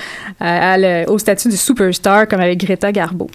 au 1.07 1.17
statut 1.17 1.47
de 1.47 1.55
superstar 1.55 2.27
comme 2.27 2.39
avec 2.39 2.59
Greta 2.59 2.91
Garbo. 2.91 3.27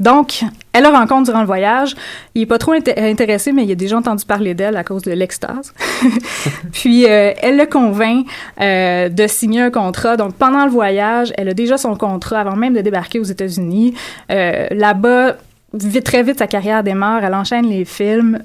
Donc, 0.00 0.42
elle 0.72 0.84
le 0.84 0.88
rencontre 0.88 1.24
durant 1.24 1.40
le 1.40 1.46
voyage. 1.46 1.94
Il 2.34 2.42
est 2.42 2.46
pas 2.46 2.56
trop 2.56 2.72
int 2.72 2.80
intéressé, 2.96 3.52
mais 3.52 3.64
il 3.64 3.70
a 3.70 3.74
déjà 3.74 3.98
entendu 3.98 4.24
parler 4.24 4.54
d'elle 4.54 4.78
à 4.78 4.82
cause 4.82 5.02
de 5.02 5.12
l'extase. 5.12 5.74
Puis, 6.72 7.04
euh, 7.04 7.32
elle 7.36 7.58
le 7.58 7.66
convainc 7.66 8.26
euh, 8.60 9.10
de 9.10 9.26
signer 9.26 9.60
un 9.60 9.70
contrat. 9.70 10.16
Donc, 10.16 10.34
pendant 10.34 10.64
le 10.64 10.70
voyage, 10.70 11.34
elle 11.36 11.50
a 11.50 11.54
déjà 11.54 11.76
son 11.76 11.96
contrat 11.96 12.40
avant 12.40 12.56
même 12.56 12.72
de 12.72 12.80
débarquer 12.80 13.18
aux 13.18 13.24
États-Unis. 13.24 13.94
Euh, 14.30 14.68
Là-bas, 14.70 15.36
vite, 15.74 16.04
très 16.04 16.22
vite, 16.22 16.38
sa 16.38 16.46
carrière 16.46 16.82
démarre. 16.82 17.22
Elle 17.22 17.34
enchaîne 17.34 17.66
les 17.66 17.84
films. 17.84 18.42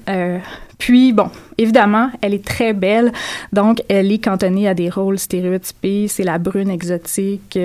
Puis, 0.76 1.14
bon, 1.14 1.30
évidemment, 1.56 2.10
elle 2.20 2.34
est 2.34 2.44
très 2.44 2.74
belle, 2.74 3.10
donc 3.50 3.82
elle 3.88 4.12
est 4.12 4.22
cantonnée 4.22 4.68
à 4.68 4.74
des 4.74 4.90
rôles 4.90 5.18
stéréotypés. 5.18 6.06
C'est 6.06 6.22
la 6.22 6.36
brune 6.36 6.68
exotique, 6.68 7.58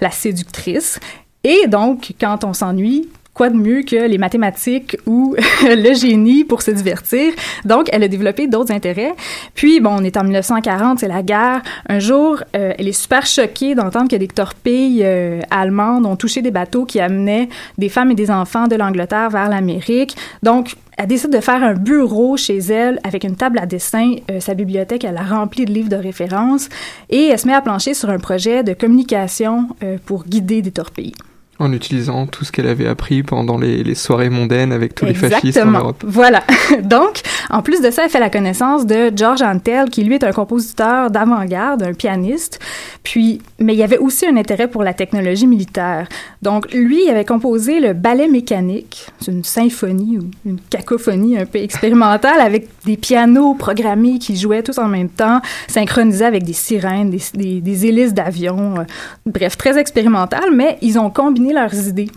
la 0.00 0.10
séductrice. 0.10 0.98
Et 1.44 1.66
donc, 1.66 2.14
quand 2.18 2.42
on 2.44 2.54
s'ennuie, 2.54 3.06
quoi 3.34 3.50
de 3.50 3.56
mieux 3.56 3.82
que 3.82 4.06
les 4.06 4.16
mathématiques 4.16 4.96
ou 5.06 5.34
le 5.62 5.94
génie 5.94 6.44
pour 6.44 6.62
se 6.62 6.70
divertir? 6.70 7.32
Donc, 7.64 7.88
elle 7.92 8.04
a 8.04 8.08
développé 8.08 8.46
d'autres 8.46 8.72
intérêts. 8.72 9.14
Puis, 9.54 9.80
bon, 9.80 9.96
on 9.98 10.04
est 10.04 10.16
en 10.16 10.22
1940, 10.22 11.00
c'est 11.00 11.08
la 11.08 11.22
guerre. 11.22 11.62
Un 11.88 11.98
jour, 11.98 12.42
euh, 12.56 12.72
elle 12.78 12.88
est 12.88 12.92
super 12.92 13.26
choquée 13.26 13.74
d'entendre 13.74 14.08
que 14.08 14.16
des 14.16 14.28
torpilles 14.28 15.02
euh, 15.04 15.40
allemandes 15.50 16.06
ont 16.06 16.16
touché 16.16 16.40
des 16.40 16.52
bateaux 16.52 16.84
qui 16.84 17.00
amenaient 17.00 17.48
des 17.76 17.88
femmes 17.88 18.12
et 18.12 18.14
des 18.14 18.30
enfants 18.30 18.68
de 18.68 18.76
l'Angleterre 18.76 19.30
vers 19.30 19.48
l'Amérique. 19.48 20.16
Donc, 20.42 20.76
elle 20.96 21.08
décide 21.08 21.30
de 21.30 21.40
faire 21.40 21.62
un 21.64 21.74
bureau 21.74 22.36
chez 22.36 22.58
elle 22.58 23.00
avec 23.02 23.24
une 23.24 23.34
table 23.34 23.58
à 23.58 23.66
dessin. 23.66 24.14
Euh, 24.30 24.38
sa 24.38 24.54
bibliothèque, 24.54 25.02
elle 25.02 25.16
a 25.16 25.24
rempli 25.24 25.64
de 25.64 25.72
livres 25.72 25.88
de 25.88 25.96
référence 25.96 26.68
et 27.10 27.26
elle 27.26 27.38
se 27.38 27.48
met 27.48 27.54
à 27.54 27.60
plancher 27.60 27.94
sur 27.94 28.10
un 28.10 28.18
projet 28.18 28.62
de 28.62 28.74
communication 28.74 29.68
pour 30.06 30.24
guider 30.24 30.62
des 30.62 30.70
torpilles. 30.70 31.14
En 31.60 31.72
utilisant 31.72 32.26
tout 32.26 32.44
ce 32.44 32.50
qu'elle 32.50 32.66
avait 32.66 32.88
appris 32.88 33.22
pendant 33.22 33.58
les, 33.58 33.84
les 33.84 33.94
soirées 33.94 34.28
mondaines 34.28 34.72
avec 34.72 34.94
tous 34.94 35.04
les 35.04 35.14
fascistes 35.14 35.58
en 35.58 35.70
Europe. 35.70 36.02
Voilà. 36.04 36.42
Donc, 36.82 37.20
en 37.48 37.62
plus 37.62 37.80
de 37.80 37.92
ça, 37.92 38.04
elle 38.04 38.10
fait 38.10 38.18
la 38.18 38.30
connaissance 38.30 38.86
de 38.86 39.12
George 39.14 39.40
Antel, 39.40 39.88
qui 39.88 40.02
lui 40.02 40.14
est 40.14 40.24
un 40.24 40.32
compositeur 40.32 41.12
d'avant-garde, 41.12 41.84
un 41.84 41.92
pianiste. 41.92 42.58
Puis, 43.04 43.40
mais 43.60 43.74
il 43.74 43.78
y 43.78 43.84
avait 43.84 43.98
aussi 43.98 44.26
un 44.26 44.36
intérêt 44.36 44.66
pour 44.66 44.82
la 44.82 44.94
technologie 44.94 45.46
militaire. 45.46 46.08
Donc, 46.42 46.72
lui, 46.72 47.04
il 47.04 47.10
avait 47.10 47.24
composé 47.24 47.78
le 47.78 47.92
ballet 47.92 48.26
mécanique. 48.26 49.06
C'est 49.20 49.30
une 49.30 49.44
symphonie 49.44 50.18
ou 50.18 50.30
une 50.44 50.58
cacophonie 50.70 51.38
un 51.38 51.46
peu 51.46 51.58
expérimentale 51.58 52.40
avec 52.40 52.68
des 52.84 52.96
pianos 52.96 53.54
programmés 53.54 54.18
qui 54.18 54.36
jouaient 54.36 54.62
tous 54.62 54.78
en 54.78 54.88
même 54.88 55.08
temps, 55.08 55.40
synchronisés 55.68 56.24
avec 56.24 56.42
des 56.42 56.52
sirènes, 56.52 57.10
des, 57.10 57.22
des, 57.34 57.60
des 57.60 57.86
hélices 57.86 58.12
d'avion. 58.12 58.80
Euh, 58.80 58.84
bref, 59.24 59.56
très 59.56 59.78
expérimental, 59.78 60.50
mais 60.52 60.78
ils 60.82 60.98
ont 60.98 61.10
combiné 61.10 61.43
leurs 61.52 61.74
idées. 61.88 62.10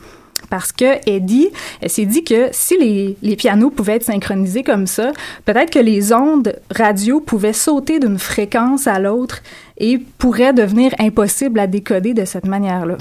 Parce 0.50 0.72
que 0.72 0.86
Eddie, 1.10 1.50
s'est 1.88 2.06
dit 2.06 2.24
que 2.24 2.50
si 2.52 2.78
les, 2.78 3.18
les, 3.22 3.36
pianos 3.36 3.70
pouvaient 3.70 3.96
être 3.96 4.06
synchronisés 4.06 4.64
comme 4.64 4.88
ça, 4.88 5.12
peut-être 5.46 5.72
que 5.72 5.80
les 5.80 6.14
ondes 6.14 6.56
radio 6.74 7.20
pouvaient 7.20 7.54
sauter 7.54 8.00
d'une 8.00 8.20
fréquence 8.20 8.88
à 8.88 9.00
l'autre 9.00 9.42
et 9.78 9.98
pourraient 9.98 10.54
devenir 10.54 10.94
impossibles 11.00 11.60
à 11.60 11.68
décoder 11.68 12.14
de 12.14 12.24
cette 12.24 12.46
manière-là. 12.46 12.98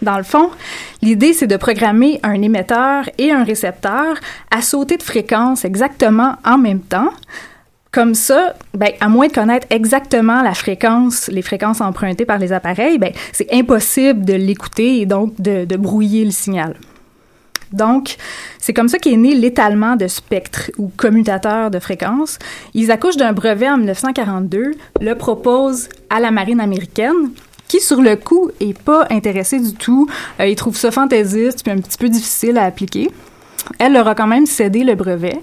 Dans 0.00 0.16
le 0.16 0.22
fond, 0.22 0.50
l'idée, 1.02 1.32
c'est 1.32 1.46
de 1.46 1.56
programmer 1.56 2.20
un 2.22 2.40
émetteur 2.40 3.10
et 3.18 3.32
un 3.32 3.42
récepteur 3.42 4.16
à 4.50 4.62
sauter 4.62 4.96
de 4.96 5.02
fréquence 5.02 5.64
exactement 5.64 6.36
en 6.44 6.56
même 6.56 6.80
temps, 6.80 7.10
comme 7.90 8.14
ça, 8.14 8.54
ben, 8.74 8.90
à 9.00 9.08
moins 9.08 9.28
de 9.28 9.32
connaître 9.32 9.66
exactement 9.70 10.42
la 10.42 10.54
fréquence, 10.54 11.28
les 11.28 11.42
fréquences 11.42 11.80
empruntées 11.80 12.26
par 12.26 12.38
les 12.38 12.52
appareils, 12.52 12.98
ben, 12.98 13.12
c'est 13.32 13.52
impossible 13.52 14.24
de 14.24 14.34
l'écouter 14.34 15.00
et 15.00 15.06
donc 15.06 15.40
de, 15.40 15.76
brouiller 15.76 16.24
le 16.24 16.30
signal. 16.30 16.74
Donc, 17.72 18.16
c'est 18.58 18.72
comme 18.72 18.88
ça 18.88 18.98
qu'est 18.98 19.16
né 19.16 19.34
l'étalement 19.34 19.94
de 19.96 20.06
spectre 20.06 20.70
ou 20.78 20.88
commutateur 20.88 21.70
de 21.70 21.78
fréquence. 21.78 22.38
Ils 22.74 22.90
accouchent 22.90 23.18
d'un 23.18 23.32
brevet 23.32 23.68
en 23.68 23.76
1942, 23.76 24.72
le 25.00 25.14
proposent 25.14 25.88
à 26.08 26.18
la 26.18 26.30
marine 26.30 26.60
américaine, 26.60 27.30
qui, 27.68 27.80
sur 27.80 28.00
le 28.00 28.16
coup, 28.16 28.50
est 28.60 28.78
pas 28.78 29.06
intéressée 29.10 29.60
du 29.60 29.74
tout. 29.74 30.08
Euh, 30.40 30.46
ils 30.46 30.56
trouvent 30.56 30.76
ça 30.76 30.90
fantaisiste 30.90 31.62
puis 31.62 31.72
un 31.72 31.78
petit 31.78 31.98
peu 31.98 32.08
difficile 32.08 32.56
à 32.56 32.64
appliquer. 32.64 33.10
Elle 33.78 33.92
leur 33.92 34.08
a 34.08 34.14
quand 34.14 34.26
même 34.26 34.46
cédé 34.46 34.82
le 34.82 34.94
brevet. 34.94 35.40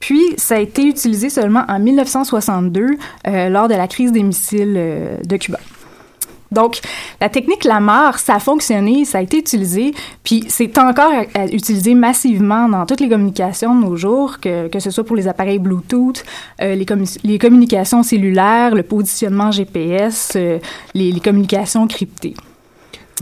Puis, 0.00 0.20
ça 0.36 0.56
a 0.56 0.58
été 0.58 0.82
utilisé 0.82 1.30
seulement 1.30 1.64
en 1.68 1.78
1962 1.78 2.86
euh, 3.26 3.48
lors 3.48 3.68
de 3.68 3.74
la 3.74 3.86
crise 3.86 4.12
des 4.12 4.22
missiles 4.22 4.74
euh, 4.76 5.16
de 5.24 5.36
Cuba. 5.36 5.58
Donc, 6.52 6.80
la 7.20 7.28
technique 7.28 7.64
Lamar, 7.64 8.18
ça 8.18 8.34
a 8.34 8.38
fonctionné, 8.40 9.04
ça 9.04 9.18
a 9.18 9.20
été 9.20 9.38
utilisé, 9.38 9.94
puis 10.24 10.44
c'est 10.48 10.78
encore 10.78 11.12
utilisé 11.52 11.94
massivement 11.94 12.68
dans 12.68 12.86
toutes 12.86 13.00
les 13.00 13.08
communications 13.08 13.74
de 13.74 13.84
nos 13.84 13.96
jours, 13.96 14.40
que, 14.40 14.66
que 14.66 14.80
ce 14.80 14.90
soit 14.90 15.04
pour 15.04 15.14
les 15.14 15.28
appareils 15.28 15.60
Bluetooth, 15.60 16.24
euh, 16.60 16.74
les, 16.74 16.84
commu 16.84 17.04
les, 17.22 17.38
communications 17.38 18.02
cellulaires, 18.02 18.74
le 18.74 18.82
positionnement 18.82 19.52
GPS, 19.52 20.32
euh, 20.34 20.58
les, 20.94 21.12
les, 21.12 21.20
communications 21.20 21.86
cryptées. 21.86 22.34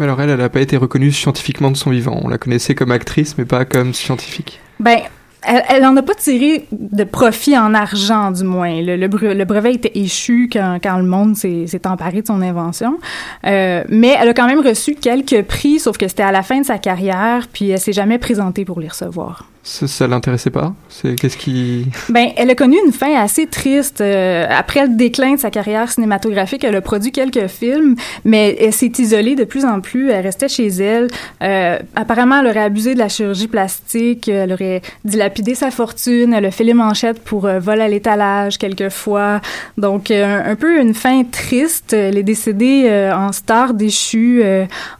Alors 0.00 0.20
elle, 0.22 0.30
elle 0.30 0.38
n'a 0.38 0.48
pas 0.48 0.60
été 0.60 0.76
reconnue 0.76 1.12
scientifiquement 1.12 1.70
de 1.70 1.76
son 1.76 1.90
vivant. 1.90 2.18
On 2.22 2.28
la 2.28 2.38
connaissait 2.38 2.74
comme 2.74 2.92
actrice, 2.92 3.36
mais 3.36 3.44
pas 3.44 3.64
comme 3.66 3.92
scientifique. 3.92 4.60
Ben, 4.80 5.00
elle, 5.42 5.62
elle 5.68 5.84
en 5.84 5.96
a 5.96 6.02
pas 6.02 6.14
tiré 6.14 6.66
de 6.72 7.04
profit 7.04 7.56
en 7.56 7.74
argent, 7.74 8.30
du 8.30 8.44
moins. 8.44 8.80
Le, 8.82 9.44
brevet 9.44 9.74
était 9.74 9.92
échu 9.94 10.48
quand, 10.52 10.78
quand 10.82 10.98
le 10.98 11.04
monde 11.04 11.36
s'est 11.36 11.86
emparé 11.86 12.22
de 12.22 12.26
son 12.26 12.42
invention. 12.42 12.98
Euh, 13.46 13.84
mais 13.88 14.16
elle 14.20 14.28
a 14.28 14.34
quand 14.34 14.46
même 14.46 14.60
reçu 14.60 14.94
quelques 14.94 15.42
prix, 15.42 15.78
sauf 15.78 15.96
que 15.96 16.08
c'était 16.08 16.22
à 16.22 16.32
la 16.32 16.42
fin 16.42 16.60
de 16.60 16.66
sa 16.66 16.78
carrière, 16.78 17.46
puis 17.52 17.70
elle 17.70 17.80
s'est 17.80 17.92
jamais 17.92 18.18
présentée 18.18 18.64
pour 18.64 18.80
les 18.80 18.88
recevoir. 18.88 19.44
Ça, 19.68 19.86
ça 19.86 20.06
l'intéressait 20.06 20.48
pas? 20.48 20.72
C'est 20.88 21.14
qu'est-ce 21.14 21.36
qui 21.36 21.84
Ben, 22.08 22.30
elle 22.38 22.48
a 22.48 22.54
connu 22.54 22.78
une 22.86 22.90
fin 22.90 23.14
assez 23.14 23.46
triste 23.46 24.00
euh, 24.00 24.46
après 24.48 24.86
le 24.86 24.96
déclin 24.96 25.34
de 25.34 25.38
sa 25.38 25.50
carrière 25.50 25.90
cinématographique. 25.90 26.64
Elle 26.64 26.74
a 26.74 26.80
produit 26.80 27.12
quelques 27.12 27.48
films, 27.48 27.94
mais 28.24 28.56
elle 28.58 28.72
s'est 28.72 28.90
isolée 28.98 29.34
de 29.34 29.44
plus 29.44 29.66
en 29.66 29.82
plus. 29.82 30.10
Elle 30.10 30.24
restait 30.24 30.48
chez 30.48 30.68
elle. 30.68 31.08
Euh, 31.42 31.78
apparemment, 31.94 32.40
elle 32.40 32.46
aurait 32.46 32.62
abusé 32.62 32.94
de 32.94 32.98
la 32.98 33.10
chirurgie 33.10 33.46
plastique. 33.46 34.26
Elle 34.28 34.54
aurait 34.54 34.80
dilapidé 35.04 35.54
sa 35.54 35.70
fortune. 35.70 36.32
Elle 36.32 36.46
a 36.46 36.50
fait 36.50 36.64
les 36.64 36.72
manchettes 36.72 37.20
pour 37.22 37.44
euh, 37.44 37.58
vol 37.58 37.82
à 37.82 37.88
l'étalage 37.88 38.56
quelquefois. 38.56 39.42
Donc, 39.76 40.10
euh, 40.10 40.50
un, 40.50 40.56
peu 40.56 40.80
une 40.80 40.94
fin 40.94 41.24
triste. 41.24 41.92
Elle 41.92 42.16
est 42.16 42.22
décédée 42.22 43.10
en 43.14 43.32
star 43.32 43.74
déchue 43.74 44.42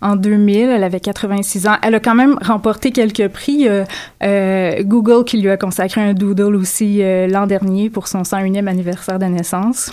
en 0.03 0.15
2000. 0.15 0.69
Elle 0.69 0.85
avait 0.85 1.01
86 1.01 1.69
ans. 1.69 1.77
Elle 1.83 1.95
a 1.95 2.01
quand 2.01 2.15
même 2.15 2.37
remporté 2.43 2.93
quelques 2.93 3.29
prix. 3.29 3.67
Google 4.83 5.25
qui 5.25 5.41
lui 5.41 5.51
a 5.51 5.57
consacré 5.57 6.01
un 6.01 6.15
doodle 6.15 6.57
aussi 6.57 7.03
euh, 7.03 7.27
l'an 7.27 7.47
dernier 7.47 7.91
pour 7.91 8.09
son 8.09 8.23
101e 8.23 8.67
anniversaire 8.67 9.19
de 9.19 9.27
naissance. 9.27 9.93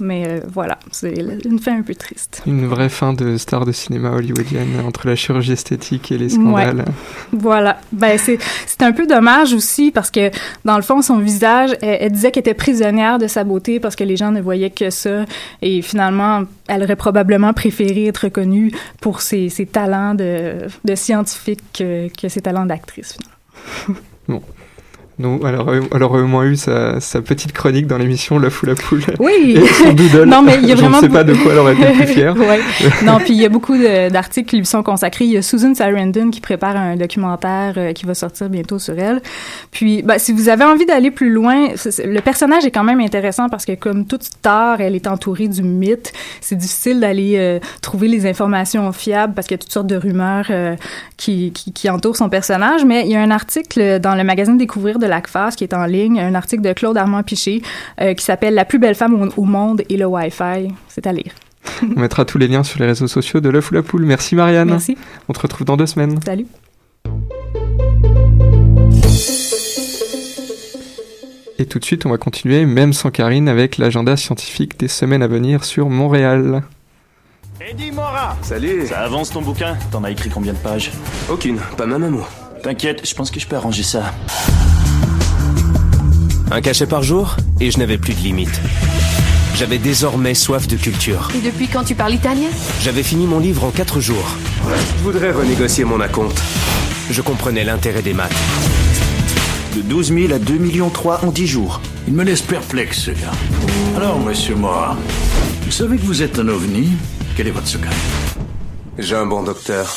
Mais 0.00 0.24
euh, 0.26 0.40
voilà, 0.52 0.78
c'est 0.90 1.14
une 1.44 1.58
fin 1.58 1.78
un 1.78 1.82
peu 1.82 1.94
triste. 1.94 2.42
Une 2.46 2.66
vraie 2.66 2.88
fin 2.88 3.12
de 3.12 3.36
star 3.36 3.64
de 3.64 3.72
cinéma 3.72 4.10
hollywoodienne 4.10 4.80
entre 4.86 5.06
la 5.06 5.16
chirurgie 5.16 5.52
esthétique 5.52 6.12
et 6.12 6.18
les 6.18 6.28
scandales. 6.28 6.78
Ouais. 6.78 6.84
Voilà. 7.32 7.80
Ben, 7.92 8.18
c'est 8.18 8.82
un 8.82 8.92
peu 8.92 9.06
dommage 9.06 9.54
aussi 9.54 9.90
parce 9.90 10.10
que, 10.10 10.30
dans 10.64 10.76
le 10.76 10.82
fond, 10.82 11.02
son 11.02 11.18
visage, 11.18 11.70
elle, 11.80 11.98
elle 12.00 12.12
disait 12.12 12.30
qu'elle 12.30 12.42
était 12.42 12.54
prisonnière 12.54 13.18
de 13.18 13.26
sa 13.26 13.44
beauté 13.44 13.80
parce 13.80 13.96
que 13.96 14.04
les 14.04 14.16
gens 14.16 14.32
ne 14.32 14.40
voyaient 14.40 14.70
que 14.70 14.90
ça. 14.90 15.24
Et 15.62 15.82
finalement, 15.82 16.42
elle 16.68 16.82
aurait 16.82 16.96
probablement 16.96 17.52
préféré 17.52 18.06
être 18.06 18.24
reconnue 18.24 18.72
pour 19.00 19.20
ses, 19.20 19.48
ses 19.48 19.66
talents 19.66 20.14
de, 20.14 20.66
de 20.84 20.94
scientifique 20.94 21.60
que, 21.72 22.08
que 22.08 22.28
ses 22.28 22.42
talents 22.42 22.66
d'actrice, 22.66 23.16
Bon. 24.28 24.42
Donc, 25.18 25.42
alors, 25.46 25.72
elle 25.72 26.02
aurait 26.02 26.20
au 26.20 26.26
moins 26.26 26.44
eu 26.44 26.56
sa, 26.56 27.00
sa 27.00 27.22
petite 27.22 27.52
chronique 27.52 27.86
dans 27.86 27.96
l'émission 27.96 28.38
La 28.38 28.50
Foule 28.50 28.70
à 28.70 28.74
Poule. 28.74 29.02
Oui! 29.18 29.56
Et 29.62 29.66
son 29.66 29.94
doodle. 29.94 30.28
non, 30.28 30.42
mais 30.42 30.58
il 30.62 30.68
y 30.68 30.72
a 30.72 30.74
vraiment. 30.74 31.00
Je 31.00 31.06
ne 31.06 31.10
sais 31.10 31.14
pas 31.14 31.24
de 31.24 31.32
quoi 31.32 31.52
elle 31.52 31.58
aurait 31.58 31.72
été 31.72 31.86
plus 31.86 32.06
fière. 32.06 32.36
ouais. 32.36 32.60
Non, 33.02 33.18
puis 33.18 33.32
il 33.32 33.40
y 33.40 33.46
a 33.46 33.48
beaucoup 33.48 33.78
d'articles 33.78 34.50
qui 34.50 34.58
lui 34.58 34.66
sont 34.66 34.82
consacrés. 34.82 35.24
Il 35.24 35.32
y 35.32 35.38
a 35.38 35.42
Susan 35.42 35.74
Sarandon 35.74 36.30
qui 36.30 36.42
prépare 36.42 36.76
un 36.76 36.96
documentaire 36.96 37.74
euh, 37.78 37.92
qui 37.94 38.04
va 38.04 38.14
sortir 38.14 38.50
bientôt 38.50 38.78
sur 38.78 38.98
elle. 38.98 39.22
Puis, 39.70 40.02
ben, 40.02 40.18
si 40.18 40.32
vous 40.32 40.50
avez 40.50 40.64
envie 40.64 40.84
d'aller 40.84 41.10
plus 41.10 41.30
loin, 41.30 41.68
le 42.04 42.20
personnage 42.20 42.66
est 42.66 42.70
quand 42.70 42.84
même 42.84 43.00
intéressant 43.00 43.48
parce 43.48 43.64
que, 43.64 43.72
comme 43.72 44.06
toute 44.06 44.22
star, 44.22 44.82
elle 44.82 44.94
est 44.94 45.06
entourée 45.06 45.48
du 45.48 45.62
mythe. 45.62 46.12
C'est 46.42 46.56
difficile 46.56 47.00
d'aller 47.00 47.36
euh, 47.36 47.58
trouver 47.80 48.08
les 48.08 48.26
informations 48.26 48.92
fiables 48.92 49.32
parce 49.32 49.46
qu'il 49.46 49.54
y 49.54 49.60
a 49.60 49.62
toutes 49.62 49.72
sortes 49.72 49.86
de 49.86 49.96
rumeurs 49.96 50.48
euh, 50.50 50.76
qui, 51.16 51.52
qui, 51.52 51.72
qui 51.72 51.88
entourent 51.88 52.16
son 52.16 52.28
personnage. 52.28 52.84
Mais 52.84 53.06
il 53.06 53.12
y 53.12 53.16
a 53.16 53.22
un 53.22 53.30
article 53.30 53.98
dans 53.98 54.14
le 54.14 54.22
magazine 54.22 54.58
Découvrir 54.58 54.98
de 54.98 55.05
l'ACFAS 55.06 55.52
qui 55.56 55.64
est 55.64 55.74
en 55.74 55.86
ligne, 55.86 56.20
un 56.20 56.34
article 56.34 56.62
de 56.62 56.72
Claude 56.72 56.96
Armand 56.96 57.22
Piché 57.22 57.62
euh, 58.00 58.14
qui 58.14 58.24
s'appelle 58.24 58.54
La 58.54 58.64
plus 58.64 58.78
belle 58.78 58.94
femme 58.94 59.14
au, 59.14 59.42
au 59.42 59.44
monde 59.44 59.82
et 59.88 59.96
le 59.96 60.06
Wi-Fi. 60.06 60.68
C'est 60.88 61.06
à 61.06 61.12
lire. 61.12 61.32
On 61.82 62.00
mettra 62.00 62.24
tous 62.24 62.38
les 62.38 62.48
liens 62.48 62.62
sur 62.62 62.80
les 62.80 62.86
réseaux 62.86 63.08
sociaux 63.08 63.40
de 63.40 63.48
l'œuf 63.48 63.70
ou 63.70 63.74
la 63.74 63.82
poule. 63.82 64.04
Merci 64.04 64.34
Marianne. 64.36 64.70
Merci. 64.70 64.96
On 65.28 65.32
te 65.32 65.40
retrouve 65.40 65.66
dans 65.66 65.76
deux 65.76 65.86
semaines. 65.86 66.18
Salut. 66.24 66.46
Et 71.58 71.64
tout 71.64 71.78
de 71.78 71.84
suite, 71.84 72.04
on 72.04 72.10
va 72.10 72.18
continuer, 72.18 72.66
même 72.66 72.92
sans 72.92 73.10
Karine, 73.10 73.48
avec 73.48 73.78
l'agenda 73.78 74.16
scientifique 74.16 74.78
des 74.78 74.88
semaines 74.88 75.22
à 75.22 75.26
venir 75.26 75.64
sur 75.64 75.88
Montréal. 75.88 76.62
Eddie 77.60 77.90
Mora 77.90 78.36
Salut 78.42 78.86
Ça 78.86 79.00
avance 79.00 79.30
ton 79.30 79.40
bouquin? 79.40 79.76
T'en 79.90 80.04
as 80.04 80.10
écrit 80.10 80.28
combien 80.28 80.52
de 80.52 80.58
pages? 80.58 80.92
Aucune, 81.30 81.58
pas 81.78 81.86
même 81.86 82.04
un 82.04 82.10
mot. 82.10 82.26
T'inquiète, 82.62 83.08
je 83.08 83.14
pense 83.14 83.30
que 83.30 83.40
je 83.40 83.46
peux 83.46 83.56
arranger 83.56 83.82
ça. 83.82 84.12
Un 86.50 86.60
cachet 86.60 86.86
par 86.86 87.02
jour, 87.02 87.36
et 87.60 87.70
je 87.70 87.78
n'avais 87.78 87.98
plus 87.98 88.14
de 88.14 88.20
limite. 88.20 88.60
J'avais 89.56 89.78
désormais 89.78 90.34
soif 90.34 90.68
de 90.68 90.76
culture. 90.76 91.28
Et 91.34 91.40
depuis 91.40 91.66
quand 91.66 91.82
tu 91.82 91.94
parles 91.94 92.14
italien? 92.14 92.48
J'avais 92.82 93.02
fini 93.02 93.26
mon 93.26 93.40
livre 93.40 93.64
en 93.64 93.70
quatre 93.70 94.00
jours. 94.00 94.28
Je 94.98 95.02
voudrais 95.02 95.32
renégocier 95.32 95.84
mon 95.84 96.00
acompte. 96.00 96.40
Je 97.10 97.20
comprenais 97.22 97.64
l'intérêt 97.64 98.02
des 98.02 98.14
maths. 98.14 98.34
De 99.74 99.82
12 99.82 100.12
000 100.12 100.32
à 100.32 100.38
2 100.38 100.54
millions 100.54 100.90
3 100.90 101.24
en 101.24 101.30
10 101.32 101.46
jours. 101.46 101.80
Il 102.06 102.14
me 102.14 102.22
laisse 102.22 102.42
perplexe, 102.42 103.00
ce 103.00 103.10
gars. 103.10 103.32
Alors, 103.96 104.20
monsieur 104.20 104.54
Moore, 104.54 104.96
vous 105.64 105.72
savez 105.72 105.96
que 105.96 106.04
vous 106.04 106.22
êtes 106.22 106.38
un 106.38 106.48
ovni? 106.48 106.90
Quel 107.36 107.48
est 107.48 107.50
votre 107.50 107.66
secret? 107.66 107.90
J'ai 108.98 109.16
un 109.16 109.26
bon 109.26 109.42
docteur. 109.42 109.96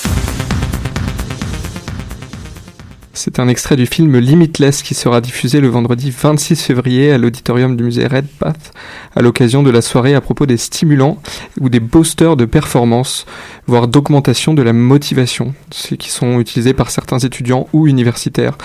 C'est 3.22 3.40
un 3.40 3.50
extrait 3.50 3.76
du 3.76 3.86
film 3.86 4.18
Limitless 4.18 4.82
qui 4.82 4.96
sera 4.96 5.20
diffusé 5.20 5.60
le 5.60 5.68
vendredi 5.68 6.10
26 6.10 6.64
février 6.64 7.12
à 7.12 7.18
l'auditorium 7.18 7.76
du 7.76 7.84
musée 7.84 8.08
Redpath 8.08 8.72
à 9.14 9.22
l'occasion 9.22 9.62
de 9.62 9.70
la 9.70 9.82
soirée 9.82 10.16
à 10.16 10.22
propos 10.22 10.46
des 10.46 10.56
stimulants 10.56 11.22
ou 11.60 11.68
des 11.68 11.82
boosters 11.82 12.38
de 12.38 12.46
performance, 12.46 13.26
voire 13.68 13.90
d'augmentation 13.90 14.54
de 14.54 14.62
la 14.62 14.72
motivation, 14.72 15.54
ceux 15.70 15.98
qui 15.98 16.12
sont 16.12 16.40
utilisés 16.40 16.74
par 16.74 16.92
certains 16.92 17.20
étudiants 17.20 17.68
ou 17.74 17.88
universitaires. 17.88 18.58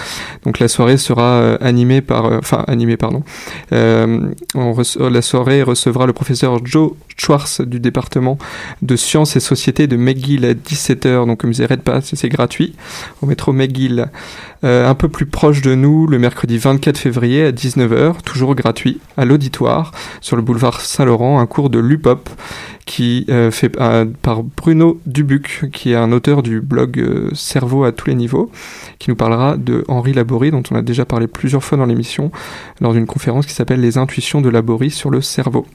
Donc 0.44 0.60
la 0.60 0.68
soirée 0.68 0.98
sera 0.98 1.40
euh, 1.40 1.58
animée 1.60 2.00
par, 2.00 2.26
euh, 2.26 2.38
enfin 2.38 2.64
animée 2.68 2.96
pardon, 2.96 3.24
euh, 3.72 4.30
la 4.54 5.22
soirée 5.22 5.64
recevra 5.64 6.06
le 6.06 6.12
professeur 6.12 6.64
Joe 6.64 6.92
Schwartz 7.16 7.60
du 7.60 7.80
département 7.80 8.38
de 8.82 8.94
sciences 8.94 9.34
et 9.34 9.40
sociétés 9.40 9.88
de 9.88 9.96
McGill 9.96 10.44
à 10.44 10.54
17h, 10.54 11.26
donc 11.26 11.42
au 11.42 11.48
musée 11.48 11.66
Redpath, 11.66 12.04
c'est 12.14 12.28
gratuit, 12.28 12.76
au 13.20 13.26
métro 13.26 13.52
McGill. 13.52 14.10
Euh, 14.64 14.88
un 14.88 14.94
peu 14.94 15.08
plus 15.08 15.26
proche 15.26 15.60
de 15.60 15.74
nous, 15.74 16.06
le 16.06 16.18
mercredi 16.18 16.56
24 16.58 16.96
février 16.96 17.44
à 17.44 17.52
19h, 17.52 18.22
toujours 18.22 18.54
gratuit, 18.54 19.00
à 19.16 19.24
l'auditoire, 19.24 19.92
sur 20.20 20.36
le 20.36 20.42
boulevard 20.42 20.80
Saint-Laurent, 20.80 21.38
un 21.38 21.46
cours 21.46 21.70
de 21.70 21.78
l'UPOP 21.78 22.28
qui 22.86 23.26
euh, 23.28 23.50
fait 23.50 23.72
euh, 23.80 24.06
par 24.22 24.42
Bruno 24.42 25.00
Dubuc, 25.06 25.70
qui 25.72 25.92
est 25.92 25.96
un 25.96 26.12
auteur 26.12 26.42
du 26.42 26.60
blog 26.60 27.30
Cerveau 27.34 27.84
à 27.84 27.92
tous 27.92 28.08
les 28.08 28.14
niveaux, 28.14 28.50
qui 28.98 29.10
nous 29.10 29.16
parlera 29.16 29.56
de 29.56 29.84
Henri 29.88 30.12
Laborie, 30.12 30.50
dont 30.50 30.62
on 30.70 30.76
a 30.76 30.82
déjà 30.82 31.04
parlé 31.04 31.26
plusieurs 31.26 31.62
fois 31.62 31.76
dans 31.76 31.86
l'émission, 31.86 32.30
lors 32.80 32.92
d'une 32.92 33.06
conférence 33.06 33.46
qui 33.46 33.52
s'appelle 33.52 33.80
Les 33.80 33.98
intuitions 33.98 34.40
de 34.40 34.48
Laborie 34.48 34.90
sur 34.90 35.10
le 35.10 35.20
cerveau. 35.20 35.66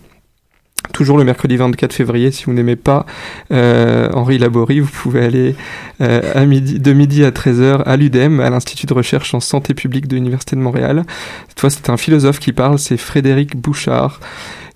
Toujours 0.94 1.18
le 1.18 1.24
mercredi 1.24 1.56
24 1.56 1.94
février, 1.94 2.32
si 2.32 2.46
vous 2.46 2.54
n'aimez 2.54 2.76
pas 2.76 3.06
euh, 3.52 4.10
Henri 4.14 4.38
Laborie, 4.38 4.80
vous 4.80 4.92
pouvez 4.92 5.24
aller 5.24 5.56
euh, 6.02 6.22
à 6.34 6.46
midi, 6.46 6.80
de 6.80 6.94
midi 6.94 7.24
à 7.24 7.32
13h 7.32 7.84
à 7.84 7.96
l'UDEM, 7.96 8.40
à 8.40 8.50
l'Institut 8.50 8.88
de 8.88 8.94
recherche 8.94 9.34
en 9.34 9.40
santé 9.40 9.74
publique 9.74 10.08
de 10.08 10.16
l'Université 10.16 10.56
de 10.56 10.62
Montréal. 10.62 11.04
Cette 11.48 11.60
fois, 11.60 11.70
c'est 11.70 11.90
un 11.90 11.98
philosophe 11.98 12.40
qui 12.40 12.54
parle, 12.54 12.80
c'est 12.80 12.98
Frédéric 12.98 13.56
Bouchard, 13.56 14.20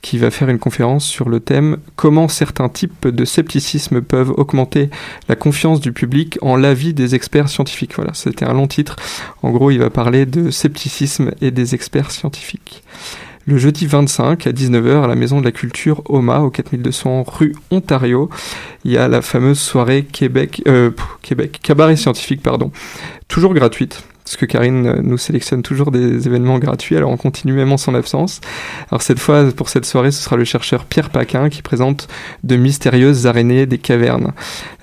qui 0.04 0.18
va 0.20 0.30
faire 0.30 0.50
une 0.50 0.60
conférence 0.60 1.06
sur 1.06 1.30
le 1.30 1.40
thème 1.40 1.78
Comment 1.96 2.28
certains 2.28 2.70
types 2.70 3.08
de 3.08 3.26
scepticisme 3.26 4.02
peuvent 4.02 4.34
augmenter 4.38 4.90
la 5.30 5.36
confiance 5.36 5.80
du 5.80 5.94
public 5.94 6.38
en 6.42 6.58
l'avis 6.58 6.94
des 6.94 7.16
experts 7.16 7.50
scientifiques. 7.50 7.96
Voilà, 7.96 8.14
c'était 8.14 8.46
un 8.46 8.54
long 8.54 8.68
titre. 8.68 8.98
En 9.42 9.50
gros, 9.50 9.72
il 9.72 9.80
va 9.80 9.90
parler 9.90 10.26
de 10.26 10.52
scepticisme 10.52 11.32
et 11.42 11.52
des 11.52 11.74
experts 11.74 12.12
scientifiques 12.12 12.84
le 13.46 13.58
jeudi 13.58 13.86
25 13.86 14.48
à 14.48 14.52
19h 14.52 15.04
à 15.04 15.08
la 15.08 15.16
Maison 15.16 15.40
de 15.40 15.46
la 15.46 15.52
Culture 15.52 16.02
OMA 16.10 16.40
au 16.40 16.50
4200 16.50 17.24
rue 17.24 17.54
Ontario. 17.72 18.30
Il 18.86 18.92
y 18.92 18.98
a 18.98 19.08
la 19.08 19.22
fameuse 19.22 19.60
soirée 19.60 20.04
Québec, 20.04 20.62
euh, 20.68 20.92
Québec, 21.22 21.60
cabaret 21.62 21.96
scientifique, 21.96 22.42
pardon, 22.42 22.72
toujours 23.28 23.54
gratuite. 23.54 24.04
Parce 24.24 24.38
que 24.38 24.46
Karine 24.46 24.88
euh, 24.88 25.02
nous 25.04 25.18
sélectionne 25.18 25.62
toujours 25.62 25.92
des 25.92 26.28
événements 26.28 26.60
gratuits, 26.60 26.96
alors 26.96 27.12
on 27.12 27.18
continue 27.18 27.54
même 27.54 27.72
en 27.72 27.78
son 27.78 27.94
absence. 27.94 28.40
Alors 28.90 29.02
cette 29.02 29.20
fois, 29.20 29.52
pour 29.52 29.70
cette 29.70 29.86
soirée, 29.86 30.12
ce 30.12 30.24
sera 30.24 30.38
le 30.38 30.46
chercheur 30.46 30.86
Pierre 30.86 31.10
Paquin 31.10 31.50
qui 31.50 31.62
présente 31.62 32.08
de 32.44 32.56
mystérieuses 32.56 33.28
araignées 33.28 33.66
des 33.66 33.78
cavernes. 33.78 34.32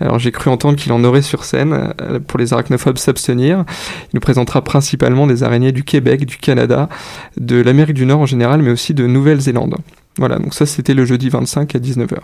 Alors 0.01 0.19
j'ai 0.19 0.31
cru 0.31 0.51
entendre 0.51 0.77
qu'il 0.77 0.93
en 0.93 1.03
aurait 1.05 1.23
sur 1.23 1.45
scène, 1.45 1.95
euh, 2.03 2.21
pour 2.21 2.39
les 2.39 2.53
arachnophobes 2.53 2.99
s'abstenir. 2.99 3.65
Il 4.13 4.15
nous 4.15 4.21
présentera 4.21 4.63
principalement 4.63 5.27
des 5.27 5.43
araignées 5.43 5.73
du 5.73 5.85
Québec, 5.85 6.27
du 6.27 6.37
Canada, 6.37 6.89
de 7.39 7.61
l'Amérique 7.61 7.95
du 7.95 8.07
Nord 8.07 8.21
en 8.21 8.27
général, 8.27 8.63
mais 8.63 8.71
aussi 8.71 8.95
de 8.95 9.07
Nouvelle-Zélande. 9.07 9.77
Voilà, 10.19 10.39
donc 10.39 10.55
ça 10.55 10.67
c'était 10.67 10.95
le 10.95 11.05
jeudi 11.05 11.29
25 11.29 11.75
à 11.75 11.79
19h. 11.79 12.19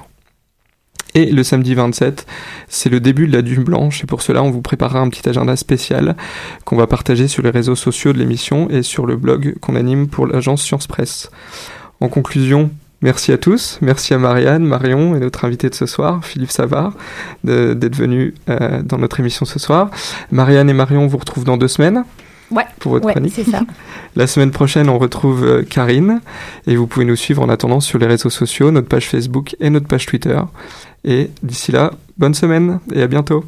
Et 1.17 1.33
le 1.33 1.43
samedi 1.43 1.75
27, 1.75 2.27
c'est 2.69 2.91
le 2.91 3.01
début 3.01 3.27
de 3.27 3.33
la 3.33 3.41
Dune 3.41 3.65
Blanche, 3.65 4.05
et 4.05 4.07
pour 4.07 4.21
cela, 4.21 4.43
on 4.43 4.51
vous 4.51 4.61
préparera 4.61 4.99
un 4.99 5.09
petit 5.09 5.27
agenda 5.27 5.57
spécial 5.57 6.15
qu'on 6.67 6.77
va 6.77 6.87
partager 6.87 7.27
sur 7.27 7.43
les 7.43 7.49
réseaux 7.49 7.75
sociaux 7.75 8.13
de 8.13 8.19
l'émission 8.19 8.69
et 8.69 8.83
sur 8.83 9.07
le 9.07 9.17
blog 9.17 9.55
qu'on 9.63 9.77
anime 9.77 10.09
pour 10.09 10.27
l'agence 10.27 10.63
Science 10.63 10.87
Presse. 10.87 11.31
En 12.03 12.09
conclusion, 12.09 12.71
merci 13.01 13.33
à 13.33 13.39
tous, 13.39 13.79
merci 13.81 14.13
à 14.13 14.19
Marianne, 14.19 14.67
Marion 14.67 15.17
et 15.17 15.19
notre 15.19 15.47
invité 15.47 15.71
de 15.71 15.75
ce 15.75 15.87
soir, 15.87 16.23
Philippe 16.23 16.51
Savard, 16.51 16.93
d'être 17.45 17.97
venu 17.97 18.35
euh, 18.51 18.83
dans 18.83 18.99
notre 18.99 19.19
émission 19.19 19.47
ce 19.47 19.59
soir. 19.59 19.89
Marianne 20.31 20.69
et 20.69 20.75
Marion, 20.75 21.05
on 21.05 21.07
vous 21.07 21.17
retrouve 21.17 21.45
dans 21.45 21.57
deux 21.57 21.69
semaines. 21.69 22.05
Ouais, 22.51 22.65
Pour 22.79 22.93
votre 22.93 23.07
ouais, 23.07 23.13
chronique. 23.13 23.33
c'est 23.35 23.45
ça. 23.45 23.61
La 24.17 24.27
semaine 24.27 24.51
prochaine, 24.51 24.89
on 24.89 24.99
retrouve 24.99 25.45
euh, 25.45 25.63
Karine 25.63 26.21
et 26.67 26.77
vous 26.77 26.87
pouvez 26.87 27.05
nous 27.05 27.17
suivre 27.17 27.43
en 27.43 27.49
attendant 27.49 27.81
sur 27.81 27.99
les 27.99 28.07
réseaux 28.07 28.31
sociaux, 28.31 28.71
notre 28.71 28.89
page 28.89 29.09
Facebook 29.09 29.57
et 29.61 29.69
notre 29.71 29.87
page 29.89 30.07
Twitter. 30.07 30.39
Et 31.05 31.31
d'ici 31.43 31.73
là, 31.73 31.93
bonne 32.19 32.35
semaine 32.35 32.81
et 32.93 33.03
à 33.03 33.07
bientôt. 33.07 33.45